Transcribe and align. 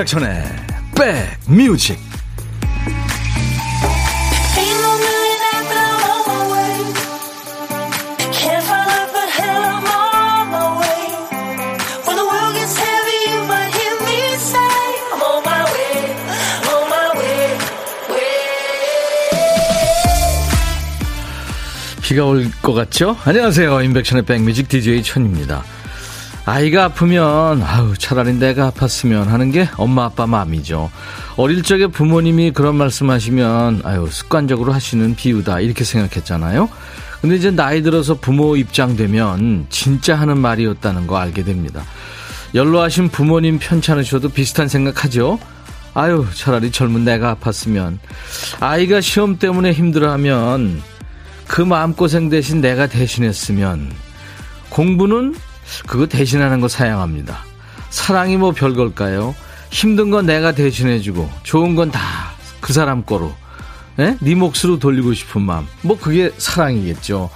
임백천의 0.00 0.44
백뮤직 1.46 1.98
비가 22.00 22.24
올 22.24 22.50
것 22.62 22.72
같죠? 22.72 23.16
안녕하세요. 23.24 23.82
임백천의 23.82 24.24
백뮤직 24.24 24.68
DJ 24.68 25.02
천입니다. 25.02 25.62
아이가 26.50 26.86
아프면 26.86 27.62
아우 27.62 27.96
차라리 27.96 28.32
내가 28.32 28.72
아팠으면 28.72 29.26
하는 29.26 29.52
게 29.52 29.68
엄마 29.76 30.06
아빠 30.06 30.26
마음이죠. 30.26 30.90
어릴 31.36 31.62
적에 31.62 31.86
부모님이 31.86 32.50
그런 32.50 32.74
말씀하시면 32.74 33.82
아유 33.84 34.08
습관적으로 34.10 34.72
하시는 34.72 35.14
비유다 35.14 35.60
이렇게 35.60 35.84
생각했잖아요. 35.84 36.68
근데 37.20 37.36
이제 37.36 37.52
나이 37.52 37.82
들어서 37.82 38.14
부모 38.14 38.56
입장 38.56 38.96
되면 38.96 39.66
진짜 39.70 40.16
하는 40.16 40.38
말이었다는 40.38 41.06
거 41.06 41.18
알게 41.18 41.44
됩니다. 41.44 41.84
연로하신 42.52 43.10
부모님 43.10 43.60
편찮으셔도 43.60 44.30
비슷한 44.30 44.66
생각하죠. 44.66 45.38
아유 45.94 46.26
차라리 46.34 46.72
젊은 46.72 47.04
내가 47.04 47.36
아팠으면 47.36 47.98
아이가 48.58 49.00
시험 49.00 49.38
때문에 49.38 49.70
힘들어하면 49.70 50.82
그 51.46 51.62
마음고생 51.62 52.28
대신 52.28 52.60
내가 52.60 52.88
대신했으면 52.88 53.92
공부는 54.70 55.36
그거 55.86 56.06
대신하는 56.06 56.60
거 56.60 56.68
사양합니다. 56.68 57.44
사랑이 57.90 58.36
뭐 58.36 58.52
별걸까요? 58.52 59.34
힘든 59.70 60.10
건 60.10 60.26
내가 60.26 60.52
대신해주고 60.52 61.30
좋은 61.44 61.74
건 61.74 61.90
다 61.90 62.30
그 62.60 62.72
사람 62.72 63.02
거로 63.04 63.32
네? 63.96 64.16
네 64.20 64.34
몫으로 64.34 64.78
돌리고 64.78 65.12
싶은 65.14 65.42
마음 65.42 65.66
뭐 65.82 65.98
그게 65.98 66.30
사랑이겠죠. 66.36 67.30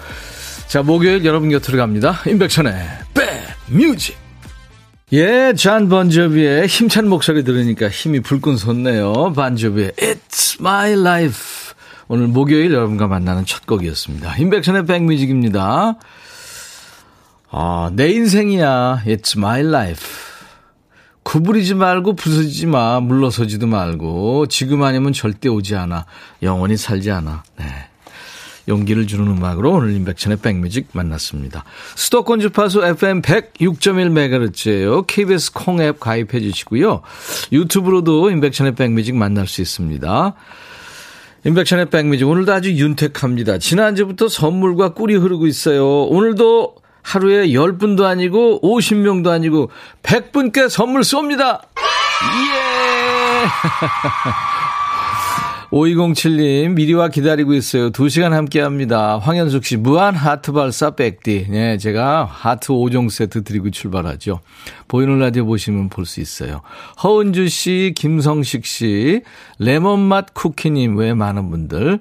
자 0.68 0.82
목요일 0.82 1.24
여러분 1.24 1.50
곁으로 1.50 1.78
갑니다. 1.78 2.20
임백천의 2.26 2.72
백뮤직 3.68 4.16
예, 5.12 5.52
잔 5.56 5.88
번저비의 5.88 6.66
힘찬 6.66 7.08
목소리 7.08 7.44
들으니까 7.44 7.88
힘이 7.88 8.20
불끈 8.20 8.56
솟네요. 8.56 9.32
반저비의 9.34 9.92
It's 9.92 10.60
My 10.60 10.92
Life 10.92 11.74
오늘 12.08 12.26
목요일 12.28 12.72
여러분과 12.72 13.06
만나는 13.06 13.46
첫 13.46 13.66
곡이었습니다. 13.66 14.36
임백천의 14.36 14.86
백뮤직입니다. 14.86 15.96
아, 17.56 17.88
내 17.92 18.10
인생이야. 18.10 19.04
It's 19.06 19.38
my 19.38 19.60
life. 19.60 20.04
구부리지 21.22 21.74
말고 21.74 22.16
부서지지 22.16 22.66
마. 22.66 22.98
물러서지도 22.98 23.68
말고. 23.68 24.46
지금 24.48 24.82
아니면 24.82 25.12
절대 25.12 25.48
오지 25.48 25.76
않아. 25.76 26.04
영원히 26.42 26.76
살지 26.76 27.12
않아. 27.12 27.44
네. 27.56 27.64
용기를 28.66 29.06
주는 29.06 29.24
음악으로 29.28 29.70
오늘 29.70 29.94
임백천의 29.94 30.38
백뮤직 30.38 30.88
만났습니다. 30.94 31.62
수도권 31.94 32.40
주파수 32.40 32.84
FM 32.84 33.22
106.1MHz예요. 33.22 35.06
KBS 35.06 35.52
콩앱 35.52 36.00
가입해 36.00 36.40
주시고요. 36.40 37.02
유튜브로도 37.52 38.32
임백천의 38.32 38.74
백뮤직 38.74 39.14
만날 39.14 39.46
수 39.46 39.62
있습니다. 39.62 40.34
임백천의 41.46 41.90
백뮤직 41.90 42.26
오늘도 42.26 42.52
아주 42.52 42.72
윤택합니다. 42.72 43.58
지난주부터 43.58 44.26
선물과 44.26 44.94
꿀이 44.94 45.14
흐르고 45.14 45.46
있어요. 45.46 46.04
오늘도 46.06 46.82
하루에 47.04 47.48
10분도 47.48 48.02
아니고 48.04 48.60
50명도 48.62 49.28
아니고 49.28 49.70
100분께 50.02 50.68
선물 50.68 51.02
쏩니다. 51.02 51.60
예! 52.24 53.44
5207님, 55.70 56.74
미리 56.74 56.97
와 56.97 57.08
기다리고 57.08 57.52
있어요. 57.52 57.90
2시간 57.90 58.30
함께 58.30 58.60
합니다. 58.60 59.18
황현숙 59.18 59.64
씨, 59.64 59.76
무한 59.76 60.14
하트 60.14 60.52
발사 60.52 60.90
백디. 60.92 61.48
네, 61.50 61.78
제가 61.78 62.24
하트 62.30 62.68
5종 62.68 63.10
세트 63.10 63.42
드리고 63.42 63.70
출발하죠. 63.72 64.38
보이는 64.86 65.18
라디오 65.18 65.44
보시면 65.46 65.88
볼 65.88 66.06
수 66.06 66.20
있어요. 66.20 66.60
허은주 67.02 67.48
씨, 67.48 67.92
김성식 67.96 68.64
씨, 68.66 69.22
레몬맛 69.58 70.34
쿠키님 70.34 70.96
외 70.96 71.12
많은 71.12 71.50
분들. 71.50 71.98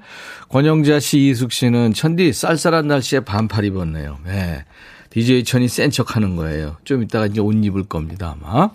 권영자 0.50 1.00
씨, 1.00 1.30
이숙 1.30 1.52
씨는 1.52 1.94
천디 1.94 2.32
쌀쌀한 2.32 2.88
날씨에 2.88 3.22
반팔 3.22 3.66
입었네요. 3.66 4.20
네. 4.24 4.66
DJ 5.14 5.44
천이 5.44 5.68
센 5.68 5.92
척 5.92 6.16
하는 6.16 6.36
거예요. 6.36 6.78
좀 6.84 7.04
이따가 7.04 7.28
이제 7.28 7.40
옷 7.40 7.54
입을 7.54 7.84
겁니다, 7.84 8.36
아마. 8.40 8.72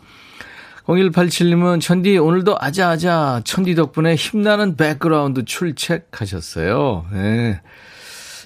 0187님은 0.86 1.80
천디 1.80 2.16
오늘도 2.16 2.56
아자아자 2.58 3.42
천디 3.44 3.74
덕분에 3.74 4.14
힘나는 4.14 4.76
백그라운드 4.76 5.44
출첵하셨어요. 5.44 7.06
네. 7.12 7.60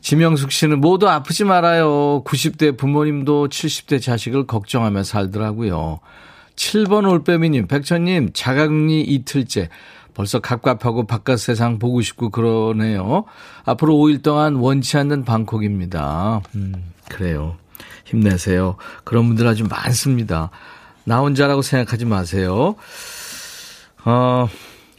지명숙 0.01 0.51
씨는 0.51 0.81
모두 0.81 1.09
아프지 1.09 1.45
말아요. 1.45 2.25
90대 2.25 2.77
부모님도 2.77 3.49
70대 3.49 4.03
자식을 4.03 4.47
걱정하며 4.49 5.05
살더라고요. 5.05 6.01
7번 6.57 7.09
올빼미님, 7.09 7.69
백천님, 7.69 8.31
자가격리 8.33 9.03
이틀째. 9.03 9.69
벌써 10.15 10.41
갑갑하고 10.41 11.07
바깥 11.07 11.39
세상 11.39 11.79
보고 11.79 12.03
싶고 12.03 12.31
그러네요. 12.31 13.25
앞으로 13.65 13.95
5일 13.95 14.23
동안 14.23 14.57
원치 14.57 14.97
않는 14.99 15.25
방콕입니다. 15.25 16.41
음, 16.57 16.75
그래요. 17.09 17.57
힘내세요. 18.05 18.77
그런 19.05 19.27
분들 19.27 19.47
아주 19.47 19.65
많습니다. 19.65 20.51
나 21.05 21.19
혼자라고 21.19 21.63
생각하지 21.63 22.05
마세요. 22.05 22.77
어, 24.05 24.49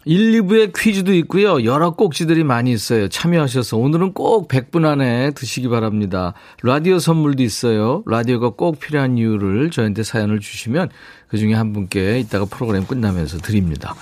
1, 0.06 0.42
2부에 0.42 0.74
퀴즈도 0.76 1.14
있고요. 1.16 1.64
여러 1.64 1.92
꼭지들이 1.92 2.44
많이 2.44 2.74
있어요. 2.74 3.08
참여하셔서 3.08 3.78
오늘은 3.78 4.14
꼭 4.14 4.50
100분 4.50 4.86
안에 4.86 5.32
드시기 5.32 5.70
바랍니다. 5.70 6.34
라디오 6.62 7.00
선물도 7.00 7.42
있어요. 7.42 8.04
라디오가 8.06 8.50
꼭 8.50 8.80
필요한 8.80 9.18
이유를 9.18 9.72
저한테 9.72 10.04
사연을 10.04 10.40
주시면 10.40 10.90
그중에 11.30 11.54
한 11.54 11.72
분께 11.72 12.20
이따가 12.20 12.46
프로그램 12.46 12.86
끝나면서 12.86 13.38
드립니다. 13.38 13.96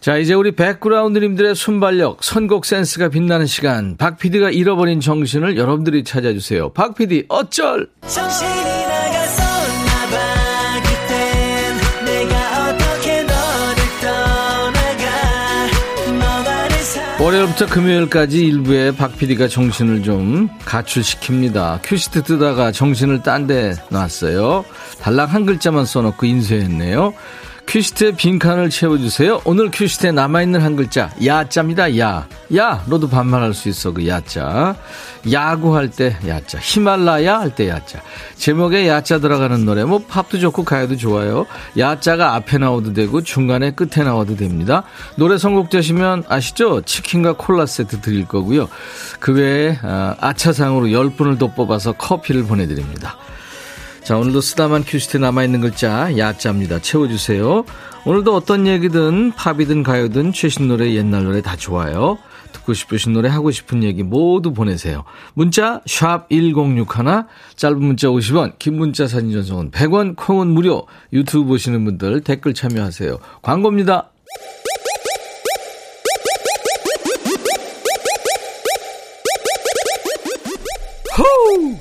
자, 0.00 0.16
이제 0.16 0.32
우리 0.32 0.52
백그라운드님들의 0.52 1.54
순발력, 1.54 2.24
선곡 2.24 2.64
센스가 2.64 3.10
빛나는 3.10 3.44
시간. 3.46 3.98
박 3.98 4.18
PD가 4.18 4.50
잃어버린 4.50 5.00
정신을 5.00 5.58
여러분들이 5.58 6.04
찾아주세요. 6.04 6.70
박 6.72 6.94
PD, 6.94 7.26
어쩔! 7.28 7.86
월요일부터 17.18 17.66
금요일까지 17.66 18.46
일부에 18.46 18.92
박 18.96 19.14
PD가 19.18 19.46
정신을 19.46 20.02
좀 20.02 20.48
가출시킵니다. 20.64 21.80
큐시트 21.82 22.22
뜨다가 22.22 22.72
정신을 22.72 23.22
딴 23.22 23.46
데 23.46 23.74
놨어요. 23.90 24.64
달랑 25.02 25.28
한 25.28 25.44
글자만 25.44 25.84
써놓고 25.84 26.24
인쇄했네요. 26.24 27.12
큐시트에 27.66 28.12
빈칸을 28.12 28.68
채워주세요. 28.70 29.42
오늘 29.44 29.70
큐시트에 29.70 30.10
남아있는 30.12 30.60
한 30.60 30.74
글자 30.76 31.10
야자입니다. 31.24 31.98
야. 31.98 32.26
야 32.56 32.82
너도 32.86 33.08
반말할 33.08 33.54
수 33.54 33.68
있어 33.68 33.92
그 33.92 34.06
야자. 34.08 34.74
야구할 35.30 35.88
때 35.90 36.16
야자. 36.26 36.58
히말라야 36.60 37.38
할 37.40 37.50
때 37.54 37.68
야자. 37.68 38.00
제목에 38.36 38.88
야자 38.88 39.18
들어가는 39.20 39.64
노래 39.64 39.84
뭐 39.84 39.98
팝도 40.06 40.38
좋고 40.38 40.64
가요도 40.64 40.96
좋아요. 40.96 41.46
야자가 41.78 42.34
앞에 42.34 42.58
나와도 42.58 42.92
되고 42.92 43.20
중간에 43.22 43.70
끝에 43.72 44.04
나와도 44.04 44.36
됩니다. 44.36 44.82
노래 45.16 45.38
선곡되시면 45.38 46.24
아시죠? 46.28 46.80
치킨과 46.82 47.34
콜라 47.34 47.66
세트 47.66 48.00
드릴 48.00 48.26
거고요. 48.26 48.68
그 49.20 49.32
외에 49.34 49.78
아, 49.82 50.16
아차상으로 50.20 50.86
10분을 50.86 51.38
더 51.38 51.48
뽑아서 51.48 51.92
커피를 51.92 52.44
보내드립니다. 52.44 53.16
자, 54.02 54.16
오늘도 54.16 54.40
쓰다만 54.40 54.82
큐시트에 54.84 55.20
남아있는 55.20 55.60
글자, 55.60 56.16
야자입니다. 56.16 56.80
채워주세요. 56.80 57.64
오늘도 58.04 58.34
어떤 58.34 58.66
얘기든, 58.66 59.32
팝이든 59.32 59.82
가요든, 59.82 60.32
최신 60.32 60.68
노래, 60.68 60.92
옛날 60.94 61.24
노래 61.24 61.42
다 61.42 61.54
좋아요. 61.54 62.18
듣고 62.52 62.74
싶으신 62.74 63.12
노래, 63.12 63.28
하고 63.28 63.50
싶은 63.50 63.84
얘기 63.84 64.02
모두 64.02 64.52
보내세요. 64.52 65.04
문자, 65.34 65.80
샵 65.86 66.28
1061, 66.30 67.26
짧은 67.54 67.78
문자 67.78 68.08
50원, 68.08 68.58
긴 68.58 68.78
문자 68.78 69.06
사진 69.06 69.32
전송은 69.32 69.70
100원, 69.70 70.16
콩은 70.16 70.48
무료. 70.48 70.86
유튜브 71.12 71.44
보시는 71.44 71.84
분들 71.84 72.22
댓글 72.22 72.54
참여하세요. 72.54 73.18
광고입니다. 73.42 74.10
호우! 81.16 81.76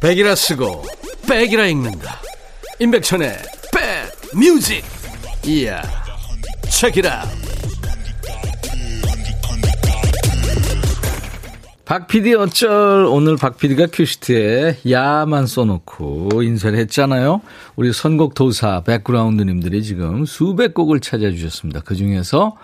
백이라 0.00 0.36
쓰고, 0.36 0.84
백이라 1.28 1.66
읽는다. 1.66 2.20
임백천의 2.78 3.36
백 3.70 4.34
뮤직. 4.34 4.82
이야. 5.44 5.82
책이라. 6.70 7.24
박 11.84 12.06
PD 12.06 12.34
어쩔 12.34 13.04
오늘 13.04 13.36
박 13.36 13.58
PD가 13.58 13.88
큐시트에 13.92 14.78
야만 14.90 15.46
써놓고 15.46 16.42
인사를 16.42 16.78
했잖아요. 16.78 17.42
우리 17.76 17.92
선곡 17.92 18.34
도사 18.34 18.82
백그라운드님들이 18.84 19.82
지금 19.82 20.24
수백 20.24 20.72
곡을 20.72 21.00
찾아주셨습니다. 21.00 21.80
그중에서 21.80 22.56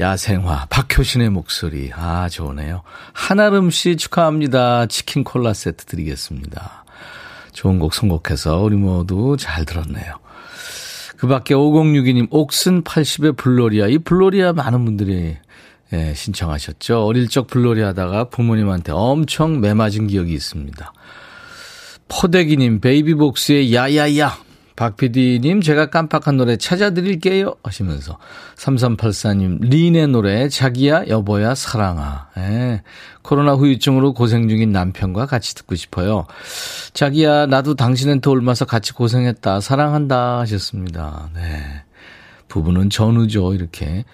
야생화 0.00 0.66
박효신의 0.70 1.30
목소리 1.30 1.92
아 1.94 2.28
좋으네요. 2.28 2.82
한아름 3.12 3.70
씨 3.70 3.96
축하합니다. 3.96 4.86
치킨 4.86 5.22
콜라 5.22 5.52
세트 5.54 5.84
드리겠습니다. 5.84 6.81
좋은 7.52 7.78
곡 7.78 7.94
선곡해서 7.94 8.60
우리 8.60 8.76
모두 8.76 9.36
잘 9.38 9.64
들었네요. 9.64 10.14
그 11.16 11.26
밖에 11.26 11.54
5062님 11.54 12.28
옥슨 12.30 12.82
80의 12.82 13.36
블로리아 13.36 13.86
이 13.86 13.98
블로리아 13.98 14.52
많은 14.52 14.84
분들이 14.84 15.36
예, 15.92 16.14
신청하셨죠. 16.14 17.04
어릴 17.04 17.28
적 17.28 17.46
블로리 17.46 17.82
하다가 17.82 18.24
부모님한테 18.30 18.92
엄청 18.92 19.60
매맞은 19.60 20.06
기억이 20.06 20.32
있습니다. 20.32 20.92
포대기님, 22.08 22.80
베이비복스의 22.80 23.74
야야야. 23.74 24.36
박PD님, 24.76 25.60
제가 25.60 25.86
깜빡한 25.86 26.36
노래 26.36 26.56
찾아드릴게요. 26.56 27.54
하시면서. 27.62 28.18
3384님, 28.56 29.58
린의 29.60 30.08
노래, 30.08 30.48
자기야, 30.48 31.08
여보야, 31.08 31.54
사랑아. 31.54 32.28
예, 32.38 32.82
코로나 33.22 33.54
후유증으로 33.54 34.14
고생 34.14 34.48
중인 34.48 34.72
남편과 34.72 35.26
같이 35.26 35.54
듣고 35.54 35.74
싶어요. 35.74 36.26
자기야, 36.94 37.46
나도 37.46 37.74
당신한테 37.74 38.30
옮아서 38.30 38.64
같이 38.64 38.92
고생했다. 38.92 39.60
사랑한다. 39.60 40.40
하셨습니다. 40.40 41.30
네. 41.34 41.82
부부는 42.52 42.90
전우죠, 42.90 43.54
이렇게. 43.54 44.04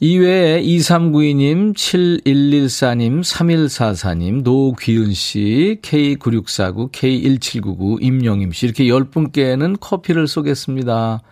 이외에 0.00 0.60
2392님, 0.62 1.74
7114님, 1.74 3.22
3144님, 3.22 4.42
노귀은 4.42 5.14
씨, 5.14 5.78
K9649, 5.80 6.92
K1799, 6.92 8.02
임영임 8.02 8.52
씨, 8.52 8.66
이렇게 8.66 8.84
10분께는 8.84 9.78
커피를 9.80 10.28
쏘겠습니다. 10.28 11.22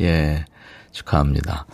예, 0.00 0.44
축하합니다. 0.92 1.66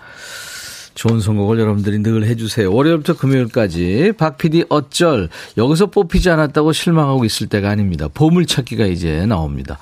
좋은 0.96 1.20
선곡을 1.20 1.60
여러분들이 1.60 1.98
늘 2.02 2.25
해주세요. 2.26 2.72
월요일부터 2.72 3.16
금요일까지 3.16 4.14
박 4.16 4.38
PD 4.38 4.64
어쩔 4.70 5.28
여기서 5.56 5.87
뽑히지 5.87 6.31
않았다고 6.31 6.72
실망하고 6.72 7.25
있을 7.25 7.46
때가 7.48 7.69
아닙니다. 7.70 8.08
보물찾기가 8.12 8.87
이제 8.87 9.26
나옵니다. 9.26 9.78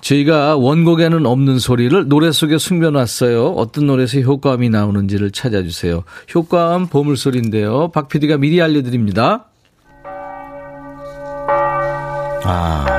저희가 0.00 0.56
원곡에는 0.56 1.24
없는 1.24 1.60
소리를 1.60 2.08
노래 2.08 2.32
속에 2.32 2.58
숨겨놨어요. 2.58 3.46
어떤 3.52 3.86
노래에서 3.86 4.20
효과음이 4.20 4.68
나오는지를 4.68 5.30
찾아주세요. 5.30 6.02
효과음 6.34 6.88
보물소리인데요. 6.88 7.92
박 7.92 8.08
PD가 8.08 8.36
미리 8.36 8.60
알려드립니다. 8.60 9.46
아. 12.44 12.97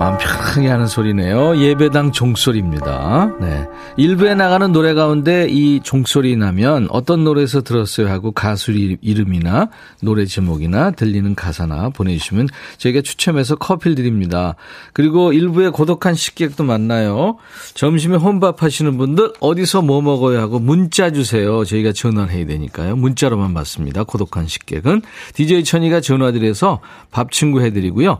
마음 0.00 0.16
편하게 0.16 0.68
하는 0.68 0.86
소리네요. 0.86 1.58
예배당 1.58 2.12
종소리입니다. 2.12 3.34
네. 3.38 3.68
일부에 3.98 4.34
나가는 4.34 4.72
노래 4.72 4.94
가운데 4.94 5.46
이 5.50 5.80
종소리 5.82 6.36
나면 6.36 6.88
어떤 6.88 7.22
노래에서 7.22 7.60
들었어요 7.60 8.08
하고 8.08 8.32
가수 8.32 8.72
이름이나 8.72 9.68
노래 10.00 10.24
제목이나 10.24 10.92
들리는 10.92 11.34
가사나 11.34 11.90
보내주시면 11.90 12.48
저희가 12.78 13.02
추첨해서 13.02 13.56
커피를 13.56 13.94
드립니다. 13.94 14.54
그리고 14.94 15.34
일부에 15.34 15.68
고독한 15.68 16.14
식객도 16.14 16.64
만나요. 16.64 17.36
점심에 17.74 18.16
혼밥 18.16 18.62
하시는 18.62 18.96
분들 18.96 19.34
어디서 19.38 19.82
뭐 19.82 20.00
먹어야 20.00 20.40
하고 20.40 20.60
문자 20.60 21.10
주세요. 21.12 21.62
저희가 21.62 21.92
전화를 21.92 22.32
해야 22.32 22.46
되니까요. 22.46 22.96
문자로만 22.96 23.52
받습니다. 23.52 24.04
고독한 24.04 24.46
식객은 24.46 25.02
DJ 25.34 25.62
천이가 25.64 26.00
전화드려서 26.00 26.80
밥 27.10 27.32
친구 27.32 27.60
해드리고요. 27.60 28.18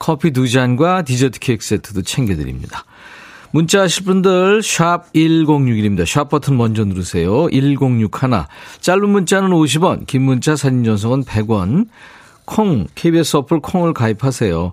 커피 0.00 0.32
두 0.32 0.48
잔과 0.48 1.02
디저트 1.02 1.38
케이크 1.38 1.64
세트도 1.64 2.02
챙겨드립니다. 2.02 2.84
문자 3.52 3.82
하실 3.82 4.04
분들 4.04 4.62
샵 4.62 5.12
1061입니다. 5.12 6.06
샵 6.06 6.28
버튼 6.30 6.56
먼저 6.56 6.84
누르세요. 6.84 7.48
1061. 7.50 8.10
짧은 8.80 9.08
문자는 9.08 9.50
50원, 9.50 10.06
긴 10.06 10.22
문자 10.22 10.56
사진 10.56 10.82
전송은 10.82 11.24
100원. 11.24 11.86
콩, 12.44 12.86
KBS 12.94 13.36
어플 13.36 13.60
콩을 13.60 13.92
가입하세요. 13.92 14.72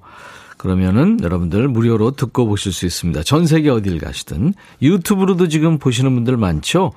그러면은 0.57 1.19
여러분들 1.21 1.67
무료로 1.67 2.11
듣고 2.11 2.47
보실 2.47 2.71
수 2.71 2.85
있습니다. 2.85 3.21
전 3.23 3.45
세계 3.45 3.69
어딜 3.69 3.99
가시든 3.99 4.53
유튜브로도 4.81 5.49
지금 5.49 5.77
보시는 5.77 6.15
분들 6.15 6.37
많죠? 6.37 6.93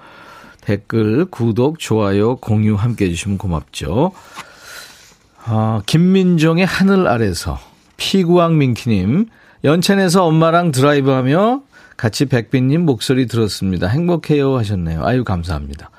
댓글, 0.61 1.25
구독, 1.25 1.79
좋아요, 1.79 2.37
공유 2.37 2.75
함께 2.77 3.07
해주시면 3.07 3.39
고맙죠. 3.39 4.13
아, 5.45 5.83
김민정의 5.87 6.65
하늘 6.65 7.07
아래서 7.09 7.59
피구왕 8.11 8.57
민키님, 8.59 9.27
연천에서 9.63 10.25
엄마랑 10.25 10.73
드라이브하며 10.73 11.61
같이 11.99 12.25
백빈님 12.25 12.87
목소리 12.87 13.27
들었습니다. 13.27 13.87
행복해요 13.89 14.57
하셨네요. 14.57 15.05
아유, 15.05 15.23
감사합니다. 15.23 15.91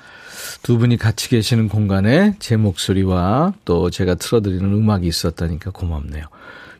두 0.63 0.79
분이 0.79 0.97
같이 0.97 1.29
계시는 1.29 1.69
공간에 1.69 2.33
제 2.39 2.57
목소리와 2.57 3.53
또 3.65 3.91
제가 3.91 4.15
틀어드리는 4.15 4.65
음악이 4.65 5.07
있었다니까 5.07 5.71
고맙네요. 5.71 6.25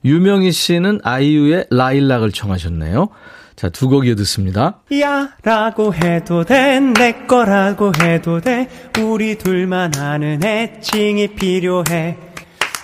유명희 0.03 0.51
씨는 0.51 1.00
아이유의 1.03 1.67
라일락을 1.69 2.31
청하셨네요. 2.31 3.09
자, 3.56 3.69
두 3.69 3.89
곡 3.89 4.07
이어 4.07 4.15
듣습니다. 4.15 4.79
야, 5.00 5.29
라고 5.44 5.94
해도 5.94 6.44
돼, 6.44 6.79
내 6.79 7.25
거라고 7.27 7.91
해도 8.01 8.41
돼, 8.41 8.67
우리 9.00 9.38
둘만 9.38 9.95
아는 9.97 10.44
애칭이 10.44 11.35
필요해. 11.35 12.30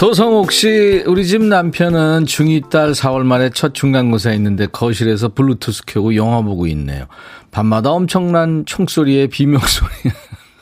도성옥 0.00 0.50
씨, 0.50 1.04
우리 1.06 1.26
집 1.26 1.42
남편은 1.42 2.24
중2 2.24 2.70
딸 2.70 2.92
4월 2.92 3.22
말에 3.22 3.50
첫 3.50 3.74
중간고사 3.74 4.32
있는데 4.32 4.66
거실에서 4.66 5.28
블루투스 5.28 5.82
켜고 5.84 6.16
영화 6.16 6.40
보고 6.40 6.66
있네요. 6.68 7.04
밤마다 7.50 7.90
엄청난 7.90 8.64
총소리에 8.64 9.26
비명소리. 9.26 9.90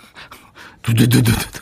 두두두두두. 0.83 1.61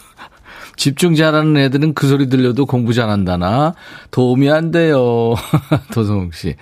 집중 0.76 1.14
잘하는 1.14 1.54
애들은 1.58 1.92
그 1.92 2.08
소리 2.08 2.30
들려도 2.30 2.64
공부 2.64 2.94
잘한다나 2.94 3.74
도움이 4.10 4.50
안 4.50 4.70
돼요. 4.70 5.34
도성욱 5.92 6.32
씨. 6.32 6.56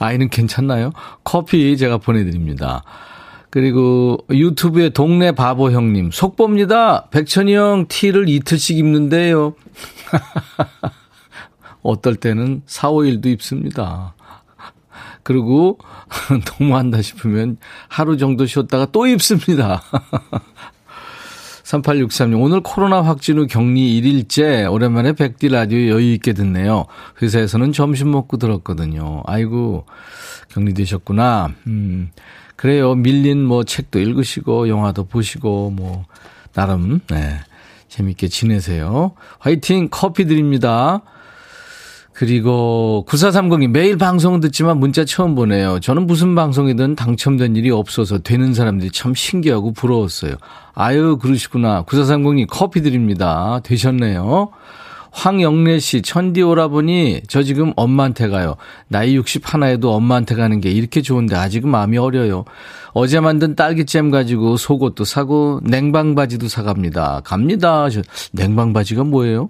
아이는 0.00 0.28
괜찮나요? 0.28 0.90
커피 1.22 1.76
제가 1.76 1.98
보내드립니다. 1.98 2.82
그리고 3.50 4.18
유튜브에 4.30 4.90
동네 4.90 5.32
바보 5.32 5.70
형님 5.72 6.10
속봅니다. 6.12 7.08
백천이 7.10 7.54
형 7.54 7.86
티를 7.88 8.28
이틀씩 8.28 8.78
입는데요. 8.78 9.54
어떨 11.82 12.16
때는 12.16 12.62
4, 12.66 12.90
5일도 12.90 13.26
입습니다. 13.26 14.14
그리고 15.22 15.78
너무한다 16.58 17.02
싶으면 17.02 17.56
하루 17.88 18.16
정도 18.16 18.46
쉬었다가 18.46 18.86
또 18.92 19.06
입습니다. 19.06 19.82
3863님, 21.64 22.40
오늘 22.42 22.62
코로나 22.62 23.00
확진 23.00 23.38
후 23.38 23.46
격리 23.46 24.00
1일째, 24.00 24.70
오랜만에 24.72 25.12
백디 25.12 25.48
라디오 25.50 25.94
여유있게 25.94 26.32
듣네요. 26.32 26.86
회사에서는 27.22 27.72
점심 27.72 28.10
먹고 28.10 28.38
들었거든요. 28.38 29.22
아이고, 29.26 29.86
격리되셨구나. 30.48 31.54
음, 31.68 32.10
그래요. 32.60 32.94
밀린 32.94 33.42
뭐 33.42 33.64
책도 33.64 33.98
읽으시고, 34.00 34.68
영화도 34.68 35.04
보시고, 35.04 35.70
뭐, 35.70 36.04
나름, 36.52 37.00
네. 37.08 37.38
재밌게 37.88 38.28
지내세요. 38.28 39.12
화이팅! 39.38 39.88
커피 39.90 40.26
드립니다. 40.26 41.00
그리고 42.12 43.06
9430이 43.08 43.68
매일 43.68 43.96
방송 43.96 44.40
듣지만 44.40 44.76
문자 44.76 45.06
처음 45.06 45.34
보내요. 45.34 45.80
저는 45.80 46.06
무슨 46.06 46.34
방송이든 46.34 46.96
당첨된 46.96 47.56
일이 47.56 47.70
없어서 47.70 48.18
되는 48.18 48.52
사람들이 48.52 48.90
참 48.90 49.14
신기하고 49.14 49.72
부러웠어요. 49.72 50.34
아유, 50.74 51.16
그러시구나. 51.16 51.84
9430이 51.84 52.46
커피 52.46 52.82
드립니다. 52.82 53.60
되셨네요. 53.64 54.50
황영래 55.12 55.78
씨, 55.78 56.02
천디 56.02 56.42
오라보니 56.42 57.22
저 57.28 57.42
지금 57.42 57.72
엄마한테 57.76 58.28
가요. 58.28 58.56
나이 58.88 59.16
60 59.16 59.52
하나에도 59.52 59.92
엄마한테 59.92 60.34
가는 60.34 60.60
게 60.60 60.70
이렇게 60.70 61.02
좋은데 61.02 61.36
아직은 61.36 61.68
마음이 61.68 61.98
어려요. 61.98 62.44
어제 62.92 63.20
만든 63.20 63.54
딸기잼 63.54 64.10
가지고 64.10 64.56
속옷도 64.56 65.04
사고 65.04 65.60
냉방바지도 65.64 66.48
사갑니다. 66.48 67.22
갑니다. 67.24 67.86
냉방바지가 68.32 69.04
뭐예요? 69.04 69.48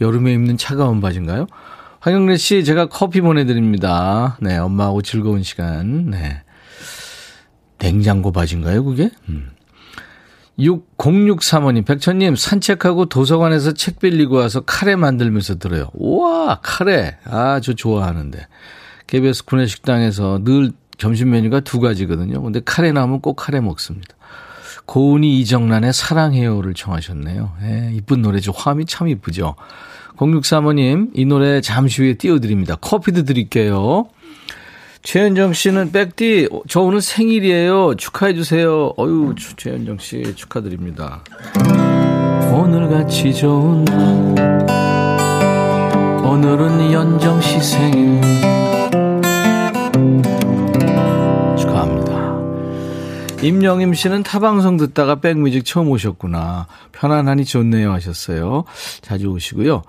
여름에 0.00 0.32
입는 0.32 0.56
차가운 0.56 1.00
바지인가요? 1.00 1.46
황영래 2.00 2.36
씨, 2.36 2.64
제가 2.64 2.86
커피 2.86 3.20
보내드립니다. 3.20 4.36
네, 4.40 4.56
엄마하고 4.56 5.02
즐거운 5.02 5.42
시간. 5.42 6.10
네. 6.10 6.42
냉장고 7.78 8.30
바지인가요, 8.32 8.84
그게? 8.84 9.10
음. 9.28 9.50
6063호님, 10.58 11.84
백천님, 11.84 12.34
산책하고 12.36 13.06
도서관에서 13.06 13.72
책 13.72 13.98
빌리고 13.98 14.36
와서 14.36 14.62
카레 14.62 14.96
만들면서 14.96 15.58
들어요. 15.58 15.90
우와, 15.94 16.60
카레. 16.62 17.16
아, 17.24 17.60
저 17.60 17.74
좋아하는데. 17.74 18.46
KBS 19.06 19.44
구내식당에서 19.44 20.40
늘 20.42 20.72
점심 20.98 21.30
메뉴가 21.30 21.60
두 21.60 21.80
가지거든요. 21.80 22.42
근데 22.42 22.60
카레 22.64 22.92
나오면 22.92 23.20
꼭 23.20 23.34
카레 23.34 23.60
먹습니다. 23.60 24.16
고은이 24.86 25.40
이정란의 25.40 25.92
사랑해요를 25.92 26.74
청하셨네요. 26.74 27.52
예, 27.62 27.90
이쁜 27.92 28.22
노래죠. 28.22 28.52
화음이 28.52 28.86
참 28.86 29.08
이쁘죠. 29.08 29.56
0635님, 30.16 31.10
이 31.12 31.24
노래 31.26 31.60
잠시 31.60 32.02
후에 32.02 32.14
띄워드립니다. 32.14 32.76
커피도 32.76 33.24
드릴게요. 33.24 34.08
최현정 35.06 35.52
씨는 35.52 35.92
백디, 35.92 36.48
저 36.66 36.80
오늘 36.80 37.00
생일이에요. 37.00 37.94
축하해 37.94 38.34
주세요. 38.34 38.92
어유 38.98 39.36
최현정 39.56 39.98
씨 39.98 40.34
축하드립니다. 40.34 41.22
오늘같이 42.52 43.32
좋은 43.32 43.84
날, 43.84 44.66
오늘은 46.24 46.92
연정 46.92 47.40
씨 47.40 47.60
생일. 47.60 48.20
축하합니다. 51.56 52.16
임영임 53.42 53.94
씨는 53.94 54.24
타방송 54.24 54.76
듣다가 54.76 55.20
백뮤직 55.20 55.64
처음 55.64 55.88
오셨구나. 55.88 56.66
편안하니 56.90 57.44
좋네요 57.44 57.92
하셨어요. 57.92 58.64
자주 59.02 59.28
오시고요. 59.28 59.84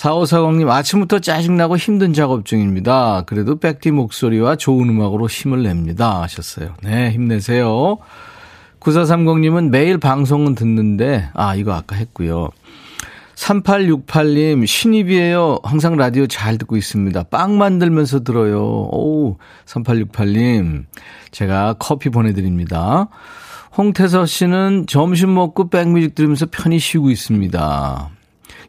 4540님, 0.00 0.70
아침부터 0.70 1.18
짜증나고 1.18 1.76
힘든 1.76 2.14
작업 2.14 2.46
중입니다. 2.46 3.24
그래도 3.26 3.58
백디 3.58 3.90
목소리와 3.90 4.56
좋은 4.56 4.88
음악으로 4.88 5.26
힘을 5.26 5.62
냅니다. 5.62 6.22
하셨어요. 6.22 6.74
네, 6.82 7.10
힘내세요. 7.10 7.98
9430님은 8.80 9.68
매일 9.68 9.98
방송은 9.98 10.54
듣는데, 10.54 11.28
아, 11.34 11.54
이거 11.54 11.74
아까 11.74 11.96
했고요. 11.96 12.48
3868님, 13.34 14.66
신입이에요. 14.66 15.58
항상 15.64 15.96
라디오 15.96 16.26
잘 16.26 16.56
듣고 16.56 16.78
있습니다. 16.78 17.24
빵 17.24 17.58
만들면서 17.58 18.20
들어요. 18.20 18.62
오, 18.62 19.36
3868님, 19.66 20.86
제가 21.30 21.74
커피 21.78 22.08
보내드립니다. 22.08 23.08
홍태서 23.76 24.24
씨는 24.24 24.86
점심 24.88 25.34
먹고 25.34 25.68
백뮤직 25.68 26.14
들으면서 26.14 26.46
편히 26.50 26.78
쉬고 26.78 27.10
있습니다. 27.10 28.10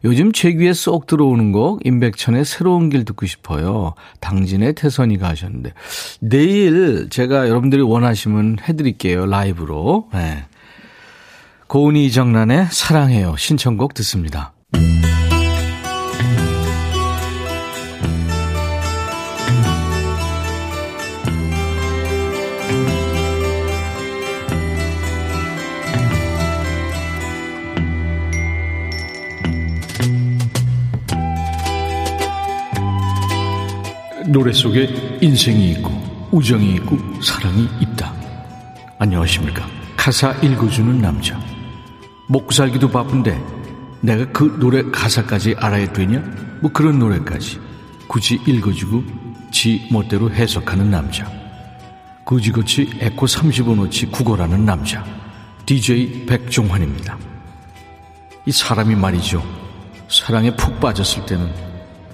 요즘 0.04 0.32
제 0.32 0.52
귀에 0.52 0.72
쏙 0.72 1.06
들어오는 1.06 1.52
곡 1.52 1.86
임백천의 1.86 2.44
새로운 2.44 2.88
길 2.90 3.04
듣고 3.04 3.26
싶어요. 3.26 3.94
당진의 4.20 4.74
태선이가 4.74 5.28
하셨는데 5.28 5.72
내일 6.20 7.08
제가 7.08 7.48
여러분들이 7.48 7.82
원하시면 7.82 8.58
해드릴게요 8.68 9.26
라이브로. 9.26 10.08
네. 10.12 10.44
고은이 11.68 12.04
이정란의 12.06 12.66
사랑해요 12.70 13.36
신청곡 13.36 13.94
듣습니다. 13.94 14.52
노래 34.32 34.50
속에 34.50 35.18
인생이 35.20 35.72
있고 35.72 35.90
우정이 36.32 36.76
있고 36.76 36.96
사랑이 37.20 37.68
있다. 37.80 38.14
안녕하십니까. 38.98 39.68
가사 39.94 40.32
읽어주는 40.40 41.02
남자. 41.02 41.38
먹고 42.28 42.50
살기도 42.50 42.90
바쁜데 42.90 43.38
내가 44.00 44.24
그 44.32 44.56
노래 44.58 44.82
가사까지 44.90 45.56
알아야 45.58 45.92
되냐? 45.92 46.20
뭐 46.62 46.72
그런 46.72 46.98
노래까지 46.98 47.60
굳이 48.08 48.40
읽어주고 48.46 49.04
지 49.50 49.86
멋대로 49.92 50.30
해석하는 50.30 50.90
남자. 50.90 51.30
굳이고치 52.24 53.00
에코 53.00 53.26
35노치 53.26 54.10
국어라는 54.10 54.64
남자. 54.64 55.04
DJ 55.66 56.24
백종환입니다. 56.24 57.18
이 58.46 58.50
사람이 58.50 58.94
말이죠. 58.94 59.44
사랑에 60.08 60.56
푹 60.56 60.80
빠졌을 60.80 61.26
때는 61.26 61.52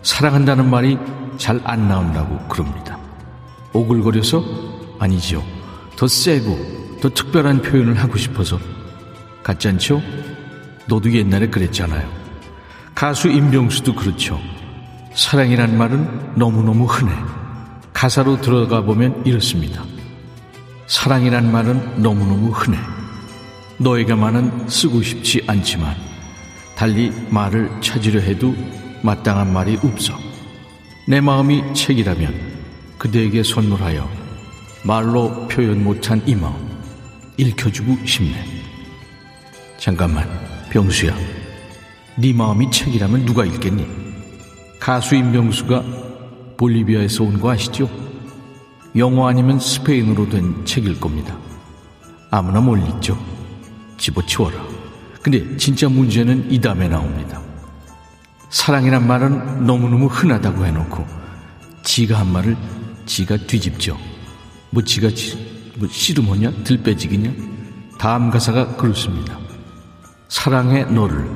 사랑한다는 0.02 0.68
말이 0.68 0.98
잘 1.38 1.60
안 1.64 1.88
나온다고 1.88 2.36
그럽니다. 2.48 2.98
오글거려서 3.72 4.44
아니지요. 4.98 5.42
더 5.96 6.06
세고 6.06 6.98
더 7.00 7.08
특별한 7.08 7.62
표현을 7.62 7.94
하고 7.98 8.18
싶어서 8.18 8.58
같지 9.42 9.68
않죠? 9.68 10.02
너도 10.86 11.12
옛날에 11.12 11.48
그랬잖아요. 11.48 12.08
가수 12.94 13.28
임병수도 13.28 13.94
그렇죠. 13.94 14.40
사랑이란 15.14 15.78
말은 15.78 16.34
너무너무 16.36 16.84
흔해. 16.86 17.12
가사로 17.92 18.40
들어가 18.40 18.82
보면 18.82 19.22
이렇습니다. 19.24 19.84
사랑이란 20.86 21.50
말은 21.50 22.02
너무너무 22.02 22.50
흔해. 22.50 22.78
너에게만은 23.78 24.68
쓰고 24.68 25.02
싶지 25.02 25.44
않지만 25.46 25.94
달리 26.76 27.12
말을 27.30 27.70
찾으려 27.80 28.20
해도 28.20 28.54
마땅한 29.02 29.52
말이 29.52 29.78
없어. 29.82 30.27
내 31.08 31.22
마음이 31.22 31.72
책이라면 31.72 32.34
그대에게 32.98 33.42
선물하여 33.42 34.06
말로 34.84 35.48
표현 35.48 35.82
못한 35.82 36.20
이 36.26 36.34
마음 36.34 36.54
읽혀주고 37.38 38.04
싶네. 38.04 38.34
잠깐만, 39.78 40.28
병수야. 40.70 41.16
네 42.18 42.34
마음이 42.34 42.70
책이라면 42.70 43.24
누가 43.24 43.46
읽겠니? 43.46 43.86
가수 44.78 45.14
임병수가 45.14 45.84
볼리비아에서 46.58 47.24
온 47.24 47.40
거 47.40 47.52
아시죠? 47.52 47.88
영어 48.96 49.28
아니면 49.28 49.58
스페인어로 49.60 50.28
된 50.28 50.64
책일 50.66 51.00
겁니다. 51.00 51.38
아무나 52.30 52.60
못 52.60 52.76
읽죠. 52.76 53.16
집어치워라. 53.96 54.62
근데 55.22 55.56
진짜 55.56 55.88
문제는 55.88 56.50
이 56.52 56.60
다음에 56.60 56.86
나옵니다. 56.86 57.40
사랑이란 58.50 59.06
말은 59.06 59.66
너무너무 59.66 60.06
흔하다고 60.06 60.64
해놓고 60.66 61.06
지가 61.82 62.20
한 62.20 62.32
말을 62.32 62.56
지가 63.06 63.36
뒤집죠. 63.46 63.98
뭐 64.70 64.82
지가 64.82 65.10
지, 65.10 65.72
뭐 65.76 65.88
씨름하냐? 65.88 66.64
들빼지기냐? 66.64 67.32
다음 67.98 68.30
가사가 68.30 68.76
그렇습니다. 68.76 69.38
사랑해 70.28 70.84
너를. 70.84 71.28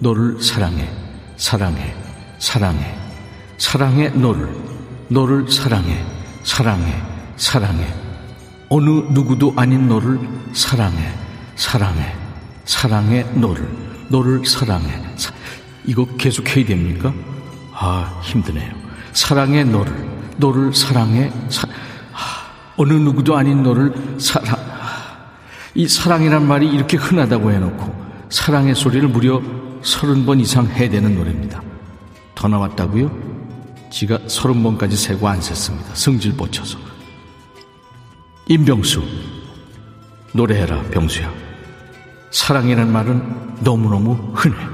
너를 0.00 0.40
사랑해. 0.40 0.88
사랑해. 1.36 1.94
사랑해. 2.38 2.94
사랑해 3.58 4.08
너를. 4.10 4.54
너를 5.08 5.50
사랑해. 5.50 6.04
사랑해. 6.44 7.02
사랑해. 7.36 7.86
어느 8.68 8.90
누구도 9.10 9.54
아닌 9.56 9.88
너를 9.88 10.18
사랑해. 10.52 11.12
사랑해. 11.56 12.14
사랑해 12.64 13.22
너를. 13.34 13.66
너를 14.08 14.44
사랑해. 14.44 15.02
사, 15.16 15.32
이거 15.86 16.06
계속 16.16 16.56
해야 16.56 16.64
됩니까? 16.64 17.12
아, 17.72 18.20
힘드네요. 18.22 18.72
사랑해 19.12 19.64
너를, 19.64 19.92
너를 20.36 20.74
사랑해, 20.74 21.30
사, 21.48 21.66
아, 22.12 22.50
어느 22.76 22.92
누구도 22.92 23.36
아닌 23.36 23.62
너를 23.62 23.92
사랑, 24.18 24.56
이 25.74 25.88
사랑이란 25.88 26.46
말이 26.46 26.68
이렇게 26.68 26.96
흔하다고 26.96 27.50
해놓고 27.50 28.04
사랑의 28.30 28.74
소리를 28.74 29.08
무려 29.08 29.42
서른 29.82 30.24
번 30.24 30.40
이상 30.40 30.66
해야 30.66 30.88
되는 30.88 31.14
노래입니다. 31.14 31.62
더 32.34 32.48
나왔다고요? 32.48 33.34
지가 33.90 34.20
서른 34.28 34.62
번까지 34.62 34.96
세고 34.96 35.28
안 35.28 35.40
셌습니다. 35.40 35.94
성질 35.94 36.36
뻗쳐서. 36.36 36.78
임병수, 38.48 39.02
노래해라, 40.32 40.82
병수야. 40.90 41.32
사랑이란 42.30 42.92
말은 42.92 43.56
너무너무 43.60 44.14
흔해. 44.34 44.73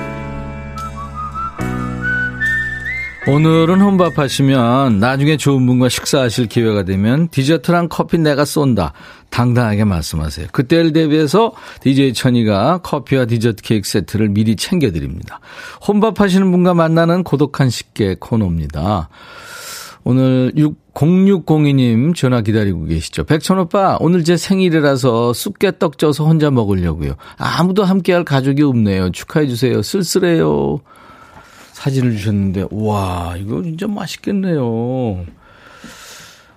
오늘은 3.27 3.79
혼밥 3.81 4.17
하시면 4.17 4.99
나중에 4.99 5.37
좋은 5.37 5.67
분과 5.67 5.89
식사하실 5.89 6.47
기회가 6.47 6.83
되면 6.83 7.27
디저트랑 7.27 7.87
커피 7.87 8.17
내가 8.17 8.45
쏜다. 8.45 8.93
당당하게 9.29 9.83
말씀하세요. 9.83 10.47
그때를 10.51 10.91
대비해서 10.91 11.53
DJ 11.81 12.13
천이가 12.13 12.79
커피와 12.79 13.25
디저트 13.25 13.61
케이크 13.61 13.87
세트를 13.87 14.29
미리 14.29 14.55
챙겨드립니다. 14.55 15.39
혼밥 15.87 16.19
하시는 16.19 16.51
분과 16.51 16.73
만나는 16.73 17.23
고독한 17.23 17.69
식객 17.69 18.19
코너입니다. 18.19 19.09
오늘 20.03 20.51
0602님 20.95 22.15
전화 22.15 22.41
기다리고 22.41 22.85
계시죠. 22.85 23.25
백천 23.25 23.59
오빠, 23.59 23.97
오늘 23.99 24.23
제 24.23 24.35
생일이라서 24.35 25.33
쑥개떡 25.33 25.99
쪄서 25.99 26.25
혼자 26.25 26.49
먹으려고요. 26.49 27.13
아무도 27.37 27.83
함께할 27.83 28.23
가족이 28.23 28.63
없네요. 28.63 29.11
축하해주세요. 29.11 29.83
쓸쓸해요. 29.83 30.79
사진을 31.81 32.11
주셨는데, 32.11 32.67
와, 32.69 33.33
이거 33.37 33.63
진짜 33.63 33.87
맛있겠네요. 33.87 35.25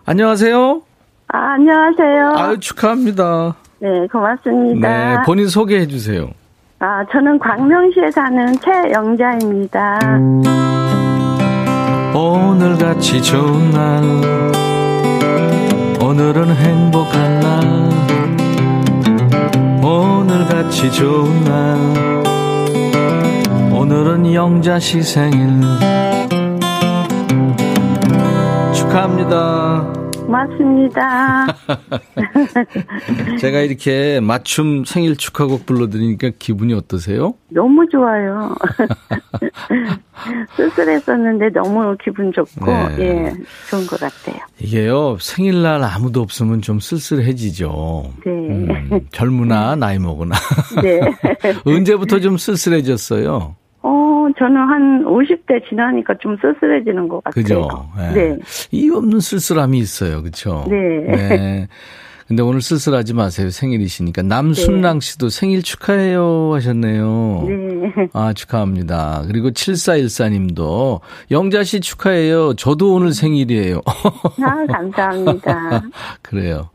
안녕하세요. 0.05 0.83
아, 1.29 1.39
안녕하세요. 1.55 2.35
아유, 2.37 2.61
축하합니다. 2.61 3.57
네, 3.79 4.07
고맙습니다. 4.13 4.87
네, 4.87 5.17
본인 5.25 5.49
소개해 5.49 5.87
주세요. 5.87 6.29
아, 6.79 7.03
저는 7.11 7.39
광명시에 7.39 8.11
사는 8.11 8.55
최영자입니다. 8.61 9.99
오늘같이 12.15 13.23
좋은 13.23 13.71
날, 13.71 14.03
오늘은 16.07 16.55
행복한 16.55 17.41
날, 17.41 17.63
오늘같이 19.83 20.93
좋은 20.93 21.45
날, 21.45 22.04
영자 24.35 24.81
씨 24.81 25.01
생일 25.03 25.61
축하합니다. 28.75 29.93
고맙습니다. 30.27 31.47
제가 33.39 33.61
이렇게 33.61 34.19
맞춤 34.21 34.85
생일 34.85 35.17
축하곡 35.17 35.67
불러드리니까 35.67 36.31
기분이 36.39 36.75
어떠세요? 36.75 37.35
너무 37.51 37.87
좋아요. 37.89 38.55
쓸쓸했었는데 40.57 41.51
너무 41.51 41.97
기분 42.03 42.33
좋고, 42.33 42.67
네. 42.67 42.97
예, 43.01 43.33
좋은 43.71 43.87
것 43.87 44.01
같아요. 44.01 44.41
이게요, 44.59 45.19
생일날 45.21 45.85
아무도 45.85 46.23
없으면 46.23 46.63
좀 46.63 46.81
쓸쓸해지죠. 46.81 48.13
네. 48.25 48.31
음, 48.33 49.01
젊으나 49.13 49.77
나이 49.77 49.99
먹으나. 49.99 50.35
네. 50.83 51.01
언제부터 51.65 52.19
좀 52.21 52.37
쓸쓸해졌어요? 52.39 53.57
어, 53.83 53.91
저는 54.39 54.57
한 54.57 55.05
50대 55.05 55.69
지나니까 55.69 56.15
좀 56.21 56.37
쓸쓸해지는 56.41 57.09
것 57.09 57.23
같아요. 57.25 57.43
그죠? 57.43 57.69
네. 57.97 58.13
네. 58.13 58.39
이유 58.71 58.97
없는 58.97 59.21
쓸쓸함이 59.21 59.79
있어요. 59.79 60.23
그쵸? 60.23 60.65
네. 60.69 60.77
네. 61.17 61.69
근데 62.27 62.43
오늘 62.43 62.63
쓸쓸하지 62.63 63.13
마세요. 63.15 63.51
생일이시니까. 63.51 64.23
남순랑 64.23 65.01
씨도 65.01 65.29
생일 65.29 65.63
축하해요 65.63 66.55
하셨네요. 66.55 67.45
네. 67.47 68.09
아, 68.15 68.33
축하합니다. 68.33 69.25
그리고 69.29 69.51
7414 69.51 70.31
님도 70.31 71.01
영자 71.31 71.65
씨 71.65 71.81
축하해요. 71.81 72.55
저도 72.55 72.95
오늘 72.95 73.13
생일이에요. 73.13 73.83
아, 74.43 74.67
감사합니다. 74.73 75.83
그래요. 76.23 76.71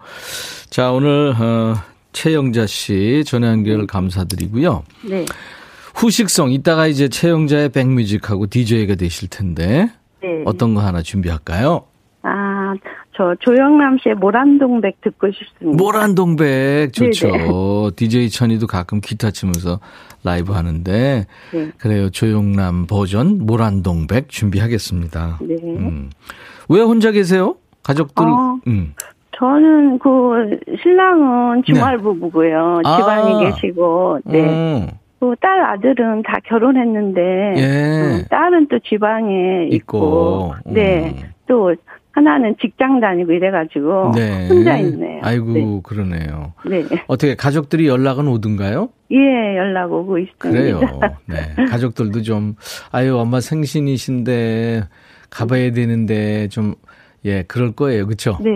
자, 0.70 0.92
오늘, 0.92 1.34
어, 1.40 1.76
최영자 2.12 2.68
씨 2.68 3.24
전화 3.26 3.48
연결 3.48 3.88
감사드리고요. 3.88 4.84
네. 5.10 5.26
후식성, 6.00 6.52
이따가 6.52 6.88
이제 6.88 7.10
최영자의 7.10 7.70
백뮤직하고 7.70 8.48
DJ가 8.48 8.96
되실 8.96 9.30
텐데, 9.30 9.92
네. 10.22 10.44
어떤 10.46 10.74
거 10.74 10.80
하나 10.80 11.02
준비할까요? 11.02 11.84
아, 12.22 12.74
저 13.18 13.36
조영남 13.42 13.98
씨의 14.02 14.16
모란동백 14.16 15.02
듣고 15.02 15.30
싶습니다. 15.30 15.78
모란동백 15.84 16.94
좋죠. 16.94 17.32
네네. 17.32 17.48
DJ 17.98 18.30
천이도 18.30 18.68
가끔 18.68 19.02
기타 19.02 19.32
치면서 19.32 19.82
라이브 20.24 20.54
하는데 20.54 21.26
네. 21.54 21.72
그래요. 21.78 22.10
조용남 22.10 22.88
버전 22.88 23.46
모란동백 23.46 24.30
준비하겠습니다. 24.30 25.40
네. 25.42 25.56
음. 25.64 26.10
왜 26.70 26.82
혼자 26.82 27.12
계세요? 27.12 27.56
가족들 27.84 28.26
어. 28.26 28.60
음. 28.68 28.94
저는 29.38 30.00
그 30.00 30.60
신랑은 30.82 31.64
주말 31.66 31.98
부부고요. 31.98 32.82
아. 32.86 32.98
지방에 32.98 33.52
계시고, 33.52 34.20
네. 34.26 34.42
음. 34.44 34.88
그 35.20 35.36
딸 35.36 35.62
아들은 35.62 36.24
다 36.24 36.38
결혼했는데, 36.46 37.22
예. 37.58 38.18
음, 38.22 38.24
딸은 38.30 38.68
또 38.70 38.80
지방에 38.80 39.68
있고. 39.72 40.54
있고, 40.64 40.74
네. 40.74 41.14
음. 41.24 41.30
또 41.48 41.76
하나는 42.12 42.56
직장 42.62 43.00
다니고 43.00 43.32
이래가지고 43.32 44.12
네. 44.16 44.48
혼자 44.50 44.78
있네요. 44.78 45.20
아이고 45.24 45.54
네. 45.54 45.80
그러네요. 45.84 46.54
네. 46.66 46.84
어떻게 47.08 47.36
가족들이 47.36 47.88
연락은 47.88 48.28
오든가요? 48.28 48.90
예, 49.12 49.18
연락 49.58 49.92
오고 49.92 50.18
있습니다. 50.20 50.50
그래요. 50.50 50.80
네. 51.28 51.66
가족들도 51.70 52.22
좀 52.24 52.56
아유 52.92 53.18
엄마 53.18 53.40
생신이신데 53.40 54.84
가봐야 55.30 55.72
되는데 55.72 56.48
좀 56.50 56.76
예, 57.26 57.44
그럴 57.44 57.72
거예요. 57.72 58.06
그렇죠? 58.06 58.38
네. 58.42 58.52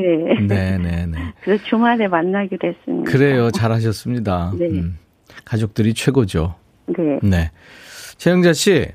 네, 0.48 0.78
네, 0.78 1.06
네. 1.06 1.18
그래서 1.44 1.64
주말에 1.66 2.08
만나기로 2.08 2.68
했습니다. 2.70 3.12
그래요. 3.12 3.50
잘하셨습니다. 3.52 4.54
네. 4.58 4.66
음. 4.68 4.98
가족들이 5.46 5.94
최고죠. 5.94 6.56
네. 6.88 7.20
네. 7.22 7.52
최영자 8.18 8.54
씨, 8.54 8.88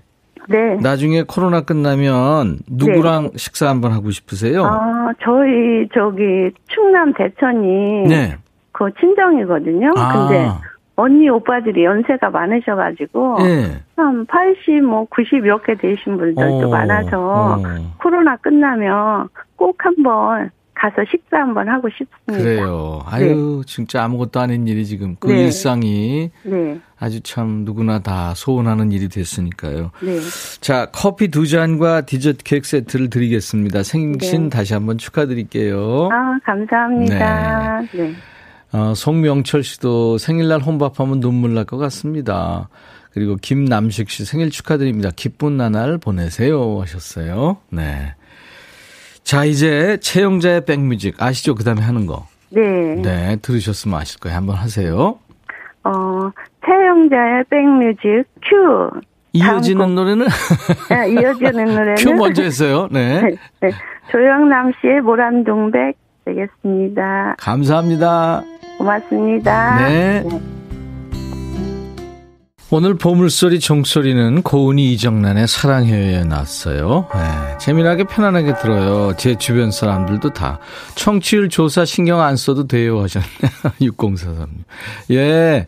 네. 0.48 0.76
나중에 0.76 1.22
코로나 1.22 1.60
끝나면 1.60 2.58
누구랑 2.70 3.32
식사 3.36 3.68
한번 3.68 3.92
하고 3.92 4.10
싶으세요? 4.10 4.64
아, 4.64 5.12
저희 5.22 5.86
저기 5.94 6.50
충남 6.68 7.12
대천이 7.12 8.08
네. 8.08 8.36
그 8.72 8.90
친정이거든요. 8.98 9.90
아. 9.96 10.12
근데 10.28 10.48
언니 10.96 11.28
오빠들이 11.28 11.84
연세가 11.84 12.30
많으셔가지고 12.30 13.36
예. 13.42 13.82
한 13.96 14.26
80, 14.26 14.82
뭐 14.82 15.06
90몇개 15.06 15.80
되신 15.80 16.16
분들도 16.16 16.66
어, 16.66 16.68
많아서 16.68 17.18
어. 17.20 17.62
코로나 18.02 18.36
끝나면 18.36 19.28
꼭 19.54 19.76
한번 19.78 20.50
가서 20.80 21.02
식사 21.10 21.38
한번 21.38 21.68
하고 21.68 21.88
싶습니다. 21.90 22.32
그래요. 22.44 23.02
아유, 23.06 23.62
진짜 23.66 24.04
아무것도 24.04 24.38
아닌 24.40 24.66
일이 24.68 24.86
지금 24.86 25.16
그 25.18 25.28
네. 25.28 25.44
일상이 25.44 26.30
네, 26.44 26.80
아주 26.98 27.20
참 27.22 27.64
누구나 27.64 27.98
다 27.98 28.32
소원하는 28.34 28.92
일이 28.92 29.08
됐으니까요. 29.08 29.90
네. 30.02 30.18
자, 30.60 30.86
커피 30.92 31.28
두 31.28 31.46
잔과 31.46 32.02
디저트 32.02 32.44
케이크 32.44 32.66
세트를 32.66 33.10
드리겠습니다. 33.10 33.82
생신 33.82 34.44
네. 34.44 34.48
다시 34.50 34.74
한번 34.74 34.98
축하드릴게요. 34.98 36.08
아, 36.12 36.38
감사합니다. 36.44 37.82
네. 37.92 38.14
어, 38.72 38.94
송명철 38.94 39.62
씨도 39.64 40.18
생일날 40.18 40.60
혼밥하면 40.60 41.20
눈물 41.20 41.54
날 41.54 41.64
것 41.64 41.78
같습니다. 41.78 42.68
그리고 43.12 43.36
김남식 43.36 44.10
씨 44.10 44.24
생일 44.24 44.50
축하드립니다. 44.50 45.10
기쁜 45.16 45.56
나날 45.56 45.98
보내세요 45.98 46.80
하셨어요. 46.80 47.56
네. 47.70 48.14
자, 49.28 49.44
이제 49.44 49.98
최영자의 50.00 50.64
백뮤직 50.64 51.22
아시죠? 51.22 51.54
그 51.54 51.62
다음에 51.62 51.82
하는 51.82 52.06
거. 52.06 52.24
네. 52.48 52.62
네, 52.94 53.36
들으셨으면 53.42 54.00
아실 54.00 54.18
거예요. 54.20 54.34
한번 54.38 54.56
하세요. 54.56 55.18
어, 55.84 56.30
태영자의 56.62 57.44
백뮤직 57.50 58.24
큐. 58.40 58.88
이어지는 59.34 59.94
노래는 59.94 60.28
아, 60.88 61.04
이어지는 61.04 61.66
노래는 61.66 61.96
큐 61.96 62.14
먼저 62.14 62.42
했어요. 62.42 62.88
네. 62.90 63.20
네. 63.60 63.70
조영남 64.10 64.72
씨의 64.80 65.02
모란동백 65.02 65.98
되겠습니다. 66.24 67.36
감사합니다. 67.38 68.42
고맙습니다. 68.78 69.88
네. 69.88 70.24
오늘 72.70 72.94
보물소리 72.94 73.60
종소리는 73.60 74.42
고은이 74.42 74.92
이정란의 74.92 75.48
사랑해요에 75.48 76.24
났어요. 76.24 77.08
네, 77.14 77.58
재미나게 77.58 78.04
편안하게 78.04 78.56
들어요. 78.58 79.14
제 79.16 79.36
주변 79.36 79.70
사람들도 79.70 80.34
다. 80.34 80.58
청취율 80.94 81.48
조사 81.48 81.86
신경 81.86 82.20
안 82.20 82.36
써도 82.36 82.66
돼요 82.66 83.00
하셨네요. 83.02 83.30
6043님. 83.80 84.48
예. 85.12 85.66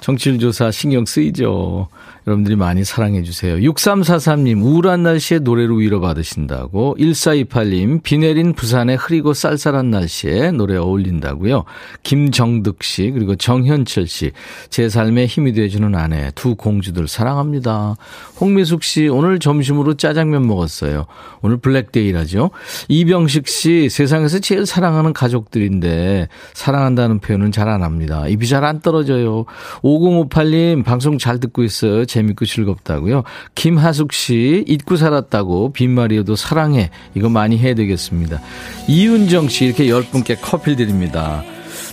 정치율 0.00 0.38
조사 0.38 0.70
신경 0.70 1.04
쓰이죠. 1.04 1.88
여러분들이 2.26 2.56
많이 2.56 2.84
사랑해 2.84 3.22
주세요. 3.22 3.56
6343님, 3.56 4.62
우울한 4.62 5.02
날씨에 5.02 5.40
노래로 5.40 5.76
위로받으신다고. 5.76 6.96
1428님, 6.98 8.02
비 8.02 8.16
내린 8.16 8.54
부산의 8.54 8.96
흐리고 8.96 9.34
쌀쌀한 9.34 9.90
날씨에 9.90 10.50
노래 10.52 10.76
어울린다고요. 10.76 11.64
김정득 12.02 12.82
씨, 12.82 13.10
그리고 13.10 13.36
정현철 13.36 14.06
씨, 14.06 14.32
제 14.70 14.88
삶에 14.88 15.26
힘이 15.26 15.52
되어주는 15.52 15.94
아내, 15.94 16.30
두 16.34 16.54
공주들 16.54 17.08
사랑합니다. 17.08 17.96
홍미숙 18.40 18.84
씨, 18.84 19.08
오늘 19.08 19.38
점심으로 19.38 19.94
짜장면 19.94 20.46
먹었어요. 20.46 21.04
오늘 21.42 21.58
블랙데이라죠. 21.58 22.50
이병식 22.88 23.48
씨, 23.48 23.88
세상에서 23.90 24.38
제일 24.38 24.64
사랑하는 24.64 25.12
가족들인데, 25.12 26.28
사랑한다는 26.54 27.18
표현은 27.18 27.52
잘 27.52 27.64
안 27.64 27.82
합니다. 27.82 28.28
입이 28.28 28.46
잘 28.46 28.64
안 28.64 28.80
떨어져요. 28.80 29.46
5058님, 29.82 30.84
방송 30.84 31.18
잘 31.18 31.40
듣고 31.40 31.64
있어요. 31.64 32.04
재밌고 32.14 32.46
즐겁다고요. 32.46 33.24
김하숙 33.54 34.12
씨 34.12 34.64
잊고 34.68 34.96
살았다고 34.96 35.72
빈말이어도 35.72 36.36
사랑해 36.36 36.90
이거 37.14 37.28
많이 37.28 37.58
해야 37.58 37.74
되겠습니다. 37.74 38.40
이윤정 38.86 39.48
씨 39.48 39.66
이렇게 39.66 39.86
10분께 39.86 40.38
커피 40.40 40.76
드립니다. 40.76 41.42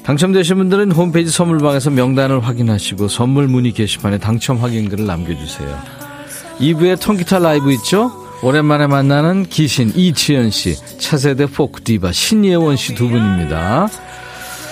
당첨되신 0.03 0.57
분들은 0.57 0.91
홈페이지 0.91 1.31
선물방에서 1.31 1.89
명단을 1.91 2.39
확인하시고 2.39 3.07
선물 3.07 3.47
문의 3.47 3.71
게시판에 3.71 4.19
당첨 4.19 4.57
확인글을 4.57 5.05
남겨주세요. 5.05 5.77
2부에 6.59 6.99
통기타 7.01 7.39
라이브 7.39 7.71
있죠? 7.73 8.11
오랜만에 8.43 8.87
만나는 8.87 9.45
기신 9.45 9.91
이치현 9.95 10.49
씨, 10.49 10.75
차세대 10.99 11.47
포크 11.47 11.81
디바 11.81 12.11
신예원 12.11 12.75
씨 12.75 12.95
두 12.95 13.07
분입니다. 13.09 13.89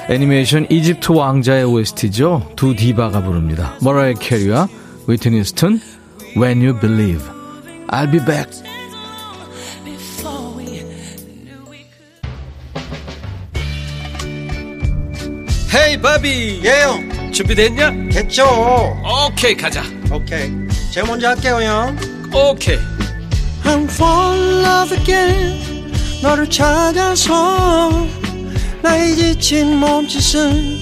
애니메이션 0.09 0.65
이집트 0.71 1.11
왕자의 1.11 1.65
OST죠. 1.65 2.51
두 2.55 2.75
디바가 2.75 3.23
부릅니다. 3.23 3.75
머라이어 3.83 4.15
캐리와 4.15 4.67
휘트니 5.09 5.43
휴스턴 5.43 5.81
When 6.37 6.61
You 6.61 6.79
Believe. 6.79 7.23
I'll 7.87 8.11
be 8.11 8.23
back. 8.23 8.61
Hey 15.73 15.99
바비 15.99 16.61
예영 16.63 17.31
준비됐냐? 17.31 18.09
됐죠. 18.11 18.45
오케이 19.27 19.57
가자. 19.57 19.81
오케이 20.11 20.51
제가 20.91 21.07
먼저 21.07 21.29
할게요 21.29 21.59
형. 21.59 21.97
오케이 22.31 22.77
I'm 23.63 23.85
fall 23.85 24.39
in 24.39 24.63
love 24.63 24.95
again. 24.95 25.91
너를 26.21 26.47
찾아서 26.47 28.05
나의 28.83 29.15
지친 29.15 29.77
몸짓은 29.77 30.77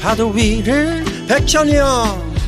파도 0.00 0.30
위를 0.30 1.04
백천이 1.28 1.76
형 1.76 2.27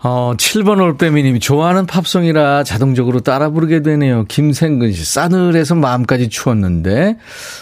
어, 0.00 0.32
7번 0.36 0.80
올빼미님이 0.80 1.40
좋아하는 1.40 1.84
팝송이라 1.84 2.62
자동적으로 2.62 3.18
따라 3.18 3.50
부르게 3.50 3.82
되네요. 3.82 4.26
김생근 4.28 4.92
씨, 4.92 5.04
싸늘해서 5.04 5.74
마음까지 5.74 6.28
추웠는데, 6.28 7.16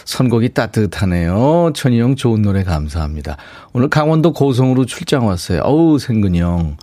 선곡이 0.05 0.49
따뜻하네요. 0.49 1.71
천희 1.73 1.99
형 1.99 2.15
좋은 2.15 2.43
노래 2.43 2.63
감사합니다. 2.63 3.37
오늘 3.73 3.89
강원도 3.89 4.33
고성으로 4.33 4.85
출장 4.85 5.25
왔어요. 5.25 5.61
어우, 5.63 5.97
생근이 5.97 6.39
형. 6.39 6.77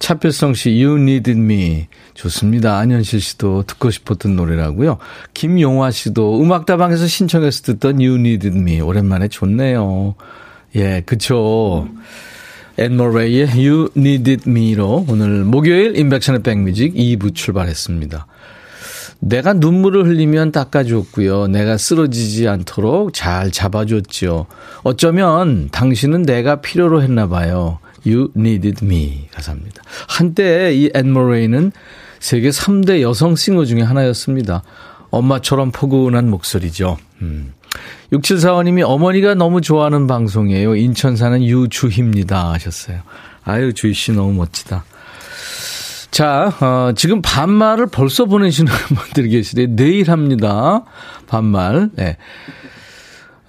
차필성 0.00 0.54
씨, 0.54 0.70
You 0.82 1.00
Needed 1.00 1.38
Me. 1.38 1.86
좋습니다. 2.14 2.78
안현실 2.78 3.20
씨도 3.20 3.64
듣고 3.68 3.92
싶었던 3.92 4.34
노래라고요. 4.34 4.98
김용화 5.34 5.92
씨도 5.92 6.42
음악다방에서 6.42 7.06
신청해서 7.06 7.62
듣던 7.62 8.00
You 8.00 8.16
Needed 8.16 8.58
Me. 8.58 8.80
오랜만에 8.80 9.28
좋네요. 9.28 10.16
예, 10.74 11.02
그쵸. 11.06 11.86
앤머레이의 12.80 13.48
You 13.48 13.90
Needed 13.94 14.48
Me로 14.48 15.04
오늘 15.06 15.44
목요일 15.44 15.98
인백션의 15.98 16.42
백뮤직 16.42 16.94
2부 16.94 17.34
출발했습니다. 17.34 18.26
내가 19.18 19.52
눈물을 19.52 20.06
흘리면 20.06 20.50
닦아줬고요. 20.50 21.48
내가 21.48 21.76
쓰러지지 21.76 22.48
않도록 22.48 23.12
잘 23.12 23.50
잡아줬죠. 23.50 24.46
어쩌면 24.82 25.68
당신은 25.70 26.22
내가 26.22 26.62
필요로 26.62 27.02
했나 27.02 27.28
봐요. 27.28 27.80
You 28.06 28.30
Needed 28.34 28.82
Me 28.82 29.28
가사입니다. 29.30 29.82
한때 30.08 30.72
이 30.74 30.90
앤머레이는 30.94 31.72
세계 32.18 32.48
3대 32.48 33.02
여성 33.02 33.36
싱어 33.36 33.66
중에 33.66 33.82
하나였습니다. 33.82 34.62
엄마처럼 35.10 35.70
포근한 35.70 36.30
목소리죠. 36.30 36.96
음. 37.20 37.52
6745님이 38.12 38.82
어머니가 38.84 39.34
너무 39.34 39.60
좋아하는 39.60 40.06
방송이에요. 40.06 40.76
인천 40.76 41.16
사는 41.16 41.42
유주희입니다. 41.42 42.52
하셨어요. 42.52 43.00
아유, 43.44 43.72
주희 43.72 43.94
씨 43.94 44.12
너무 44.12 44.32
멋지다. 44.34 44.84
자, 46.10 46.52
어, 46.60 46.92
지금 46.96 47.22
반말을 47.22 47.86
벌써 47.86 48.24
보내시는 48.24 48.72
분들이 48.94 49.28
계시대요. 49.30 49.68
내일 49.76 50.10
합니다. 50.10 50.84
반말. 51.28 51.90
네. 51.94 52.16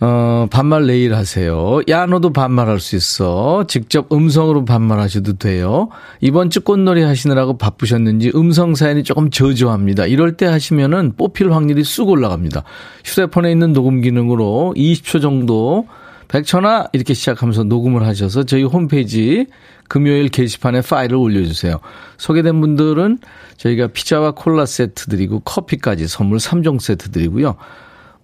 어, 0.04 0.48
반말 0.50 0.88
내일 0.88 1.14
하세요. 1.14 1.80
야, 1.88 2.08
너도 2.08 2.34
반말할 2.34 2.80
수 2.80 2.96
있어. 2.96 3.66
직접 3.68 4.12
음성으로 4.12 4.66
반말하셔도 4.66 5.34
돼요. 5.34 5.90
이번 6.22 6.50
주 6.50 6.62
꽃놀이 6.62 7.04
하시느라고 7.04 7.60
바쁘셨는지 7.60 8.32
음성 8.34 8.74
사연이 8.74 9.04
조금 9.04 9.30
저조합니다. 9.30 10.08
이럴 10.08 10.38
때 10.38 10.48
하시면은 10.48 11.14
뽑힐 11.18 11.54
확률이 11.54 11.84
쑥 11.84 12.10
올라갑니다. 12.10 12.64
휴대폰에 13.06 13.52
있는 13.52 13.74
녹음 13.74 14.02
기능으로 14.02 14.74
20초 14.76 15.22
정도 15.22 15.88
백천아 16.30 16.88
이렇게 16.94 17.14
시작하면서 17.14 17.66
녹음을 17.66 18.04
하셔서 18.04 18.44
저희 18.44 18.64
홈페이지 18.64 19.46
금요일 19.88 20.30
게시판에 20.30 20.82
파일을 20.82 21.16
올려주세요. 21.16 21.80
소개된 22.18 22.60
분들은 22.60 23.20
저희가 23.58 23.88
피자와 23.88 24.32
콜라 24.32 24.66
세트 24.66 25.08
드리고 25.08 25.42
커피까지 25.42 26.08
선물 26.08 26.40
3종 26.40 26.80
세트 26.80 27.12
드리고요. 27.12 27.56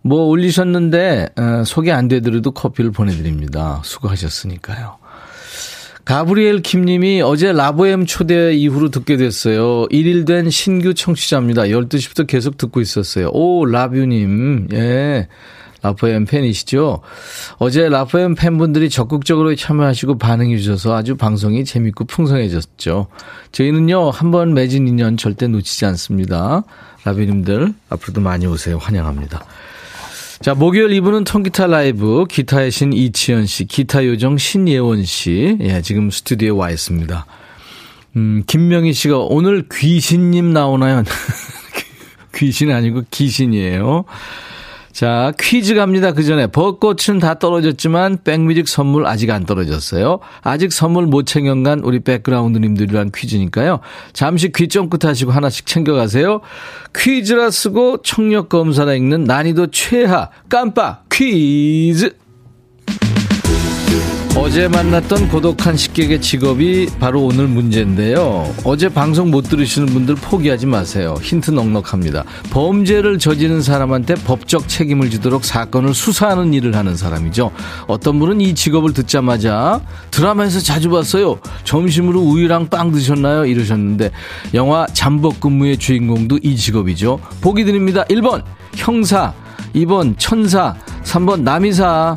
뭐 0.07 0.25
올리셨는데 0.25 1.29
어, 1.35 1.63
소개 1.65 1.91
안 1.91 2.07
되더라도 2.07 2.51
커피를 2.51 2.91
보내드립니다. 2.91 3.81
수고하셨으니까요. 3.83 4.95
가브리엘 6.05 6.61
킴님이 6.61 7.21
어제 7.21 7.51
라보엠 7.51 8.05
초대 8.05 8.53
이후로 8.55 8.89
듣게 8.91 9.17
됐어요. 9.17 9.87
1일 9.89 10.25
된 10.25 10.49
신규 10.49 10.93
청취자입니다. 10.93 11.63
12시부터 11.63 12.25
계속 12.25 12.57
듣고 12.57 12.79
있었어요. 12.79 13.29
오, 13.33 13.65
라뷰님. 13.65 14.69
예. 14.73 15.27
라포엠 15.83 16.25
팬이시죠? 16.25 17.01
어제 17.59 17.89
라포엠 17.89 18.35
팬분들이 18.35 18.89
적극적으로 18.89 19.53
참여하시고 19.55 20.17
반응해 20.17 20.57
주셔서 20.57 20.95
아주 20.95 21.17
방송이 21.17 21.65
재밌고 21.65 22.05
풍성해졌죠. 22.05 23.07
저희는요, 23.51 24.09
한 24.09 24.31
번 24.31 24.53
맺은 24.53 24.87
인연 24.87 25.17
절대 25.17 25.47
놓치지 25.47 25.85
않습니다. 25.85 26.63
라뷰님들, 27.03 27.73
앞으로도 27.89 28.21
많이 28.21 28.47
오세요. 28.47 28.77
환영합니다. 28.77 29.45
자, 30.39 30.53
목요일 30.53 30.89
2부는 31.01 31.25
통기타 31.25 31.65
라이브, 31.65 32.25
기타의 32.29 32.69
신 32.69 32.93
이치현 32.93 33.47
씨, 33.47 33.65
기타 33.65 34.05
요정 34.05 34.37
신예원 34.37 35.03
씨, 35.03 35.57
예, 35.61 35.81
지금 35.81 36.11
스튜디오에 36.11 36.51
와 36.51 36.69
있습니다. 36.69 37.25
음, 38.17 38.43
김명희 38.45 38.93
씨가 38.93 39.17
오늘 39.17 39.67
귀신님 39.71 40.53
나오나요? 40.53 41.03
귀신 42.35 42.71
아니고 42.71 43.03
귀신이에요. 43.09 44.05
자, 44.97 45.31
퀴즈 45.39 45.75
갑니다. 45.75 46.11
그 46.11 46.23
전에 46.23 46.47
벚꽃은 46.47 47.19
다 47.19 47.35
떨어졌지만 47.37 48.17
백뮤직 48.23 48.67
선물 48.67 49.05
아직 49.05 49.29
안 49.29 49.45
떨어졌어요. 49.45 50.17
아직 50.41 50.73
선물 50.73 51.05
못 51.05 51.27
챙겨간 51.27 51.81
우리 51.81 51.99
백그라운드님들이란 51.99 53.11
퀴즈니까요. 53.11 53.81
잠시 54.13 54.51
귀 54.51 54.67
쫑긋 54.67 55.05
하시고 55.05 55.29
하나씩 55.29 55.67
챙겨가세요. 55.67 56.41
퀴즈라 56.95 57.51
쓰고 57.51 58.01
청력 58.01 58.49
검사라 58.49 58.95
읽는 58.95 59.25
난이도 59.25 59.67
최하 59.67 60.31
깜빡 60.49 61.07
퀴즈. 61.09 62.15
어제 64.39 64.67
만났던 64.67 65.29
고독한 65.29 65.75
식객의 65.75 66.21
직업이 66.21 66.87
바로 66.99 67.23
오늘 67.23 67.47
문제인데요. 67.47 68.53
어제 68.63 68.87
방송 68.87 69.31
못 69.31 69.41
들으시는 69.41 69.87
분들 69.87 70.13
포기하지 70.15 70.67
마세요. 70.67 71.15
힌트 71.21 71.51
넉넉합니다. 71.51 72.23
범죄를 72.51 73.17
저지른 73.17 73.63
사람한테 73.63 74.13
법적 74.13 74.69
책임을 74.69 75.09
지도록 75.09 75.43
사건을 75.43 75.95
수사하는 75.95 76.53
일을 76.53 76.75
하는 76.75 76.95
사람이죠. 76.95 77.51
어떤 77.87 78.19
분은 78.19 78.39
이 78.39 78.53
직업을 78.53 78.93
듣자마자 78.93 79.81
드라마에서 80.11 80.59
자주 80.59 80.91
봤어요. 80.91 81.39
점심으로 81.63 82.21
우유랑 82.21 82.67
빵 82.67 82.91
드셨나요? 82.91 83.45
이러셨는데 83.45 84.11
영화 84.53 84.85
잠복 84.93 85.39
근무의 85.39 85.77
주인공도 85.77 86.39
이 86.43 86.55
직업이죠. 86.55 87.19
보기 87.41 87.65
드립니다. 87.65 88.05
1번 88.05 88.43
형사, 88.75 89.33
2번 89.73 90.13
천사, 90.19 90.75
3번 91.03 91.41
남이사. 91.41 92.13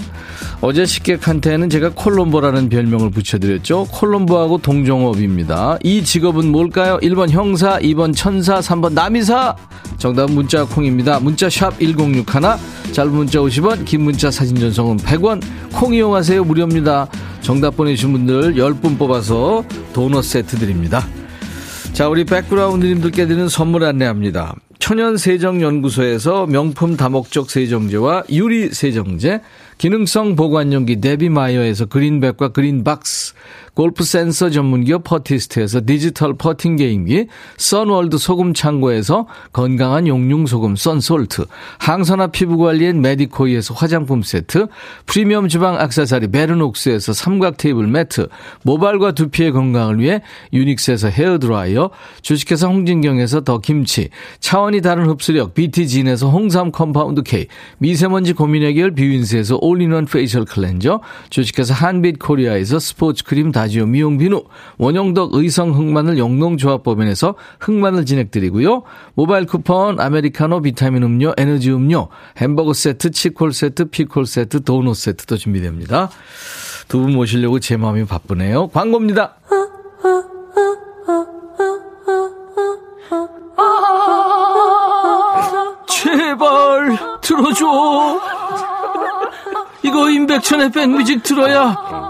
어제 0.62 0.84
식객한테는 0.84 1.70
제가 1.70 1.92
콜롬보라는 1.94 2.68
별명을 2.68 3.10
붙여드렸죠. 3.10 3.86
콜롬보하고 3.90 4.58
동종업입니다. 4.58 5.78
이 5.82 6.04
직업은 6.04 6.52
뭘까요? 6.52 6.98
1번 7.02 7.30
형사, 7.30 7.78
2번 7.78 8.14
천사, 8.14 8.60
3번 8.60 8.92
남이사. 8.92 9.56
정답은 9.96 10.34
문자 10.34 10.64
콩입니다. 10.64 11.18
문자 11.20 11.48
샵 11.48 11.80
1061, 11.80 12.24
짧은 12.92 13.10
문자 13.10 13.38
50원, 13.38 13.86
긴 13.86 14.02
문자 14.02 14.30
사진 14.30 14.56
전송은 14.56 14.98
100원. 14.98 15.40
콩 15.72 15.94
이용하세요. 15.94 16.44
무료입니다. 16.44 17.08
정답 17.40 17.76
보내주신 17.76 18.12
분들 18.12 18.54
10분 18.56 18.98
뽑아서 18.98 19.64
도넛 19.94 20.24
세트 20.24 20.58
드립니다. 20.58 21.06
자, 21.94 22.08
우리 22.08 22.24
백그라운드님들께 22.24 23.26
드리는 23.26 23.48
선물 23.48 23.84
안내합니다. 23.84 24.54
천연세정연구소에서 24.78 26.46
명품 26.46 26.96
다목적 26.96 27.50
세정제와 27.50 28.24
유리 28.30 28.70
세정제, 28.70 29.40
기능성 29.80 30.36
보관용기 30.36 31.00
데비마이어에서 31.00 31.86
그린백과 31.86 32.48
그린박스, 32.48 33.32
골프 33.74 34.04
센서 34.04 34.50
전문기업 34.50 35.04
퍼티스트에서 35.04 35.80
디지털 35.86 36.34
퍼팅 36.34 36.76
게임기, 36.76 37.26
선월드 37.56 38.18
소금 38.18 38.54
창고에서 38.54 39.26
건강한 39.52 40.06
용융 40.06 40.46
소금 40.46 40.76
썬솔트, 40.76 41.46
항산화 41.78 42.28
피부 42.28 42.58
관리엔 42.58 43.00
메디코이에서 43.00 43.74
화장품 43.74 44.22
세트, 44.22 44.66
프리미엄 45.06 45.48
주방 45.48 45.80
악세사리 45.80 46.28
베르녹스에서 46.28 47.12
삼각 47.12 47.56
테이블 47.56 47.86
매트, 47.86 48.28
모발과 48.62 49.12
두피의 49.12 49.52
건강을 49.52 50.00
위해 50.00 50.22
유닉스에서 50.52 51.08
헤어 51.08 51.38
드라이어, 51.38 51.90
주식회사 52.22 52.66
홍진경에서 52.68 53.42
더 53.42 53.58
김치, 53.58 54.10
차원이 54.40 54.80
다른 54.80 55.06
흡수력 55.06 55.54
BT진에서 55.54 56.28
홍삼 56.30 56.72
compound 56.72 57.22
K, 57.22 57.46
미세먼지 57.78 58.32
고민 58.32 58.62
해결 58.62 58.94
뷰인스에서 58.94 59.58
all-in-one 59.60 60.06
facial 60.06 60.44
cleanser, 60.44 61.00
주식회사 61.30 61.74
한빛 61.74 62.18
코리아에서 62.18 62.78
스포츠 62.78 63.24
크림 63.24 63.52
다지 63.60 63.76
라지오 63.76 63.86
미용 63.86 64.16
비누, 64.16 64.42
원형덕 64.78 65.34
의성 65.34 65.74
흑마늘 65.74 66.16
영농조합법인에서 66.16 67.34
흑마늘 67.60 68.06
진행드리고요. 68.06 68.84
모바일 69.14 69.44
쿠폰, 69.44 70.00
아메리카노, 70.00 70.62
비타민 70.62 71.02
음료, 71.02 71.34
에너지 71.36 71.70
음료, 71.70 72.08
햄버거 72.38 72.72
세트, 72.72 73.10
치콜 73.10 73.52
세트, 73.52 73.86
피콜 73.90 74.24
세트, 74.26 74.64
도넛 74.64 74.96
세트도 74.96 75.36
준비됩니다. 75.36 76.08
두 76.88 77.00
분 77.00 77.12
모시려고 77.12 77.60
제 77.60 77.76
마음이 77.76 78.04
바쁘네요. 78.04 78.68
광고입니다. 78.68 79.34
제발 85.88 86.98
들어줘. 87.20 88.20
이거 89.82 90.10
임백천의 90.10 90.72
백뮤직 90.72 91.22
들어야 91.22 92.09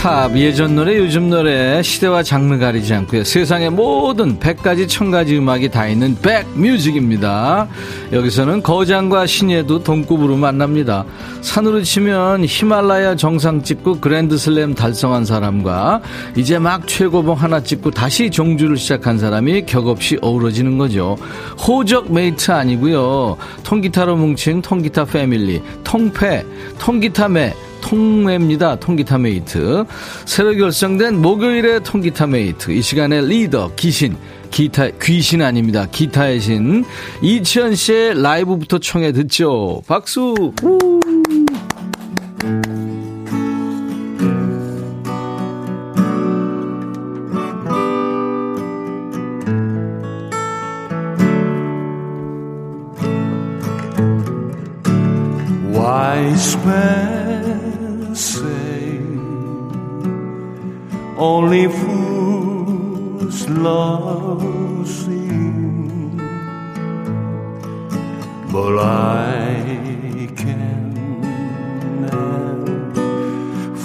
팝, 0.00 0.34
예전 0.34 0.76
노래, 0.76 0.96
요즘 0.96 1.28
노래, 1.28 1.82
시대와 1.82 2.22
장르 2.22 2.56
가리지 2.56 2.94
않고요. 2.94 3.22
세상의 3.22 3.68
모든 3.68 4.38
100가지, 4.38 4.86
1000가지 4.86 5.36
음악이 5.36 5.68
다 5.68 5.86
있는 5.88 6.16
백뮤직입니다. 6.22 7.68
여기서는 8.10 8.62
거장과 8.62 9.26
신예도 9.26 9.82
동급으로 9.82 10.36
만납니다. 10.36 11.04
산으로 11.42 11.82
치면 11.82 12.46
히말라야 12.46 13.16
정상 13.16 13.62
찍고 13.62 14.00
그랜드슬램 14.00 14.74
달성한 14.74 15.26
사람과 15.26 16.00
이제 16.34 16.58
막 16.58 16.88
최고봉 16.88 17.34
하나 17.34 17.62
찍고 17.62 17.90
다시 17.90 18.30
종주를 18.30 18.78
시작한 18.78 19.18
사람이 19.18 19.66
격없이 19.66 20.16
어우러지는 20.22 20.78
거죠. 20.78 21.18
호적 21.58 22.10
mate 22.10 22.52
아니고요. 22.52 23.36
통기타로 23.64 24.16
뭉친 24.16 24.62
통기타 24.62 25.04
패밀리, 25.04 25.60
통패, 25.84 26.46
통기타매, 26.78 27.52
통매입니다. 27.80 28.76
통기타 28.76 29.18
mate. 29.18 29.84
새로 30.24 30.52
결성된 30.54 31.20
목요일의 31.20 31.82
통기타 31.82 32.26
mate. 32.26 32.70
이 32.70 32.82
시간의 32.82 33.26
리더, 33.26 33.70
기신. 33.76 34.16
기타, 34.50 34.88
귀신 35.02 35.42
아닙니다. 35.42 35.86
기타의 35.90 36.40
신. 36.40 36.84
이치현 37.22 37.74
씨의 37.74 38.20
라이브부터 38.22 38.78
청해 38.78 39.12
듣죠. 39.12 39.82
박수! 39.86 40.52
우! 40.62 41.19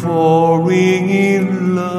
Falling 0.06 1.10
in 1.10 1.74
love 1.74 1.94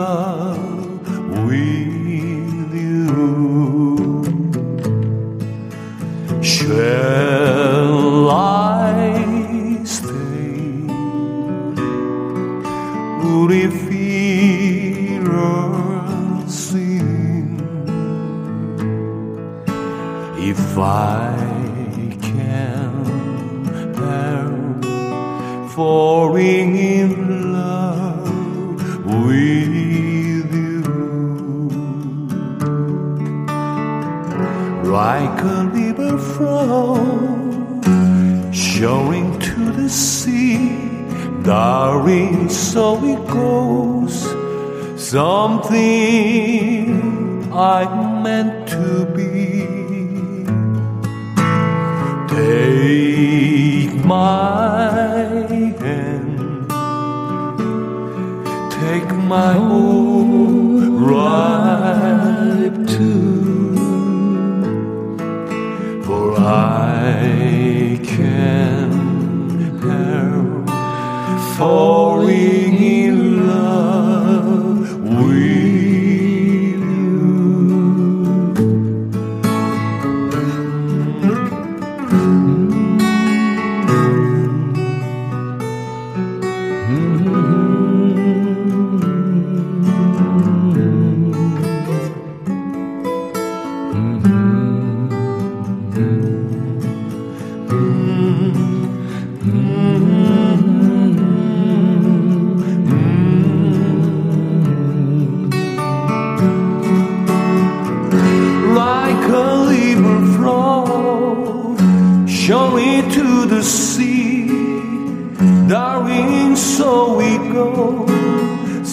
so 116.56 117.16
we 117.18 117.30
go. 117.52 118.06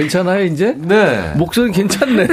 괜찮아요, 0.06 0.44
이제? 0.44 0.74
네. 0.78 1.32
목소리 1.36 1.72
괜찮네. 1.72 2.28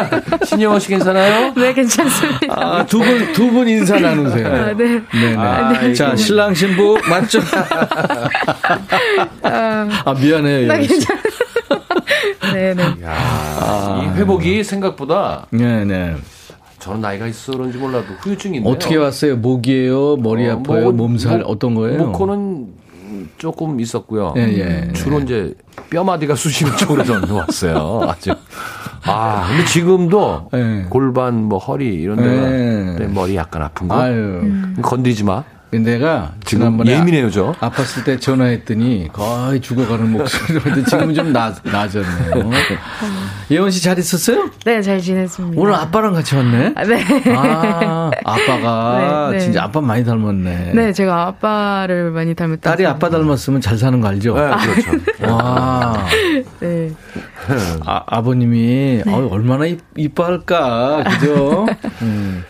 신영원 0.46 0.80
씨 0.80 0.88
괜찮아요? 0.88 1.52
네, 1.54 1.72
괜찮습니다. 1.74 2.46
아, 2.50 2.86
두 2.86 2.98
분, 2.98 3.32
두 3.32 3.50
분 3.50 3.68
인사 3.68 3.98
나누세요. 3.98 4.46
아, 4.46 4.66
네. 4.74 5.00
네네. 5.12 5.36
아이고. 5.36 5.94
자, 5.94 6.16
신랑 6.16 6.54
신부 6.54 6.98
맞죠? 7.08 7.40
아, 9.42 10.14
미안해요. 10.20 10.68
나 10.68 10.76
여기. 10.76 10.88
괜찮아요. 10.88 11.22
네네. 12.52 12.82
야, 13.04 14.02
이 14.02 14.18
회복이 14.18 14.64
생각보다 14.64 15.46
네네. 15.50 16.16
저는 16.78 17.00
나이가 17.00 17.26
있어 17.26 17.52
그런지 17.52 17.76
몰라도 17.76 18.06
후유증인데 18.20 18.68
어떻게 18.70 18.96
왔어요? 18.96 19.36
목이에요? 19.36 20.16
머리 20.16 20.48
어, 20.48 20.54
아파요? 20.54 20.84
목- 20.86 20.96
몸살? 20.96 21.38
목- 21.40 21.50
어떤 21.50 21.74
거예요? 21.74 21.98
목코는 22.06 22.66
조금 23.38 23.80
있었고요. 23.80 24.34
예, 24.36 24.42
예. 24.88 24.92
주로 24.92 25.20
이제 25.20 25.54
뼈마디가 25.90 26.34
쑤시는 26.34 26.76
쪽으로 26.78 27.04
저는 27.04 27.30
왔어요. 27.30 28.02
아주. 28.08 28.34
아, 29.04 29.46
근데 29.48 29.64
지금도 29.64 30.50
예. 30.54 30.86
골반, 30.90 31.44
뭐 31.44 31.58
허리 31.58 31.94
이런 31.94 32.16
데가 32.16 32.52
예. 32.52 32.96
내 32.98 33.06
머리 33.06 33.36
약간 33.36 33.62
아픈 33.62 33.88
거. 33.88 33.98
아유. 33.98 34.42
건드리지 34.82 35.24
마. 35.24 35.44
내가 35.70 36.32
지금 36.46 36.60
지난번에 36.62 36.92
예민해요, 36.92 37.30
저. 37.30 37.54
아, 37.60 37.68
아팠을 37.70 38.04
때 38.04 38.18
전화했더니 38.18 39.08
거의 39.12 39.60
죽어가는 39.60 40.10
목소리로 40.12 40.60
했는데 40.60 40.84
지금 40.88 41.12
좀 41.12 41.32
나, 41.32 41.54
나아졌네요. 41.62 42.50
예원 43.50 43.70
씨 43.70 43.82
잘 43.82 43.98
있었어요? 43.98 44.48
네, 44.64 44.80
잘 44.80 44.98
지냈습니다. 45.00 45.60
오늘 45.60 45.74
아빠랑 45.74 46.14
같이 46.14 46.34
왔네? 46.36 46.72
아, 46.74 46.84
네. 46.84 47.04
아, 47.36 48.10
아빠가 48.24 49.28
네, 49.30 49.36
네. 49.38 49.44
진짜 49.44 49.64
아빠 49.64 49.80
많이 49.82 50.04
닮았네. 50.04 50.72
네, 50.74 50.92
제가 50.92 51.26
아빠를 51.26 52.12
많이 52.12 52.34
닮았다. 52.34 52.70
딸이 52.70 52.86
아빠 52.86 53.10
닮았으면 53.10 53.60
잘 53.60 53.76
사는 53.76 54.00
거 54.00 54.08
알죠? 54.08 54.34
네, 54.34 54.50
그렇죠. 54.50 55.32
와, 55.34 56.06
네. 56.60 56.90
아, 57.84 58.02
아버님이 58.06 59.02
어, 59.06 59.28
얼마나 59.30 59.66
이, 59.66 59.76
이뻐할까, 59.96 61.04
그죠? 61.04 61.66
음. 62.02 62.42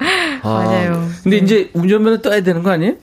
아, 0.43 0.49
맞아요. 0.49 1.09
근데 1.25 1.39
이제 1.39 1.71
운전면허 1.75 2.23
따야 2.23 2.41
되는 2.43 2.63
거 2.63 2.71
아니에요? 2.71 2.95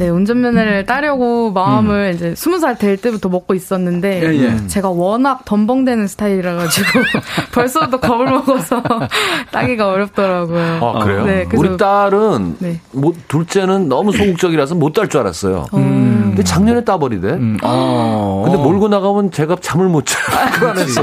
네, 0.00 0.08
운전면허를 0.08 0.86
따려고 0.86 1.52
마음을 1.52 2.12
이제 2.14 2.34
스무 2.34 2.58
살 2.58 2.78
될 2.78 2.96
때부터 2.96 3.28
먹고 3.28 3.52
있었는데 3.52 4.22
음. 4.22 4.32
예, 4.34 4.42
예. 4.62 4.66
제가 4.66 4.88
워낙 4.88 5.44
덤벙대는 5.44 6.06
스타일이라 6.06 6.54
가지고 6.54 6.88
벌써부터 7.52 8.00
겁을 8.00 8.24
먹어서 8.30 8.82
따기가 9.52 9.88
어렵더라고요. 9.90 10.78
아, 10.82 11.04
그래요? 11.04 11.24
네, 11.26 11.44
그래서- 11.44 11.58
우리 11.58 11.76
딸은 11.76 12.56
네. 12.60 12.80
뭐 12.92 13.12
둘째는 13.28 13.90
너무 13.90 14.12
소극적이라서 14.12 14.74
못 14.76 14.94
딸 14.94 15.08
줄 15.10 15.20
알았어요. 15.20 15.66
근데 15.70 16.42
작년에 16.44 16.82
따버리대. 16.84 17.28
음, 17.32 17.58
어. 17.62 18.42
근데 18.46 18.56
몰고 18.56 18.88
나가면 18.88 19.32
제가 19.32 19.56
잠을 19.60 19.88
못 19.88 20.06
자. 20.06 20.16
불안했어. 20.58 21.02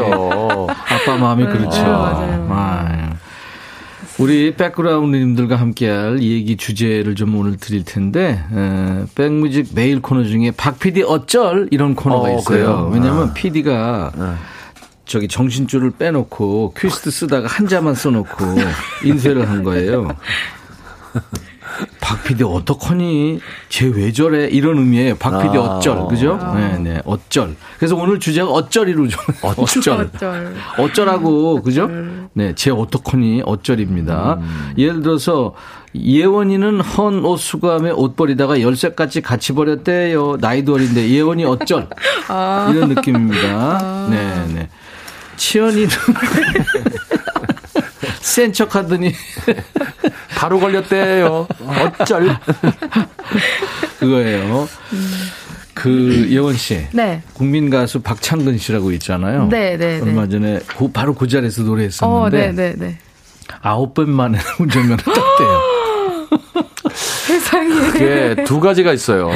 아빠 0.69 1.17
마음이 1.19 1.45
그렇죠. 1.45 1.83
네, 1.83 1.87
맞아요. 1.87 2.47
아, 2.49 3.06
우리 4.19 4.55
백그라운드님들과 4.55 5.55
함께할 5.57 6.17
이 6.21 6.31
얘기 6.31 6.57
주제를 6.57 7.13
좀 7.13 7.35
오늘 7.35 7.55
드릴 7.57 7.85
텐데 7.85 8.43
에, 8.51 9.05
백뮤직 9.13 9.69
메일 9.75 10.01
코너 10.01 10.23
중에 10.23 10.51
박 10.57 10.79
PD 10.79 11.03
어쩔 11.03 11.67
이런 11.69 11.93
코너가 11.93 12.29
어, 12.29 12.31
있어요. 12.31 12.43
그래요? 12.43 12.89
왜냐하면 12.91 13.33
PD가 13.35 14.11
저기 15.05 15.27
정신줄을 15.27 15.91
빼놓고 15.91 16.73
퀴스트 16.77 17.11
쓰다가 17.11 17.47
한자만 17.47 17.93
써놓고 17.93 18.45
인쇄를 19.05 19.47
한 19.47 19.63
거예요. 19.63 20.07
박 22.01 22.23
PD 22.23 22.43
어떡하니? 22.43 23.39
쟤 23.69 23.85
왜 23.87 24.11
저래? 24.11 24.47
이런 24.47 24.79
의미예요. 24.79 25.15
박 25.17 25.43
PD 25.43 25.57
아. 25.59 25.61
어쩔. 25.61 26.07
그죠? 26.07 26.39
네, 26.55 26.79
네. 26.79 27.01
어쩔. 27.05 27.55
그래서 27.77 27.95
오늘 27.95 28.19
주제가 28.19 28.49
어쩔이로 28.49 29.07
좀. 29.09 29.21
어쩔. 29.43 29.99
어쩔. 30.15 30.55
어쩌라고, 30.79 31.61
그죠? 31.61 31.87
네, 32.37 32.53
제 32.53 32.69
어떡하니? 32.69 33.41
어쩔입니다. 33.45 34.37
예를 34.77 35.01
들어서, 35.01 35.55
예원이는 35.95 36.81
헌 36.81 37.25
옷 37.25 37.39
수거함에 37.39 37.89
옷 37.89 38.15
버리다가 38.15 38.61
열쇠까지 38.61 39.21
같이 39.21 39.53
버렸대요. 39.53 40.37
나이도 40.39 40.75
어린데, 40.75 41.09
예원이 41.09 41.45
어쩔. 41.45 41.87
이런 42.29 42.89
느낌입니다. 42.89 44.07
네, 44.11 44.45
네. 44.53 44.69
치연이는 45.35 45.89
센 48.21 48.53
척 48.53 48.75
하더니, 48.75 49.13
바로 50.37 50.59
걸렸대요. 50.59 51.47
어쩔. 51.99 52.37
그거예요. 53.99 54.67
그, 55.77 56.27
예원 56.29 56.55
씨. 56.55 56.87
네. 56.91 57.21
국민 57.33 57.69
가수 57.69 58.01
박창근 58.01 58.57
씨라고 58.57 58.91
있잖아요. 58.93 59.47
네, 59.49 59.77
네, 59.77 59.99
네. 59.99 60.01
얼마 60.01 60.27
전에 60.27 60.59
그 60.77 60.89
바로 60.91 61.13
그 61.13 61.27
자리에서 61.27 61.61
어, 61.63 61.65
노래했었는데 61.65 62.37
네, 62.37 62.51
네, 62.51 62.75
네. 62.77 62.97
아홉 63.61 63.93
번 63.93 64.09
만에 64.09 64.39
운전면허 64.59 64.97
땄대요. 65.03 65.61
세상에. 66.93 67.69
그게 67.91 68.43
두 68.45 68.59
가지가 68.59 68.91
있어요. 68.93 69.29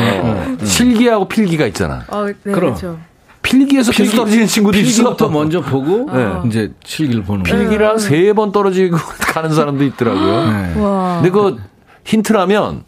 실기하고 0.64 1.28
필기가 1.28 1.66
있잖아. 1.68 2.04
어, 2.08 2.26
네, 2.26 2.34
그럼. 2.44 2.60
그렇죠. 2.60 3.00
필기에서 3.44 3.92
계속 3.92 4.16
떨어지는 4.18 4.48
친구도 4.48 4.78
있어. 4.80 4.88
필기부터 5.04 5.30
먼저 5.34 5.62
보고 5.62 6.10
네. 6.12 6.28
이제 6.48 6.72
실기를 6.84 7.24
보는 7.24 7.44
거예요. 7.44 7.60
필기랑 7.70 7.98
세번 7.98 8.52
떨어지고 8.52 8.98
가는 9.20 9.54
사람도 9.54 9.84
있더라고요. 9.84 10.52
네. 10.52 10.80
와. 10.82 11.16
근데 11.22 11.30
그 11.32 11.58
힌트라면 12.06 12.84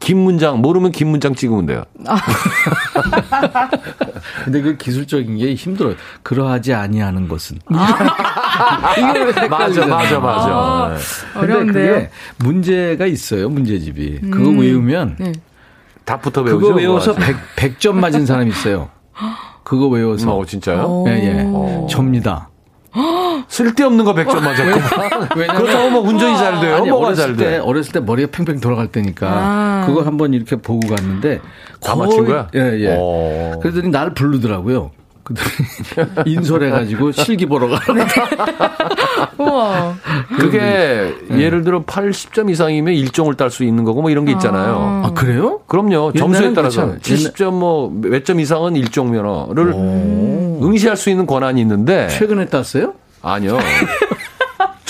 긴 0.00 0.18
문장 0.18 0.60
모르면 0.60 0.90
긴 0.92 1.08
문장 1.08 1.34
찍으면 1.34 1.64
돼요. 1.66 1.84
근데 4.44 4.60
그 4.62 4.76
기술적인 4.76 5.36
게 5.36 5.54
힘들어요. 5.54 5.94
그러하지 6.22 6.72
아니하는 6.74 7.28
것은. 7.28 7.58
맞아, 7.68 8.04
맞아, 9.86 10.18
맞아. 10.18 10.96
아, 11.34 11.40
네. 11.42 11.46
그게 11.46 12.10
문제가 12.38 13.04
있어요. 13.06 13.48
문제집이. 13.50 14.20
그거 14.30 14.50
외우면 14.50 15.16
네. 15.20 15.32
답부터 16.06 16.40
외우죠. 16.42 16.60
그거 16.66 16.74
외워서 16.74 17.12
뭐 17.12 17.20
100, 17.20 17.36
100점 17.78 17.92
맞은 17.94 18.24
사람이 18.26 18.50
있어요. 18.50 18.88
그거 19.62 19.86
외워서. 19.88 20.34
어, 20.34 20.44
진짜요? 20.46 20.80
어. 20.80 21.04
예, 21.08 21.12
예. 21.12 21.46
접니다. 21.88 22.48
쓸데없는 23.48 24.04
거 24.04 24.14
100점 24.14 24.40
맞았고. 24.40 24.62
왜냐면 25.36 25.62
그렇다고 25.62 25.90
뭐 25.90 26.00
운전이 26.02 26.36
잘 26.38 26.60
돼요? 26.60 26.76
아니, 26.76 26.88
뭐가 26.88 27.08
어렸을 27.08 27.26
잘 27.26 27.36
때, 27.36 27.44
돼? 27.44 27.58
어렸을 27.58 27.92
때 27.92 28.00
머리가 28.00 28.30
팽팽 28.32 28.60
돌아갈 28.60 28.86
때니까 28.88 29.28
아. 29.28 29.69
그거 29.86 30.02
한번 30.02 30.34
이렇게 30.34 30.56
보고 30.56 30.86
갔는데 30.88 31.40
다 31.80 31.94
맞춘 31.96 32.24
거야? 32.26 32.48
예, 32.54 32.60
예. 32.80 32.96
어. 32.98 33.58
그러더니 33.62 33.88
날 33.90 34.14
부르더라고요. 34.14 34.90
그랬더니 35.22 35.68
인솔해가지고 36.34 37.12
실기 37.12 37.46
보러 37.46 37.68
가라고. 37.68 38.10
우와. 39.38 39.94
그게 40.36 41.14
예를 41.30 41.62
들어 41.62 41.84
80점 41.84 42.50
이상이면 42.50 42.94
일종을 42.94 43.34
딸 43.34 43.50
수 43.50 43.62
있는 43.64 43.84
거고 43.84 44.02
뭐 44.02 44.10
이런 44.10 44.24
게 44.24 44.32
있잖아요. 44.32 45.02
아, 45.04 45.12
그래요? 45.12 45.60
그럼요. 45.66 46.12
점수에 46.14 46.52
따라서 46.52 46.86
그렇잖아요. 46.86 46.98
70점 47.00 47.52
뭐 47.52 47.90
몇 47.90 48.24
점 48.24 48.40
이상은 48.40 48.76
일종 48.76 49.10
면허를 49.12 49.72
응시할 50.62 50.96
수 50.96 51.10
있는 51.10 51.26
권한이 51.26 51.60
있는데 51.60 52.08
최근에 52.08 52.46
땄어요? 52.46 52.94
아니요. 53.22 53.58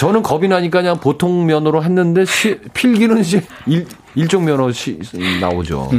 저는 0.00 0.22
겁이 0.22 0.48
나니까 0.48 0.80
그냥 0.80 0.98
보통 0.98 1.44
면허로 1.44 1.84
했는데 1.84 2.24
시, 2.24 2.58
필기는 2.72 3.22
시, 3.22 3.42
일, 3.66 3.86
일종 4.14 4.46
면허 4.46 4.72
시, 4.72 4.98
나오죠. 5.42 5.90